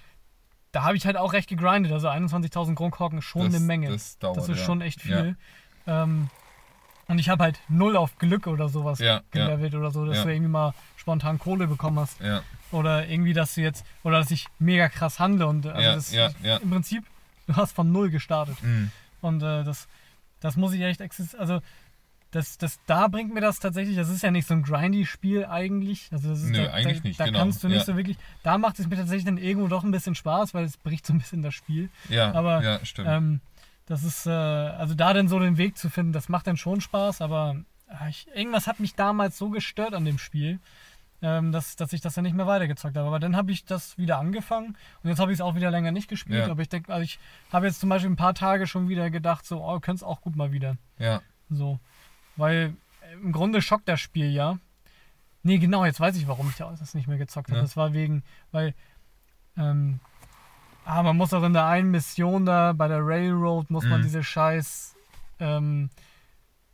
[0.71, 1.91] da habe ich halt auch recht gegrindet.
[1.93, 3.89] Also 21.000 Kronkorken ist schon das, eine Menge.
[3.89, 4.65] Das dauert, Das ist ja.
[4.65, 5.36] schon echt viel.
[5.88, 6.29] Ähm,
[7.07, 9.21] und ich habe halt null auf Glück oder sowas Ja, ja.
[9.31, 10.23] gelevelt oder so, dass Ja.
[10.25, 12.19] du irgendwie mal spontan Kohle bekommen hast.
[12.19, 12.41] Ja,
[12.76, 15.47] Oder irgendwie, dass du jetzt, oder dass ich mega krass handle.
[15.47, 16.57] Und also Ja, das, ja, ja.
[16.57, 17.03] im Prinzip,
[17.47, 18.61] du hast von null gestartet.
[18.61, 18.91] mhm.
[19.21, 19.88] Und äh, das,
[20.39, 21.61] das muss ich echt exist also
[22.36, 26.09] das, das, da bringt mir das tatsächlich, das ist ja nicht so ein Grindy-Spiel eigentlich.
[26.11, 27.84] Also das ist, Nö, da, eigentlich da, nicht, Da genau, kannst du nicht ja.
[27.86, 30.76] so wirklich, da macht es mir tatsächlich dann irgendwo doch ein bisschen Spaß, weil es
[30.76, 31.89] bricht so ein bisschen das Spiel.
[32.09, 33.07] ja, Aber, ja, stimmt.
[33.09, 33.41] Ähm,
[33.86, 36.82] das ist, äh, also da dann so den Weg zu finden, das macht dann schon
[36.82, 37.55] Spaß, aber
[37.88, 40.59] äh, ich, irgendwas hat mich damals so gestört an dem Spiel,
[41.26, 43.07] ähm, dass, dass ich das dann nicht mehr weitergezockt habe.
[43.07, 45.91] Aber dann habe ich das wieder angefangen und jetzt habe ich es auch wieder länger
[45.91, 46.45] nicht gespielt.
[46.45, 46.51] Ja.
[46.51, 47.17] Aber ich denke, also ich
[47.51, 50.21] habe jetzt zum Beispiel ein paar Tage schon wieder gedacht, so, oh, könnte es auch
[50.21, 50.78] gut mal wieder.
[50.99, 51.80] ja, So.
[52.36, 54.59] Weil äh, im Grunde schockt das Spiel ja.
[55.41, 57.57] Nee, genau, jetzt weiß ich, warum ich das nicht mehr gezockt habe.
[57.57, 57.63] Ja.
[57.63, 58.76] Das war wegen, weil
[59.57, 59.99] ähm,
[60.86, 64.03] ah, man muss auch in der einen Mission da bei der Railroad muss man Mhm.
[64.03, 64.95] diese scheiß
[65.39, 65.89] ähm,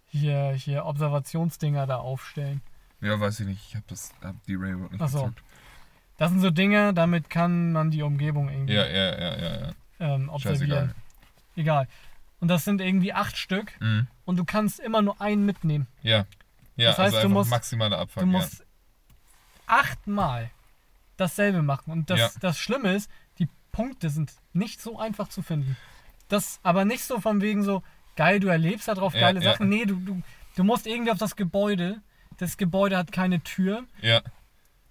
[0.07, 2.61] hier, hier Observationsdinger da aufstellen.
[3.01, 3.65] Ja, weiß ich nicht.
[3.67, 5.19] Ich habe das, hab die Railroad nicht Ach so.
[5.19, 5.43] gezockt.
[6.17, 9.71] Das sind so Dinge, damit kann man die Umgebung irgendwie Ja, ja, ja, ja, ja.
[9.99, 10.59] ähm, observieren.
[10.69, 10.95] Scheißegal.
[11.55, 11.87] Egal.
[12.39, 14.07] Und das sind irgendwie acht Stück Mhm.
[14.25, 15.87] und du kannst immer nur einen mitnehmen.
[16.03, 16.25] Ja.
[16.75, 18.65] Ja, Das heißt, also du musst- maximale Abfuck, Du musst
[19.67, 20.49] achtmal
[21.17, 21.91] dasselbe machen.
[21.91, 22.29] Und das, Ja.
[22.39, 25.77] das Schlimme ist, die Punkte sind nicht so einfach zu finden.
[26.29, 27.83] Das aber nicht so von wegen so,
[28.15, 29.41] geil, du erlebst da drauf Ja, geile.
[29.41, 29.69] Sachen.
[29.69, 30.21] Nee, du, du,
[30.55, 32.01] du musst irgendwie auf das Gebäude.
[32.37, 33.83] Das Gebäude hat keine Tür.
[34.01, 34.21] ja.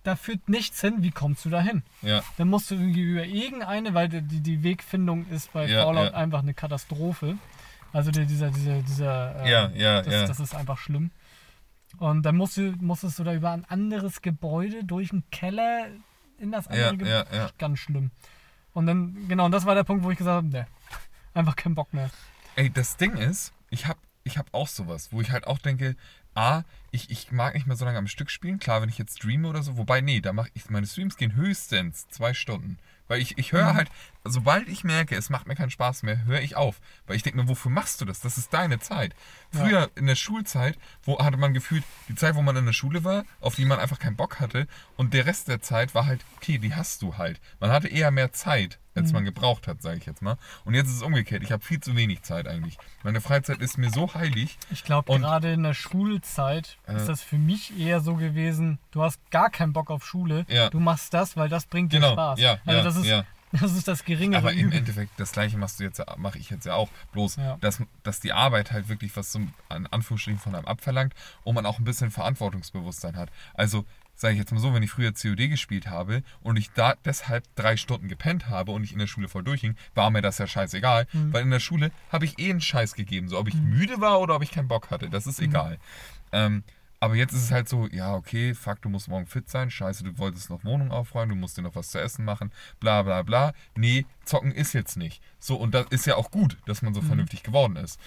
[0.02, 1.02] Da führt nichts hin.
[1.02, 1.82] Wie kommst du da hin?
[2.00, 6.12] ja, Dann musst du irgendwie über irgendeine, weil die, die Wegfindung ist bei Ja, Fallout
[6.12, 6.14] ja.
[6.14, 7.36] einfach eine Katastrophe.
[7.92, 10.26] Also der, dieser, dieser, dieser, äh, ja, ja, das, ja.
[10.26, 11.10] das ist einfach schlimm.
[11.98, 15.88] Und dann musst du, musstest du da über ein anderes Gebäude durch einen Keller
[16.38, 17.10] in das andere Ja, Gebäude.
[17.30, 17.50] ja, ja.
[17.58, 18.10] Ganz schlimm.
[18.72, 20.66] Und dann, genau, und das war der Punkt, wo ich gesagt habe, ne,
[21.34, 22.08] einfach keinen Bock mehr.
[22.56, 25.94] Ey, das Ding ist, ich hab, ich hab auch sowas, wo ich halt auch denke,
[26.34, 26.62] A,
[26.92, 28.58] ich, ich mag nicht mehr so lange am Stück spielen.
[28.58, 31.34] Klar, wenn ich jetzt streame oder so, wobei, nee, da mache ich, meine Streams gehen
[31.34, 32.78] höchstens zwei Stunden.
[33.08, 33.76] Weil ich, ich höre Mhm.
[33.76, 33.88] halt,
[34.24, 36.80] sobald ich merke, es macht mir keinen Spaß mehr, höre ich auf.
[37.06, 38.20] Weil ich denke mir, wofür machst du das?
[38.20, 39.14] Das ist deine Zeit.
[39.52, 39.60] Ja.
[39.60, 43.02] Früher in der Schulzeit, wo hatte man gefühlt, die Zeit, wo man in der Schule
[43.02, 44.68] war, auf die man einfach keinen Bock hatte.
[44.96, 47.40] Und der Rest der Zeit war halt, okay, die hast du halt.
[47.58, 49.14] Man hatte eher mehr Zeit, als Mhm.
[49.14, 50.36] man gebraucht hat, sage ich jetzt mal.
[50.64, 51.42] Und jetzt ist es umgekehrt.
[51.42, 52.76] Ich habe viel zu wenig Zeit eigentlich.
[53.04, 54.58] Meine Freizeit ist mir so heilig.
[54.70, 56.96] Ich glaube, gerade in der Schulzeit Äh.
[56.96, 60.70] ist das für mich eher so gewesen, du hast gar keinen Bock auf Schule, Ja.
[60.70, 62.40] du machst das, weil das bringt dir Genau, Spaß.
[62.40, 63.24] ja, also ja, das ist, ja.
[63.52, 64.78] das ist das geringere Aber im Übel.
[64.78, 66.88] Endeffekt, das gleiche machst du jetzt, mache ich jetzt ja auch.
[67.12, 67.56] Bloß, Ja.
[67.60, 71.14] dass, dass die Arbeit halt wirklich was zum, an Anführungsstrichen von einem abverlangt
[71.44, 73.30] und man auch ein bisschen Verantwortungsbewusstsein hat.
[73.54, 73.84] Also,
[74.20, 77.44] sage ich jetzt mal so, wenn ich früher COD gespielt habe und ich da deshalb
[77.56, 80.46] drei Stunden gepennt habe und ich in der Schule voll durchhing, war mir das ja
[80.46, 81.32] scheißegal, Mhm.
[81.32, 84.20] weil in der Schule habe ich eh einen Scheiß gegeben, so ob ich müde war
[84.20, 85.30] oder ob ich keinen Bock hatte, das Mhm.
[85.30, 85.78] ist egal.
[86.32, 86.64] Ähm,
[87.02, 90.04] aber jetzt ist es halt so, ja, okay, fuck, du musst morgen fit sein, scheiße,
[90.04, 93.22] du wolltest noch Wohnung aufräumen, du musst dir noch was zu essen machen, bla bla
[93.22, 93.54] bla.
[93.74, 95.22] Nee, zocken ist jetzt nicht.
[95.38, 97.98] So, und das ist ja auch gut, dass man so vernünftig geworden ist.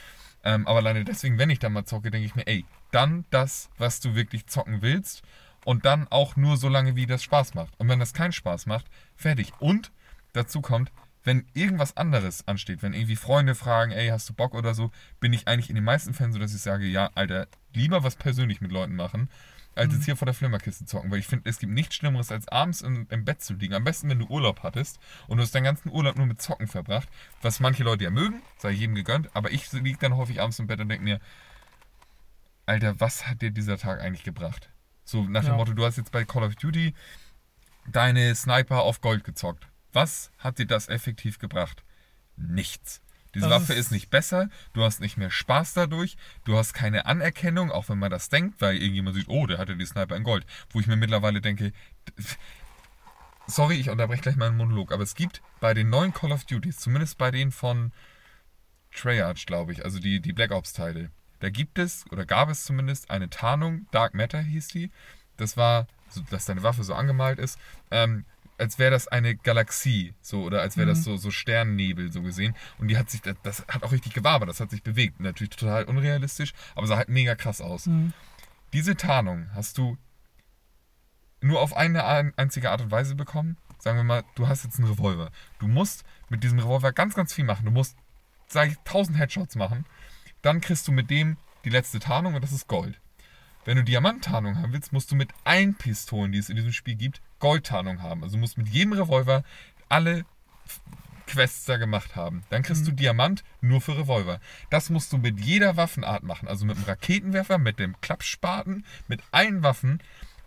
[0.43, 3.69] Ähm, aber alleine deswegen, wenn ich dann mal zocke, denke ich mir, ey, dann das,
[3.79, 5.23] was du wirklich zocken willst
[5.65, 7.73] und dann auch nur so lange, wie das Spaß macht.
[7.77, 8.85] Und wenn das keinen Spaß macht,
[9.15, 9.53] fertig.
[9.59, 9.91] Und
[10.33, 10.91] dazu kommt,
[11.23, 15.33] wenn irgendwas anderes ansteht, wenn irgendwie Freunde fragen, ey, hast du Bock oder so, bin
[15.33, 18.59] ich eigentlich in den meisten Fällen so, dass ich sage, ja, Alter, lieber was persönlich
[18.59, 19.29] mit Leuten machen,
[19.75, 21.09] als jetzt hier vor der Flimmerkiste zocken.
[21.11, 23.73] Weil ich finde, es gibt nichts Schlimmeres, als abends im, im Bett zu liegen.
[23.73, 26.67] Am besten, wenn du Urlaub hattest und du hast deinen ganzen Urlaub nur mit Zocken
[26.67, 27.07] verbracht,
[27.41, 30.67] was manche Leute ja mögen, sei jedem gegönnt, aber ich liege dann häufig abends im
[30.67, 31.19] Bett und denke mir,
[32.65, 34.69] Alter, was hat dir dieser Tag eigentlich gebracht?
[35.03, 35.55] So nach dem Ja.
[35.57, 36.93] Motto, du hast jetzt bei Call of Duty
[37.87, 39.67] deine Sniper auf Gold gezockt.
[39.91, 41.83] Was hat dir das effektiv gebracht?
[42.37, 43.01] Nichts.
[43.35, 46.73] Diese Das Waffe ist- ist nicht besser, du hast nicht mehr Spaß dadurch, du hast
[46.73, 50.15] keine Anerkennung, auch wenn man das denkt, weil irgendjemand sieht, oh, der hatte die Sniper
[50.15, 50.45] in Gold.
[50.69, 51.73] Wo ich mir mittlerweile denke,
[53.47, 56.77] sorry, ich unterbreche gleich meinen Monolog, aber es gibt bei den neuen Call of Duties,
[56.77, 57.91] zumindest bei denen von
[58.91, 61.09] Treyarch, glaube ich, also die, die Black Ops-Teile,
[61.43, 64.89] da gibt es, oder gab es zumindest eine Tarnung, Dark Matter hieß die.
[65.35, 67.59] Das war, so, dass deine Waffe so angemalt ist,
[67.91, 68.23] ähm,
[68.57, 72.55] als wäre das eine Galaxie, so, oder als wäre das so, so Sternnebel, so gesehen.
[72.77, 75.19] Und die hat sich, das, das hat auch richtig gewabert, das hat sich bewegt.
[75.19, 77.87] Natürlich total unrealistisch, aber sah halt mega krass aus.
[77.87, 78.13] Mhm.
[78.71, 79.97] Diese Tarnung hast du
[81.41, 83.57] nur auf eine ein- einzige Art und Weise bekommen.
[83.79, 85.29] Sagen wir mal, du hast jetzt einen Revolver.
[85.59, 87.65] Du musst mit diesem Revolver ganz, ganz viel machen.
[87.65, 87.97] Du musst,
[88.47, 89.85] sag ich, 1000 Headshots machen.
[90.43, 92.99] Dann kriegst du mit dem die letzte Tarnung und das ist Gold.
[93.65, 96.95] Wenn du Diamanttarnung haben willst, musst du mit allen Pistolen, die es in diesem Spiel
[96.95, 98.23] gibt, Goldtarnung haben.
[98.23, 99.43] Also du musst mit jedem Revolver
[99.89, 100.25] alle
[101.27, 102.43] Quests da gemacht haben.
[102.49, 104.41] Dann kriegst du Diamant nur für Revolver.
[104.69, 106.49] Das musst du mit jeder Waffenart machen.
[106.49, 109.99] Also mit dem Raketenwerfer, mit dem Klappspaten, mit allen Waffen.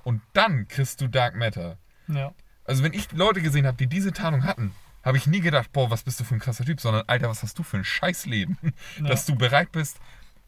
[0.04, 1.78] Und dann kriegst du Dark Matter.
[2.08, 2.32] Ja.
[2.64, 4.72] Also wenn ich Leute gesehen habe, die diese Tarnung hatten,
[5.06, 7.42] habe ich nie gedacht, boah, was bist du für ein krasser Typ, sondern Alter, was
[7.42, 8.58] hast du für ein Scheißleben,
[9.00, 9.04] Ja.
[9.08, 9.98] dass du bereit bist,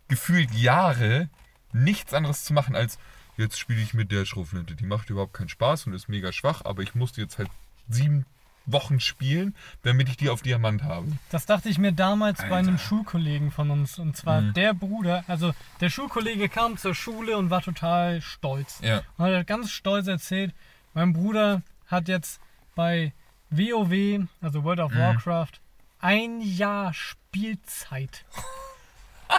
[0.08, 1.30] gefühlt Jahre
[1.72, 2.98] nichts anderes zu machen als
[3.36, 4.74] jetzt spiele ich mit der Schrotflinte.
[4.74, 7.48] Die macht überhaupt keinen Spaß und ist mega schwach, aber ich musste jetzt halt
[7.88, 8.26] sieben
[8.66, 11.06] Wochen spielen, damit ich die auf Diamant habe.
[11.30, 12.78] Das dachte ich mir damals bei einem Alter.
[12.78, 13.98] Schulkollegen von uns.
[13.98, 14.52] Und zwar Mhm.
[14.54, 18.80] der Bruder, also der Schulkollege kam zur Schule und war total stolz.
[18.82, 19.02] Ja.
[19.16, 20.52] Und hat ganz stolz erzählt,
[20.94, 22.40] mein Bruder hat jetzt
[22.74, 23.12] bei
[23.50, 24.98] WoW, also World of Mhm.
[24.98, 25.60] Warcraft,
[26.00, 28.24] ein Jahr Spielzeit.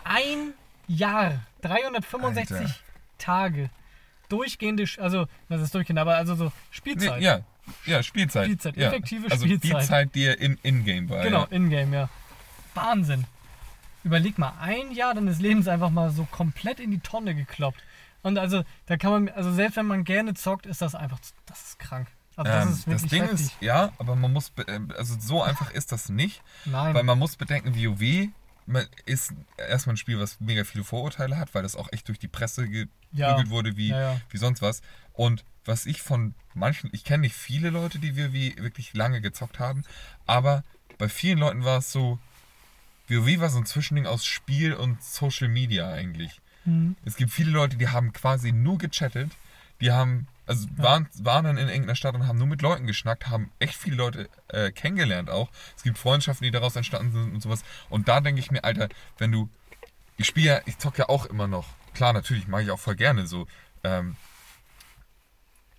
[0.03, 0.53] Ein
[0.87, 1.41] Jahr.
[1.61, 2.75] 365 Alter.
[3.17, 3.69] Tage.
[4.29, 7.19] Durchgehende, also, das ist durchgehend, aber also so Spielzeit.
[7.19, 7.39] Nee, ja,
[7.85, 8.45] ja, Spielzeit.
[8.45, 8.87] Spielzeit, ja.
[8.87, 9.85] effektive also die Spielzeit.
[9.85, 11.23] Zeit, die er in in-game war.
[11.23, 11.47] Genau, Ja.
[11.49, 12.09] in-game, ja.
[12.75, 13.25] Wahnsinn.
[14.03, 17.81] Überleg mal, ein Jahr deines Lebens einfach mal so komplett in die Tonne gekloppt.
[18.21, 21.61] Und also, da kann man, also selbst wenn man gerne zockt, ist das einfach, das
[21.69, 22.07] ist krank.
[22.39, 23.39] Also das Ähm, ist wirklich Ding heftig.
[23.47, 26.93] ist, ja, aber man muss, be- äh, also so einfach ist das nicht, Nein.
[26.93, 28.29] weil man muss bedenken, WoW
[29.05, 32.27] ist erstmal ein Spiel, was mega viele Vorurteile hat, weil das auch echt durch die
[32.27, 33.49] Presse geprügelt Ja.
[33.49, 34.21] wurde, wie, Ja, ja.
[34.29, 34.81] wie sonst was.
[35.13, 39.59] Und was ich von manchen, ich kenne nicht viele Leute, die WoW wirklich lange gezockt
[39.59, 39.83] haben,
[40.27, 40.63] aber
[40.97, 42.19] bei vielen Leuten war es so,
[43.07, 46.39] WoW war so ein Zwischending aus Spiel und Social Media eigentlich.
[46.65, 46.95] Mhm.
[47.05, 49.31] Es gibt viele Leute, die haben quasi nur gechattet,
[49.81, 53.27] die haben, also waren, waren dann in irgendeiner Stadt und haben nur mit Leuten geschnackt,
[53.27, 55.51] haben echt viele Leute äh, kennengelernt auch.
[55.77, 57.61] Es gibt Freundschaften, die daraus entstanden sind und sowas.
[57.89, 58.89] Und da denke ich mir, Alter,
[59.19, 59.47] wenn du,
[60.17, 61.67] ich spiele ja, ich zocke ja auch immer noch.
[61.93, 63.45] Klar, natürlich, mache ich auch voll gerne so.
[63.83, 64.15] Ähm,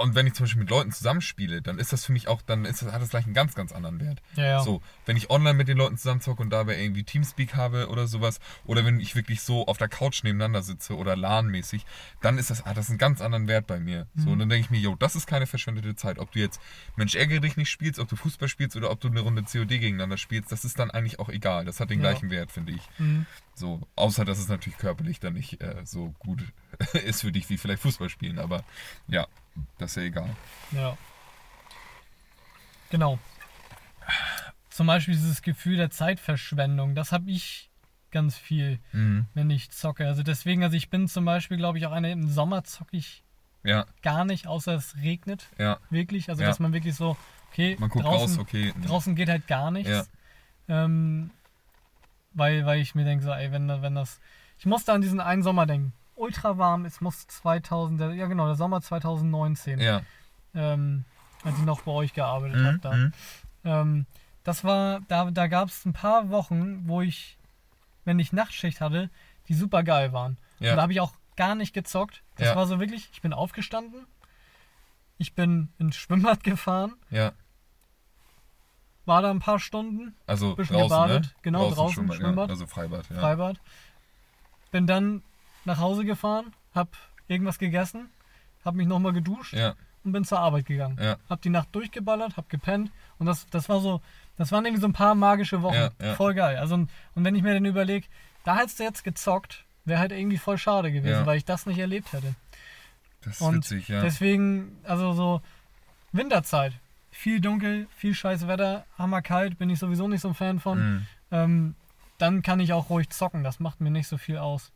[0.00, 2.64] und wenn ich zum Beispiel mit Leuten zusammenspiele, dann ist das für mich auch, dann
[2.64, 4.20] ist das, hat das gleich einen ganz, ganz anderen Wert.
[4.34, 4.60] Ja, ja.
[4.60, 8.40] So, wenn ich online mit den Leuten zusammenzocke und dabei irgendwie Teamspeak habe oder sowas,
[8.64, 11.84] oder wenn ich wirklich so auf der Couch nebeneinander sitze oder LAN-mäßig,
[12.20, 14.06] dann ist das, hat das einen ganz anderen Wert bei mir.
[14.16, 16.18] So, und dann denke ich mir, yo, das ist keine verschwendete Zeit.
[16.18, 16.60] Ob du jetzt
[16.96, 19.68] Mensch ärgere dich nicht spielst, ob du Fußball spielst oder ob du eine Runde COD
[19.68, 21.64] gegeneinander spielst, das ist dann eigentlich auch egal.
[21.64, 22.10] Das hat den Ja.
[22.10, 22.82] gleichen Wert, finde ich.
[22.98, 23.26] Mhm.
[23.54, 26.42] So, außer dass es natürlich körperlich dann nicht äh, so gut
[27.04, 28.64] ist für dich wie vielleicht Fußball spielen, aber
[29.06, 29.26] ja,
[29.78, 30.30] das ist ja egal.
[30.72, 30.96] Ja.
[32.90, 33.18] Genau.
[34.70, 37.70] Zum Beispiel dieses Gefühl der Zeitverschwendung, das habe ich
[38.10, 39.26] ganz viel, Mhm.
[39.34, 40.06] wenn ich zocke.
[40.06, 43.22] Also deswegen, also ich bin zum Beispiel, glaube ich, auch einer, im Sommer zocke ich
[43.62, 45.46] Ja, gar nicht, außer es regnet.
[45.58, 45.78] ja.
[45.90, 46.28] Wirklich.
[46.30, 46.48] Also Ja.
[46.48, 47.16] dass man wirklich so,
[47.50, 48.72] okay, Man guckt draußen, raus, okay.
[48.84, 50.10] draußen geht halt gar nichts.
[50.68, 51.30] Ähm,
[52.32, 54.20] weil, weil ich mir denke, so, ey, wenn, wenn das.
[54.58, 55.92] Ich musste an diesen einen Sommer denken.
[56.20, 60.02] Ultra warm, es muss 2000, der- ja genau, der Sommer 2019, Ja.
[60.54, 61.04] ähm,
[61.44, 62.72] als ich noch bei euch gearbeitet habe.
[62.76, 62.80] Mhm.
[62.82, 62.92] Da.
[62.94, 63.12] mhm.
[63.64, 64.06] Ähm,
[64.44, 67.38] das war, da, da gab es ein paar Wochen, wo ich,
[68.04, 69.10] wenn ich Nachtschicht hatte,
[69.48, 70.36] die super geil waren.
[70.58, 70.70] Ja.
[70.72, 72.22] Und da habe ich auch gar nicht gezockt.
[72.36, 72.56] Das Ja.
[72.56, 74.06] war so wirklich, ich bin aufgestanden,
[75.18, 77.32] ich bin ins Schwimmbad gefahren, Ja,
[79.06, 81.30] war da ein paar Stunden, also Bisschen draußen, gebadet, ne?
[81.42, 82.48] genau, draußen, Schwimmbad, Schwimmbad.
[82.48, 83.18] Ja, also Freibad, ja.
[83.20, 83.56] Freibad.
[84.70, 85.22] Bin dann
[85.70, 86.88] nach Hause gefahren, hab
[87.28, 88.08] irgendwas gegessen,
[88.64, 89.74] hab mich nochmal geduscht Ja,
[90.04, 90.98] und bin zur Arbeit gegangen.
[91.00, 94.00] ja, Hab die Nacht durchgeballert, hab gepennt und das, das war so,
[94.36, 95.90] das waren irgendwie so ein paar magische Wochen.
[96.00, 96.14] Ja.
[96.16, 96.56] Voll geil.
[96.56, 98.06] Also, und wenn ich mir dann überlege,
[98.44, 101.78] da hättest du jetzt gezockt, wäre halt irgendwie voll schade gewesen, weil ich das nicht
[101.78, 102.34] erlebt hätte.
[103.22, 104.02] das ist Und witzig, ja.
[104.02, 105.40] Deswegen, also so
[106.12, 106.72] Winterzeit.
[107.12, 110.78] Viel dunkel, viel scheiß Wetter, hammerkalt, bin ich sowieso nicht so ein Fan von.
[110.78, 111.06] Mhm.
[111.32, 111.74] Ähm,
[112.18, 114.72] dann kann ich auch ruhig zocken, das macht mir nicht so viel aus.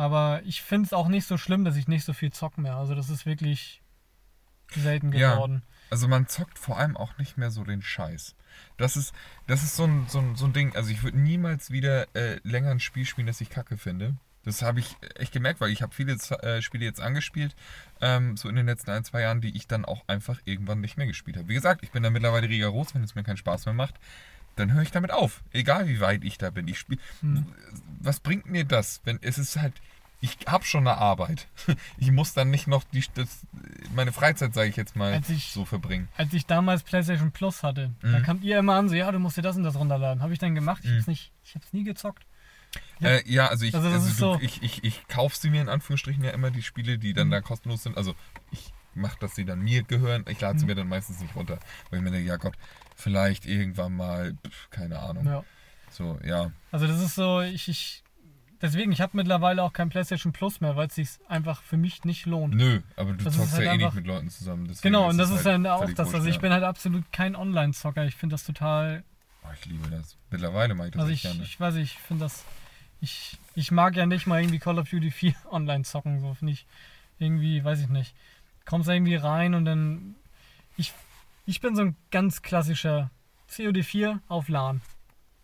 [0.00, 2.76] Aber ich finde es auch nicht so schlimm, dass ich nicht so viel zocken mehr.
[2.76, 3.82] Also das ist wirklich
[4.74, 5.34] selten Ja.
[5.34, 5.62] geworden.
[5.90, 8.34] Also man zockt vor allem auch nicht mehr so den Scheiß.
[8.78, 9.12] Das ist,
[9.46, 10.74] das ist so ein, so ein, so ein Ding.
[10.74, 14.16] Also ich würde niemals wieder äh, länger ein Spiel spielen, das ich kacke finde.
[14.44, 17.54] Das habe ich echt gemerkt, weil ich habe viele äh, Spiele jetzt angespielt,
[18.00, 20.96] ähm, so in den letzten ein, zwei Jahren, die ich dann auch einfach irgendwann nicht
[20.96, 21.48] mehr gespielt habe.
[21.48, 23.96] Wie gesagt, ich bin da mittlerweile rigoros, wenn es mir keinen Spaß mehr macht,
[24.56, 25.42] dann höre ich damit auf.
[25.52, 26.68] Egal wie weit ich da bin.
[26.68, 27.44] Ich spiel, Hm.
[28.00, 29.74] Was bringt mir das, wenn es ist halt,
[30.20, 31.46] ich habe schon eine Arbeit.
[31.98, 33.40] Ich muss dann nicht noch die, das,
[33.94, 36.08] meine Freizeit, sage ich jetzt mal, ich- so verbringen.
[36.16, 38.22] Als ich damals PlayStation Plus hatte, da Mhm.
[38.22, 40.22] kamt ihr immer an, so, ja, du musst dir das und das runterladen.
[40.22, 40.82] Habe ich dann gemacht.
[40.84, 42.24] Ich hab's nicht, ich hab's nie gezockt.
[43.00, 43.08] Ja.
[43.08, 45.68] Äh, ja, also ich, Also also du, so- ich, ich, ich kaufe sie mir in
[45.68, 47.32] Anführungsstrichen ja immer, die Spiele, die dann Mhm.
[47.32, 47.96] da kostenlos sind.
[47.96, 48.14] Also
[48.52, 50.24] ich mache, dass sie dann mir gehören.
[50.28, 50.70] Ich lade sie Mhm.
[50.70, 51.58] mir dann meistens nicht runter.
[51.90, 52.54] Weil ich mir denke, ja Gott,
[52.96, 55.26] vielleicht irgendwann mal, pf, keine Ahnung.
[55.26, 55.44] Ja.
[55.90, 56.50] So, ja.
[56.70, 58.04] Also das ist so, ich, ich
[58.62, 62.04] deswegen, ich habe mittlerweile auch kein PlayStation Plus mehr, weil es sich einfach für mich
[62.04, 62.54] nicht lohnt.
[62.54, 64.70] Nö, aber du Das zockst halt ja eh nicht mit Leuten zusammen.
[64.82, 66.14] Genau, und das ist dann auch das.
[66.14, 68.04] Also ich bin halt absolut kein Online-Zocker.
[68.04, 69.04] Ich finde das total,
[69.42, 70.16] Oh, ich liebe das.
[70.30, 71.42] Mittlerweile mag ich das also ich, gerne.
[71.42, 72.44] ich weiß nicht, ich finde das,
[73.00, 76.52] ich, ich mag ja nicht mal irgendwie Call of Duty 4 online zocken, so finde
[76.52, 76.66] ich
[77.18, 78.14] irgendwie, weiß ich nicht.
[78.64, 80.14] Kommst da irgendwie rein und dann,
[80.76, 80.92] ich,
[81.46, 83.10] ich bin so ein ganz klassischer
[83.54, 84.80] COD 4 auf LAN.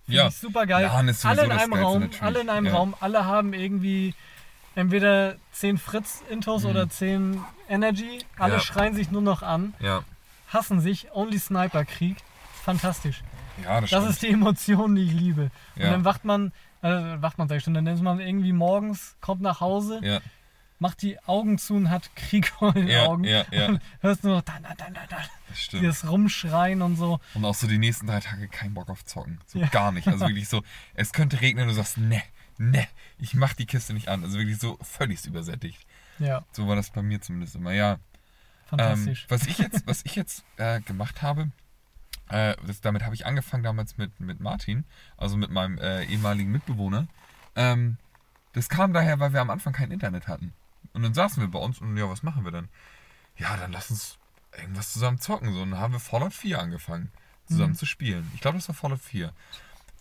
[0.07, 0.91] Finde Ja, ich super geil.
[1.09, 2.23] Ist alle in einem Raum, natürlich.
[2.23, 2.73] alle in einem Ja.
[2.75, 4.15] Raum, alle haben irgendwie
[4.77, 6.71] entweder 10 Fritz-Intos Mhm.
[6.71, 8.21] oder 10 Energy.
[8.39, 8.61] Alle Ja.
[8.61, 10.03] schreien sich nur noch an, ja.
[10.49, 12.17] hassen sich, Only Sniper-Krieg.
[12.65, 13.23] Fantastisch.
[13.65, 15.51] Ja, das, Das ist die Emotion, die ich liebe.
[15.77, 15.91] Und Ja.
[15.91, 16.53] dann wacht man,
[16.83, 16.89] äh,
[17.21, 20.21] wacht man sag ich schon, dann ist man irgendwie morgens, kommt nach Hause, ja,
[20.79, 23.25] macht die Augen zu und hat Krieg vor den ja, Augen.
[23.25, 27.19] ja, ja, Und hörst nur noch dann, dann, dann, dann, dann, das Rumschreien und so.
[27.35, 29.41] Und auch so die nächsten drei Tage keinen Bock auf Zocken.
[29.47, 29.69] So Ja.
[29.69, 30.07] gar nicht.
[30.09, 30.63] Also wirklich so,
[30.95, 32.23] es könnte regnen und du sagst, ne,
[32.59, 32.87] ne,
[33.19, 34.23] ich mach die Kiste nicht an.
[34.23, 35.87] Also wirklich so völlig übersättigt.
[36.19, 37.73] Ja, So war das bei mir zumindest immer.
[37.73, 37.99] Ja, ähm,
[38.67, 39.27] fantastisch.
[39.29, 41.51] was ich jetzt, was ich jetzt äh, gemacht habe,
[42.29, 44.85] äh, das, damit habe ich angefangen damals mit, mit Martin,
[45.17, 47.07] also mit meinem äh, ehemaligen Mitbewohner.
[47.55, 47.99] Ähm,
[48.53, 50.53] das kam daher, weil wir am Anfang kein Internet hatten.
[50.97, 52.69] Und dann saßen wir bei uns und ja, was machen wir denn?
[53.37, 54.17] Ja, dann lass uns
[54.59, 55.53] irgendwas zusammen zocken.
[55.53, 57.13] So, und dann haben wir Fallout 4 angefangen,
[57.47, 57.77] zusammen Mhm.
[57.77, 58.31] zu spielen.
[58.35, 59.31] Ich glaube, das war Fallout 4.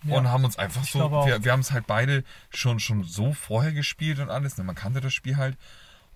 [0.03, 0.15] Ja.
[0.17, 3.33] Und haben uns einfach Ich so, wir, wir haben es halt beide schon, schon so
[3.33, 4.57] vorher gespielt und alles.
[4.57, 4.63] Ne?
[4.63, 5.57] Man kannte das Spiel halt.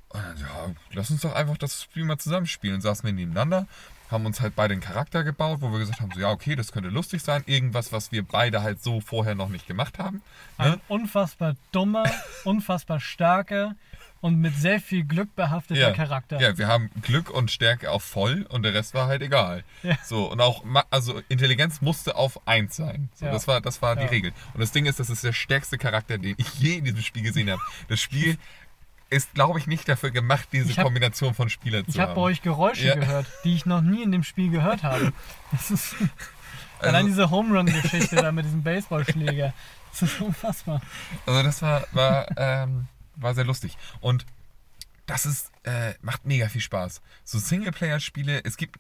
[0.08, 2.76] Und dann, ja, lass uns doch einfach das Spiel mal zusammen spielen.
[2.76, 3.68] Und saßen wir nebeneinander,
[4.10, 6.72] haben uns halt beide einen Charakter gebaut, wo wir gesagt haben, so ja, okay, das
[6.72, 7.44] könnte lustig sein.
[7.48, 10.22] Irgendwas, was wir beide halt so vorher noch nicht gemacht haben.
[10.58, 10.74] Ne?
[10.74, 12.06] Ein unfassbar dummer,
[12.46, 13.76] unfassbar starker
[14.22, 15.92] und mit sehr viel Glück behafteter Ja.
[15.92, 16.42] Charakter.
[16.42, 19.64] Ja, wir haben Glück und Stärke auf voll und der Rest war halt egal.
[19.84, 19.98] Ja.
[20.04, 23.10] So, und auch, also Intelligenz musste auf 1 sein.
[23.14, 23.32] So, Ja.
[23.32, 24.06] Das war, das war die.
[24.06, 24.32] Regel.
[24.54, 27.24] Und das Ding ist, das ist der stärkste Charakter, den ich je in diesem Spiel
[27.24, 27.62] gesehen habe.
[27.88, 28.38] Das Spiel
[29.12, 32.10] ist, glaube ich, nicht dafür gemacht, diese Ich hab- Kombination von Spielern zu Ich habe
[32.10, 32.16] haben.
[32.16, 32.96] bei euch Geräusche Ja.
[32.96, 35.14] gehört, die ich noch nie in dem Spiel gehört habe.
[35.52, 35.96] Das ist
[36.80, 39.54] allein also, diese Home Run Geschichte da mit diesem Baseballschläger.
[39.92, 40.82] Das ist unfassbar.
[41.26, 42.88] also das war, war, ähm,
[43.22, 43.78] war sehr lustig.
[44.02, 44.26] Und
[45.06, 47.02] das ist, äh, macht mega viel Spaß.
[47.24, 48.80] So Singleplayer-Spiele, es gibt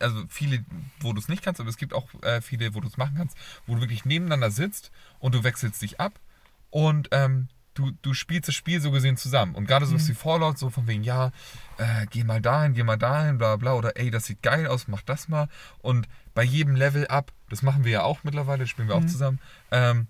[0.00, 0.64] also viele,
[1.00, 3.14] wo du es nicht kannst, aber es gibt auch äh, viele, wo du es machen
[3.16, 3.36] kannst,
[3.66, 6.18] wo du wirklich nebeneinander sitzt und du wechselst dich ab
[6.70, 9.54] und ähm, du, du spielst das Spiel so gesehen zusammen.
[9.54, 10.08] Und gerade so was Mhm.
[10.08, 11.30] wie Fallout, so von wegen, ja,
[11.78, 14.88] äh, geh mal dahin, geh mal dahin, bla bla, oder ey, das sieht geil aus,
[14.88, 15.48] mach das mal.
[15.80, 19.00] Und bei jedem Level up, das machen wir ja auch mittlerweile, das spielen wir auch
[19.02, 19.08] Mhm.
[19.08, 19.40] zusammen,
[19.72, 20.06] ähm,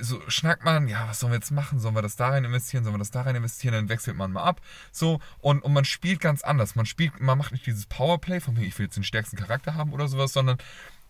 [0.00, 1.78] so schnackt man, ja, was sollen wir jetzt machen?
[1.78, 2.84] Sollen wir das da rein investieren?
[2.84, 3.74] Sollen wir das da rein investieren?
[3.74, 4.60] Dann wechselt man mal ab.
[4.92, 6.74] So, und, und man spielt ganz anders.
[6.74, 9.74] Man spielt, man macht nicht dieses Powerplay, von wegen, ich will jetzt den stärksten Charakter
[9.74, 10.58] haben oder sowas, sondern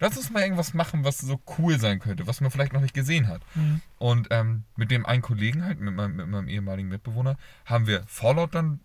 [0.00, 2.94] lass uns mal irgendwas machen, was so cool sein könnte, was man vielleicht noch nicht
[2.94, 3.42] gesehen hat.
[3.54, 3.80] Mhm.
[3.98, 8.04] Und ähm, mit dem einen Kollegen halt, mit meinem, mit meinem ehemaligen Mitbewohner, haben wir
[8.06, 8.80] Fallout dann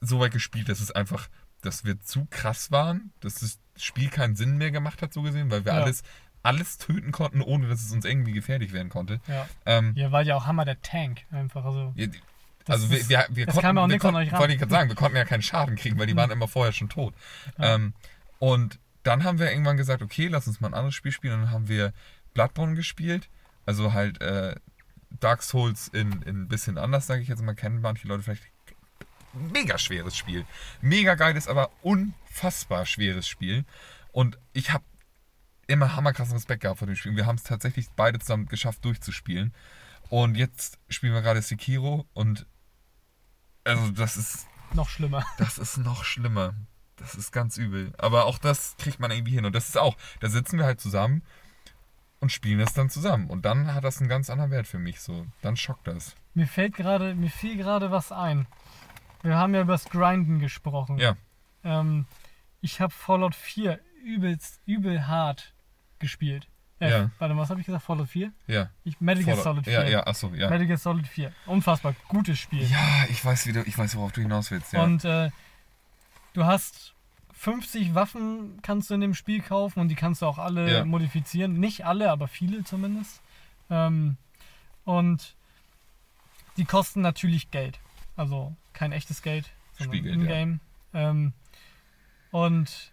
[0.00, 1.28] so weit gespielt, dass es einfach,
[1.62, 5.50] dass wir zu krass waren, dass das Spiel keinen Sinn mehr gemacht hat, so gesehen,
[5.50, 5.82] weil wir Ja.
[5.82, 6.02] alles,
[6.44, 9.20] alles töten konnten, ohne dass es uns irgendwie gefährlich werden konnte.
[9.26, 9.48] Ja.
[9.66, 11.64] Ähm, Ihr wart ja auch Hammer der Tank einfach.
[11.64, 12.06] Also, ja,
[12.66, 14.38] das also wir, ist- wir, wir das konnten, kam auch wir konnten euch ran.
[14.40, 16.18] wollte ich gerade sagen, wir konnten ja keinen Schaden kriegen, weil die Mhm.
[16.18, 17.14] waren immer vorher schon tot.
[17.58, 17.74] Ja.
[17.74, 17.94] Ähm,
[18.38, 21.34] und dann haben wir irgendwann gesagt, okay, lass uns mal ein anderes Spiel spielen.
[21.34, 21.92] Und dann haben wir
[22.34, 23.28] Bloodborne gespielt.
[23.66, 24.54] Also halt äh,
[25.20, 28.42] Dark Souls in, in ein bisschen anders, sage ich jetzt mal, kennen manche Leute vielleicht.
[29.52, 30.44] Mega schweres Spiel.
[30.80, 33.64] Mega geiles, aber unfassbar schweres Spiel.
[34.12, 34.84] Und ich habe
[35.66, 37.16] immer hammerkrassen Respekt gehabt vor dem Spiel.
[37.16, 39.54] Wir haben es tatsächlich beide zusammen geschafft, durchzuspielen.
[40.10, 42.46] Und jetzt spielen wir gerade Sekiro und
[43.64, 45.24] also das ist noch schlimmer.
[45.38, 46.54] das ist noch schlimmer.
[46.96, 47.92] Das ist ganz übel.
[47.98, 49.44] Aber auch das kriegt man irgendwie hin.
[49.44, 51.22] Und das ist auch, da sitzen wir halt zusammen
[52.20, 53.28] und spielen das dann zusammen.
[53.28, 55.00] Und dann hat das einen ganz anderen Wert für mich.
[55.00, 56.14] So, dann schockt das.
[56.34, 58.46] Mir fällt gerade, mir fiel gerade was ein.
[59.22, 60.98] Wir haben ja über das Grinden gesprochen.
[60.98, 61.16] Ja.
[61.64, 62.06] Ähm,
[62.60, 65.53] ich habe Fallout 4 übelst, übel hart
[65.98, 66.48] gespielt.
[66.80, 67.10] Äh, Ja.
[67.18, 67.84] Warte, was habe ich gesagt?
[67.84, 68.32] Fallout 4?
[68.46, 68.70] Ja.
[68.84, 69.72] Ich, Metal Gear Solid 4.
[69.72, 70.50] Ja, ja, achso, ja.
[70.50, 71.32] Metal Gear Solid 4.
[71.46, 72.62] Unfassbar gutes Spiel.
[72.68, 74.72] Ja, ich weiß, wie du, ich weiß, worauf du hinaus willst.
[74.72, 74.82] Ja.
[74.82, 75.30] Und äh,
[76.32, 76.94] du hast
[77.34, 80.84] 50 Waffen kannst du in dem Spiel kaufen und die kannst du auch alle Ja.
[80.84, 81.60] modifizieren.
[81.60, 83.20] Nicht alle, aber viele zumindest.
[83.70, 84.16] Ähm,
[84.84, 85.36] und
[86.56, 87.80] die kosten natürlich Geld.
[88.16, 90.22] Also kein echtes Geld, sondern Spielgeld, ja.
[90.22, 90.60] in-game.
[90.92, 91.32] Ähm,
[92.30, 92.92] und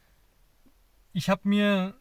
[1.14, 1.94] ich habe mir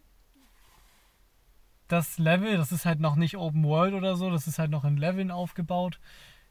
[1.93, 4.85] das Level, das ist halt noch nicht Open World oder so, das ist halt noch
[4.85, 5.99] in Leveln aufgebaut.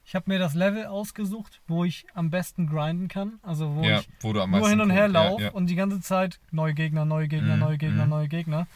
[0.06, 3.34] Ich habe mir das Level ausgesucht, wo ich am besten grinden kann.
[3.44, 5.52] Also wo ja, ich wo nur hin und her Kohle- ja, laufe ja.
[5.52, 8.10] und die ganze Zeit neue Gegner, neue Gegner, Mhm, neue Gegner, mhm.
[8.10, 8.68] neue Gegner.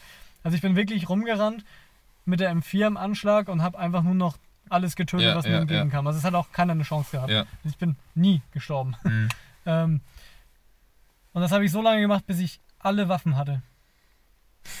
[0.44, 1.64] Also ich bin wirklich rumgerannt
[2.24, 4.36] mit der M4 im Anschlag und habe einfach nur noch
[4.68, 6.06] alles getötet, was mir entgegenkam.
[6.06, 7.30] Also es hat auch keiner eine Chance gehabt.
[7.32, 8.96] Also ich bin nie gestorben.
[9.04, 9.28] Mhm.
[9.66, 10.02] Ähm,
[11.32, 13.62] und das habe ich so lange gemacht, bis ich alle Waffen hatte.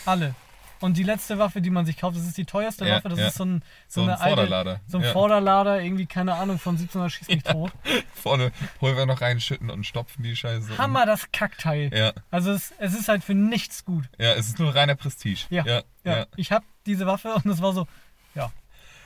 [0.04, 0.34] Alle.
[0.80, 3.08] Und die letzte Waffe, die man sich kauft, das ist die teuerste Ja, Waffe.
[3.08, 3.28] Das ja.
[3.28, 4.80] ist so ein, so So ein eine alte, Vorderlader.
[4.86, 5.12] so ein ja.
[5.12, 7.72] Vorderlader, irgendwie, keine Ahnung, von 1700 schießt mich tot.
[8.14, 10.76] Vorne holen wir noch rein, schütten und stopfen die Scheiße.
[10.76, 11.90] Hammer, das Kackteil.
[11.94, 14.04] Ja, Also es, es ist halt für nichts gut.
[14.18, 15.44] ja, es ist nur reiner Prestige.
[15.50, 15.82] Ja, ja.
[16.04, 17.86] Ja, ich habe diese Waffe und es war so,
[18.34, 18.52] ja,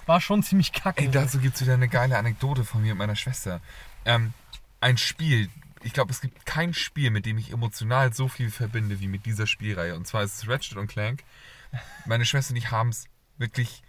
[0.07, 1.03] war schon ziemlich kacke.
[1.05, 3.61] Ey, dazu gibt es wieder eine geile Anekdote von mir und meiner Schwester.
[4.05, 4.33] Ähm,
[4.81, 5.49] ein Spiel,
[5.85, 9.27] ich glaube, es gibt kein Spiel, mit dem ich emotional so viel verbinde wie mit
[9.27, 9.95] dieser Spielreihe.
[9.95, 11.23] Und zwar ist es Ratchet und Clank.
[12.07, 13.83] Meine Schwester und ich haben es wirklich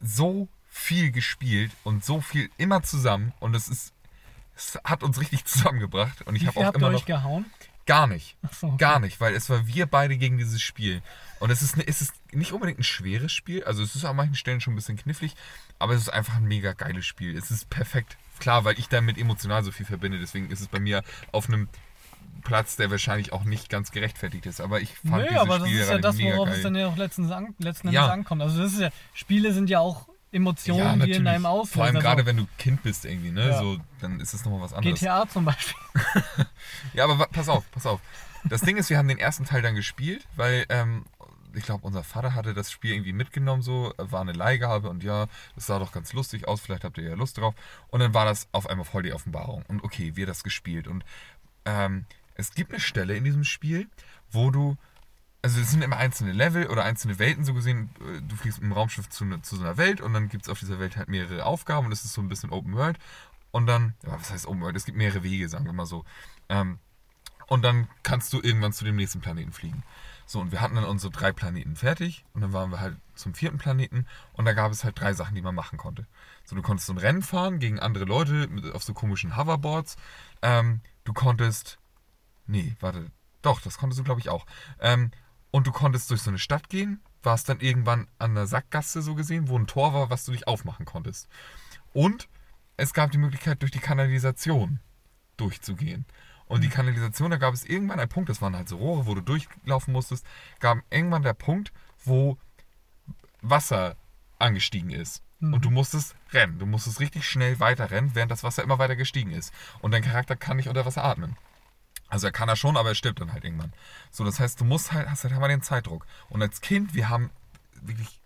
[0.00, 3.32] so viel gespielt und so viel immer zusammen.
[3.40, 3.92] Und es ist,
[4.56, 6.22] es hat uns richtig zusammengebracht.
[6.22, 7.46] Und ich habe auch immer euch noch gehauen?
[7.84, 8.36] gar nicht.
[8.42, 8.76] Achso, okay.
[8.78, 11.02] Gar nicht, weil es war wir beide gegen dieses Spiel.
[11.40, 14.14] Und es ist, ne- es ist nicht unbedingt ein schweres Spiel, also es ist an
[14.16, 15.34] manchen Stellen schon ein bisschen knifflig,
[15.80, 17.36] aber es ist einfach ein mega geiles Spiel.
[17.36, 18.16] Es ist perfekt.
[18.38, 21.68] Klar, weil ich damit emotional so viel verbinde, deswegen ist es bei mir auf einem
[22.42, 24.60] Platz, der wahrscheinlich auch nicht ganz gerechtfertigt ist.
[24.60, 26.56] Aber ich fand Nö, dieses aber das Spiel ist ja das, worauf geil.
[26.56, 28.08] es dann ja auch letztens an, letzten Endes Ja.
[28.12, 28.42] ankommt.
[28.42, 31.74] Also das ist ja, Spiele sind ja auch Emotionen, die in einem auslösen.
[31.74, 33.48] Vor allem Also gerade wenn du Kind bist irgendwie, ne?
[33.50, 33.58] Ja.
[33.58, 34.98] So, dann ist es nochmal was anderes.
[35.00, 35.76] GTA zum Beispiel.
[36.94, 38.00] Ja, aber pass auf, pass auf.
[38.44, 41.04] Das Ding ist, wir haben den ersten Teil dann gespielt, weil ähm,
[41.54, 45.26] ich glaube, unser Vater hatte das Spiel irgendwie mitgenommen, so war eine Leihgabe und ja,
[45.54, 47.54] das sah doch ganz lustig aus, vielleicht habt ihr ja Lust drauf.
[47.88, 49.64] Und dann war das auf einmal voll die Offenbarung.
[49.68, 50.88] Und okay, wir das gespielt.
[50.88, 51.04] Und
[51.66, 53.88] ähm, es gibt eine Stelle in diesem Spiel,
[54.30, 54.76] wo du,
[55.42, 57.90] also es sind immer einzelne Level oder einzelne Welten so gesehen.
[58.00, 60.48] äh, Du fliegst dem Raumschiff zu, ne- zu so einer Welt und dann gibt es
[60.48, 62.98] auf dieser Welt halt mehrere Aufgaben und es ist so ein bisschen Open World.
[63.50, 64.76] Und dann, was heißt Open World?
[64.76, 66.04] Es gibt mehrere Wege, sagen wir mal so.
[66.48, 66.78] Ähm,
[67.48, 69.82] und dann kannst du irgendwann zu dem nächsten Planeten fliegen.
[70.24, 73.34] So, und wir hatten dann unsere drei Planeten fertig und dann waren wir halt zum
[73.34, 76.06] vierten Planeten und da gab es halt drei Sachen, die man machen konnte.
[76.44, 79.96] So, du konntest so ein Rennen fahren gegen andere Leute mit, auf so komischen Hoverboards.
[80.40, 81.78] Ähm, du konntest.
[82.46, 83.10] Nee, warte.
[83.42, 84.46] Doch, das konntest du, glaube ich, auch.
[84.80, 85.10] Ähm,
[85.50, 89.14] und du konntest durch so eine Stadt gehen, warst dann irgendwann an der Sackgasse so
[89.14, 91.28] gesehen, wo ein Tor war, was du dich aufmachen konntest.
[91.92, 92.28] Und
[92.76, 94.80] es gab die Möglichkeit, durch die Kanalisation
[95.36, 96.06] durchzugehen.
[96.46, 99.14] Und die Kanalisation, da gab es irgendwann einen Punkt, das waren halt so Rohre, wo
[99.14, 100.26] du durchlaufen musstest,
[100.60, 101.72] gab irgendwann der Punkt,
[102.04, 102.38] wo
[103.40, 103.96] Wasser
[104.38, 105.22] angestiegen ist.
[105.40, 106.58] Und du musstest rennen.
[106.60, 109.52] Du musstest richtig schnell weiter rennen, während das Wasser immer weiter gestiegen ist.
[109.80, 111.36] Und dein Charakter kann nicht unter Wasser atmen.
[112.12, 113.72] Also er kann er schon, aber er stirbt dann halt irgendwann.
[114.10, 116.04] So, das heißt, du musst halt, hast halt immer den Zeitdruck.
[116.28, 117.30] Und als Kind, wir haben
[117.80, 118.20] wirklich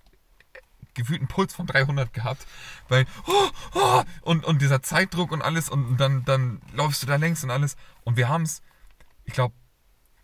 [0.94, 2.48] gefühlt einen Puls von 300 gehabt,
[2.88, 7.14] weil oh, oh, und, und dieser Zeitdruck und alles und dann, dann läufst du da
[7.14, 7.76] längs und alles.
[8.02, 8.60] Und wir haben es,
[9.24, 9.54] ich glaube,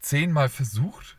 [0.01, 1.17] zehnmal versucht,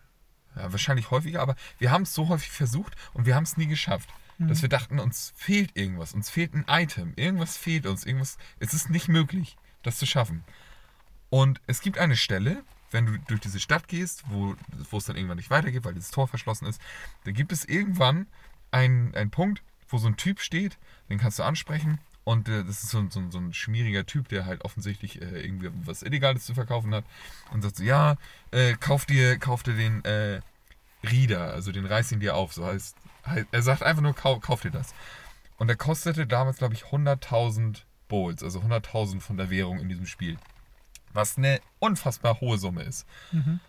[0.58, 3.68] ja, wahrscheinlich häufiger, aber wir haben es so häufig versucht und wir haben es nie
[3.68, 4.10] geschafft.
[4.40, 8.74] Dass wir dachten, uns fehlt irgendwas, uns fehlt ein Item, irgendwas fehlt uns, irgendwas, es
[8.74, 10.44] ist nicht möglich, das zu schaffen.
[11.34, 14.56] Und es gibt eine Stelle, wenn du durch diese Stadt gehst, wo,
[14.92, 16.80] wo es dann irgendwann nicht weitergeht, weil das Tor verschlossen ist,
[17.24, 18.28] da gibt es irgendwann
[18.70, 20.78] einen, einen Punkt, wo so ein Typ steht,
[21.10, 21.98] den kannst du ansprechen.
[22.24, 25.42] Und äh, das ist so, ein- so, so ein schmieriger Typ, der halt offensichtlich äh,
[25.44, 27.04] irgendwie was Illegales zu verkaufen hat.
[27.50, 28.16] Und sagt so, ja,
[28.52, 30.40] äh, kauf dir, kauf dir den äh,
[31.04, 32.54] Rieder, also den reiß ihn dir auf.
[32.54, 32.96] So heißt,
[33.26, 34.94] heißt er sagt einfach nur, kauf, kauf dir das.
[35.58, 37.78] Und der kostete damals, glaube ich, 100.000
[38.08, 40.38] Bowls, also 100.000 von der Währung in diesem Spiel.
[41.14, 43.06] Was eine unfassbar hohe Summe ist.
[43.32, 43.60] Mhm.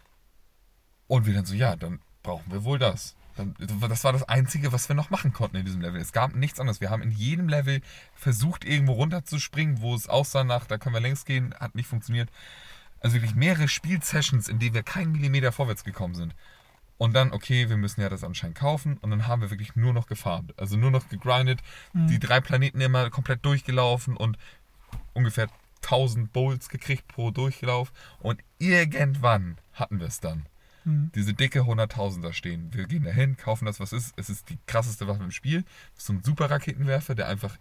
[1.06, 3.14] Und wir dann so, ja, dann brauchen wir wohl das.
[3.58, 6.00] Das war das Einzige, was wir noch machen konnten in diesem Level.
[6.00, 6.80] Es gab nichts anderes.
[6.80, 7.80] Wir haben in jedem Level
[8.14, 12.30] versucht, irgendwo runterzuspringen, wo es aussah nach, da können wir längs gehen, hat nicht funktioniert.
[13.00, 16.34] Also wirklich mehrere Spielsessions, in denen wir keinen Millimeter vorwärts gekommen sind.
[16.96, 18.98] Und dann, okay, wir müssen ja das anscheinend kaufen.
[18.98, 20.56] Und dann haben wir wirklich nur noch gefarmt.
[20.56, 21.60] Also nur noch gegrindet,
[21.92, 24.38] die drei Planeten immer komplett durchgelaufen und
[25.12, 25.48] ungefähr
[25.84, 30.46] 1000 Bowls gekriegt pro Durchlauf und irgendwann hatten wir es dann.
[30.84, 31.10] Mhm.
[31.14, 32.72] Diese dicke 100.000er stehen.
[32.72, 34.14] Wir gehen dahin, kaufen das, was ist.
[34.16, 35.64] Es ist die krasseste Waffe im Spiel.
[35.96, 37.56] So ein super Raketenwerfer, der einfach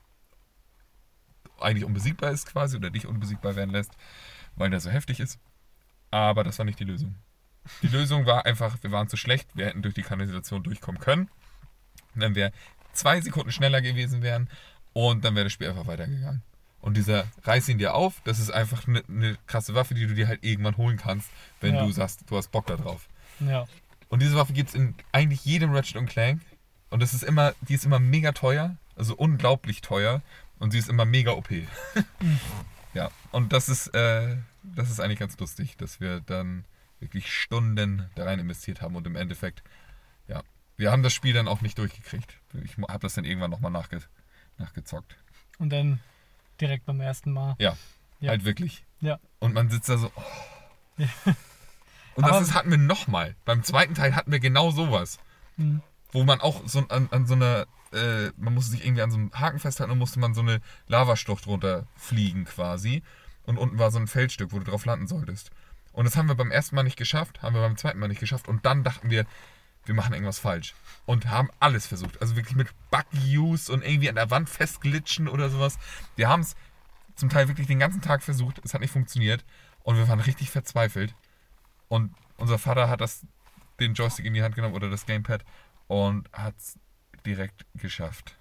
[1.59, 3.91] eigentlich unbesiegbar ist quasi oder dich unbesiegbar werden lässt,
[4.55, 5.39] weil der so heftig ist.
[6.11, 7.15] Aber das war nicht die Lösung.
[7.81, 11.29] Die Lösung war einfach, wir waren zu schlecht, wir hätten durch die Kanalisation durchkommen können.
[12.13, 12.51] Wenn wir
[12.91, 14.49] zwei Sekunden schneller gewesen wären
[14.91, 16.43] und dann wäre das Spiel einfach weitergegangen.
[16.83, 20.13] Und dieser reiß ihn dir auf, das ist einfach eine ne krasse Waffe, die du
[20.13, 21.29] dir halt irgendwann holen kannst,
[21.61, 21.85] wenn Ja.
[21.85, 23.07] du sagst, du hast Bock da drauf.
[23.39, 23.65] Ja.
[24.09, 26.41] Und diese Waffe gibt es in eigentlich jedem Ratchet und Clank.
[26.89, 30.21] Und das ist immer, die ist immer mega teuer, also unglaublich teuer.
[30.59, 31.47] Und sie ist immer mega OP.
[32.93, 36.65] ja, und das ist, äh, das ist eigentlich ganz lustig, dass wir dann
[36.99, 39.63] wirklich Stunden da rein investiert haben und im Endeffekt,
[40.27, 40.43] ja,
[40.75, 42.37] wir haben das Spiel dann auch nicht durchgekriegt.
[42.65, 44.01] Ich habe das dann irgendwann nochmal nachge
[44.57, 45.15] nachgezockt.
[45.59, 46.01] Und dann
[46.61, 47.55] direkt beim ersten Mal.
[47.59, 47.77] Ja,
[48.19, 48.29] Ja.
[48.29, 48.85] halt wirklich.
[48.99, 49.19] Ja.
[49.39, 50.11] Und man sitzt da so.
[50.15, 50.21] Oh.
[52.15, 53.35] Und das ist, hatten wir nochmal.
[53.43, 55.17] Beim zweiten Teil hatten wir genau sowas.
[55.57, 55.81] Mhm.
[56.11, 59.17] Wo man auch so an, an so einer, äh, man musste sich irgendwie an so
[59.17, 63.01] einem Haken festhalten und musste man so eine Lavaschlucht runterfliegen quasi.
[63.45, 65.49] Und unten war so ein Feldstück, wo du drauf landen solltest.
[65.91, 68.19] Und das haben wir beim ersten Mal nicht geschafft, haben wir beim zweiten Mal nicht
[68.19, 68.47] geschafft.
[68.47, 69.25] Und dann dachten wir,
[69.85, 70.73] wir machen irgendwas falsch.
[71.05, 72.21] Und haben alles versucht.
[72.21, 75.77] Also wirklich mit Bug-Use und irgendwie an der Wand festglitschen oder sowas.
[76.15, 76.55] Wir haben es
[77.15, 78.61] zum Teil wirklich den ganzen Tag versucht.
[78.63, 79.43] Es hat nicht funktioniert.
[79.83, 81.13] Und wir waren richtig verzweifelt.
[81.89, 83.25] Und unser Vater hat das,
[83.79, 85.43] den Joystick in die Hand genommen oder das Gamepad
[85.87, 86.79] und hat es
[87.25, 88.37] direkt geschafft.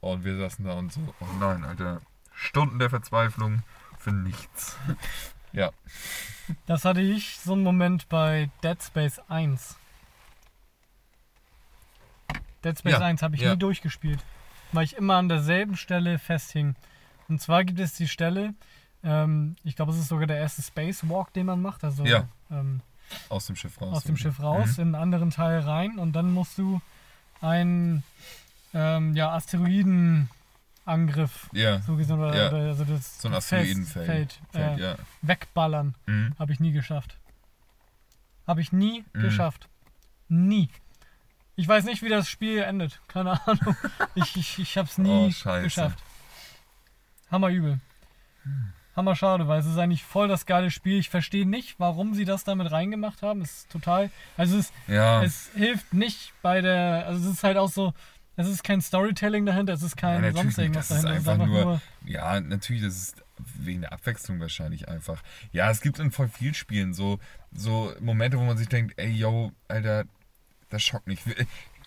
[0.00, 2.00] Und wir saßen da und so, oh nein, Alter.
[2.34, 3.62] Stunden der Verzweiflung
[3.98, 4.76] für nichts.
[5.52, 5.70] ja.
[6.66, 9.76] Das hatte ich so einen Moment bei Dead Space 1.
[12.64, 13.52] Dead Space Ja, 1 habe ich ja.
[13.52, 14.20] nie durchgespielt,
[14.72, 16.74] weil ich immer an derselben Stelle festhing.
[17.28, 18.54] Und zwar gibt es die Stelle,
[19.04, 22.28] ähm, ich glaube, es ist sogar der erste Spacewalk, den man macht, also Ja.
[22.50, 22.80] ähm,
[23.28, 23.96] Aus dem Schiff raus.
[23.96, 24.82] aus dem Schiff raus Mhm.
[24.82, 26.80] in einen anderen Teil rein und dann musst du
[27.40, 28.02] einen
[28.74, 30.28] ähm, ja, Asteroidenangriff,
[31.52, 32.48] Ja, so gesehen, oder, Ja.
[32.48, 34.06] oder also das so ein Asteroidenfeld.
[34.06, 34.96] Feld, Feld, äh, ja.
[35.22, 35.94] wegballern.
[36.06, 36.34] Mhm.
[36.38, 37.16] Habe ich nie geschafft.
[38.46, 39.20] Habe ich nie Mhm.
[39.20, 39.68] geschafft.
[40.28, 40.68] Nie.
[41.56, 43.00] Ich weiß nicht, wie das Spiel endet.
[43.08, 43.76] Keine Ahnung.
[44.14, 45.98] Ich, ich, ich habe es nie Oh, geschafft.
[47.30, 47.78] Hammer übel.
[48.96, 50.98] Hammer schade, weil es ist eigentlich voll das geile Spiel.
[50.98, 53.40] Ich verstehe nicht, warum sie das damit reingemacht haben.
[53.40, 54.10] Es ist total.
[54.36, 57.06] Also es, Ja, es hilft nicht bei der.
[57.06, 57.94] Also es ist halt auch so.
[58.36, 61.18] Es ist kein Storytelling dahinter, es ist kein Ja, sonst irgendwas Das ist dahinter.
[61.18, 61.80] Es ist einfach einfach nur- nur.
[62.06, 63.22] ja, natürlich, das ist
[63.58, 65.22] wegen der Abwechslung wahrscheinlich einfach.
[65.52, 67.18] Ja, es gibt in voll vielen Spielen so,
[67.52, 70.04] so Momente, wo man sich denkt, ey, yo, Alter,
[70.72, 71.20] das schockt mich.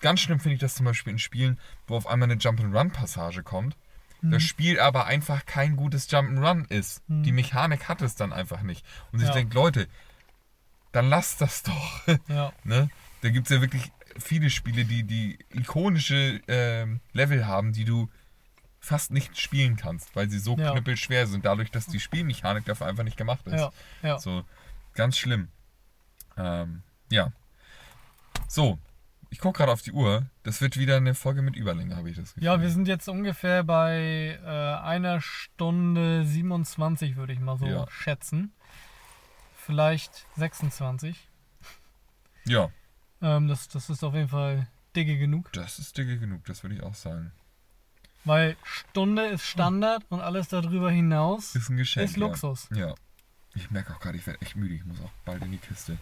[0.02, 3.76] Ganz schlimm finde ich das zum Beispiel in Spielen, wo auf einmal eine Jump'n'Run-Passage kommt.
[4.22, 7.07] Das Spiel aber einfach kein gutes Jump'n'Run ist.
[7.10, 7.24] Mhm.
[7.24, 8.84] Die Mechanik hat es dann einfach nicht.
[9.12, 9.32] Und Ja.
[9.32, 9.88] denkt, Leute,
[10.91, 12.07] dann lasst das doch.
[12.28, 12.90] Ja, Ne?
[13.22, 18.10] Da gibt es ja wirklich viele Spiele, die, die ikonische ähm, Level haben, die du
[18.80, 20.72] fast nicht spielen kannst, weil sie so Ja.
[20.72, 23.53] knüppelschwer sind, dadurch, dass die Spielmechanik dafür einfach nicht gemacht ist.
[23.60, 23.72] ja,
[24.03, 24.20] ja.
[24.20, 24.44] So,
[24.94, 25.49] ganz schlimm.
[26.38, 26.82] Ähm,
[27.12, 27.32] ja.
[28.47, 28.80] So,
[29.30, 30.26] ich gucke gerade auf die Uhr.
[30.43, 32.43] Das wird wieder eine Folge mit Überlänge, habe ich das Gefühl.
[32.43, 37.85] Ja, wir sind jetzt ungefähr bei äh, einer Stunde 27, würde ich mal so Ja.
[37.89, 38.53] schätzen.
[39.57, 41.27] Vielleicht 26.
[42.45, 42.69] Ja,
[43.22, 45.51] Ähm, das, das ist auf jeden Fall dicke genug.
[45.53, 47.31] das ist dicke genug, das würde ich auch sagen.
[48.23, 52.05] Weil Stunde ist Standard und alles darüber hinaus Ist ein Geschenk.
[52.09, 52.67] ist Luxus.
[52.72, 52.88] Ja.
[52.89, 52.95] ja.
[53.55, 54.76] Ich merke auch gerade, ich werde echt müde.
[54.76, 55.97] Ich muss auch bald in die Kiste.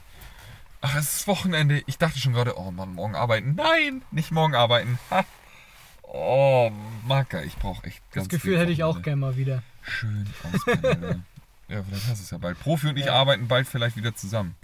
[0.86, 1.82] Ach, es ist Wochenende.
[1.88, 3.56] Ich dachte schon gerade, oh Mann, morgen arbeiten.
[3.56, 5.00] Nein, nicht morgen arbeiten.
[5.10, 5.24] Ha.
[6.04, 6.70] Oh,
[7.08, 9.64] Marker, ich brauche echt ganz Das Gefühl hätte ich auch gerne mal wieder.
[9.82, 11.26] Schön auspendeln.
[11.70, 11.82] ja.
[11.88, 12.60] vielleicht hast du es ja bald.
[12.60, 13.14] Profi und ich Ja.
[13.14, 14.56] arbeiten bald vielleicht wieder zusammen.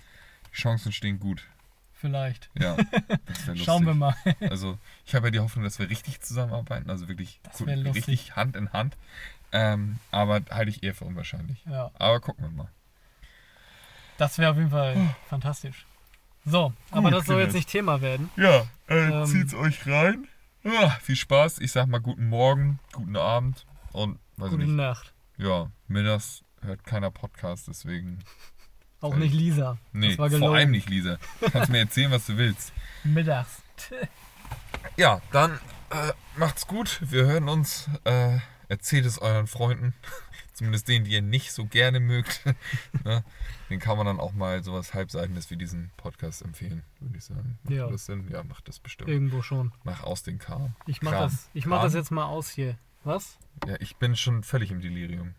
[0.52, 1.44] Die Chancen stehen gut.
[1.94, 2.50] Vielleicht.
[2.60, 3.18] Ja, das wäre
[3.48, 3.64] lustig.
[3.64, 4.16] Schauen wir mal.
[4.50, 6.90] Also, ich habe ja die Hoffnung, dass wir richtig zusammenarbeiten.
[6.90, 7.96] Also wirklich lustig.
[7.96, 8.98] richtig Hand in Hand.
[9.52, 11.64] Ähm, aber halte ich eher für unwahrscheinlich.
[11.66, 12.70] Ja, Aber gucken wir mal.
[14.18, 15.86] das wäre auf jeden Fall fantastisch.
[16.46, 18.30] So, aber Gut, das soll jetzt nicht Thema werden.
[18.36, 20.28] Ja, äh, Ähm, zieht's euch rein.
[20.64, 21.60] Ja, viel Spaß.
[21.60, 24.76] Ich sag mal guten Morgen, guten Abend und weiß Gute nicht.
[24.76, 25.14] Nacht.
[25.38, 28.20] Ja, mittags hört keiner Podcast, deswegen.
[29.02, 29.78] Auch nicht Lisa.
[29.94, 31.18] Nee, vor allem nicht, Lisa.
[31.54, 32.74] Kannst mir erzählen, was du willst.
[33.06, 33.62] Mittags.
[34.98, 35.54] Ja, dann
[35.90, 37.00] äh, macht's gut.
[37.02, 37.90] Wir hören uns.
[38.04, 39.94] Äh, erzählt es euren Freunden.
[40.60, 42.42] Zumindest denen, die ihr nicht so gerne mögt.
[43.06, 43.24] ne?
[43.70, 47.58] Den kann man dann auch mal sowas Halbseitendes wie diesen Podcast empfehlen, würde ich sagen.
[47.64, 47.88] Macht Ja.
[47.90, 48.28] das Sinn?
[48.30, 49.10] Ja, macht das bestimmt.
[49.10, 49.72] Irgendwo schon.
[49.86, 50.76] Mach aus den Kram.
[50.86, 51.22] Ich mach Kram.
[51.24, 51.86] das, ich mach Kram?
[51.86, 52.78] das jetzt mal aus hier.
[53.06, 53.38] Was?
[53.66, 55.34] Ja, ich bin schon völlig im Delirium.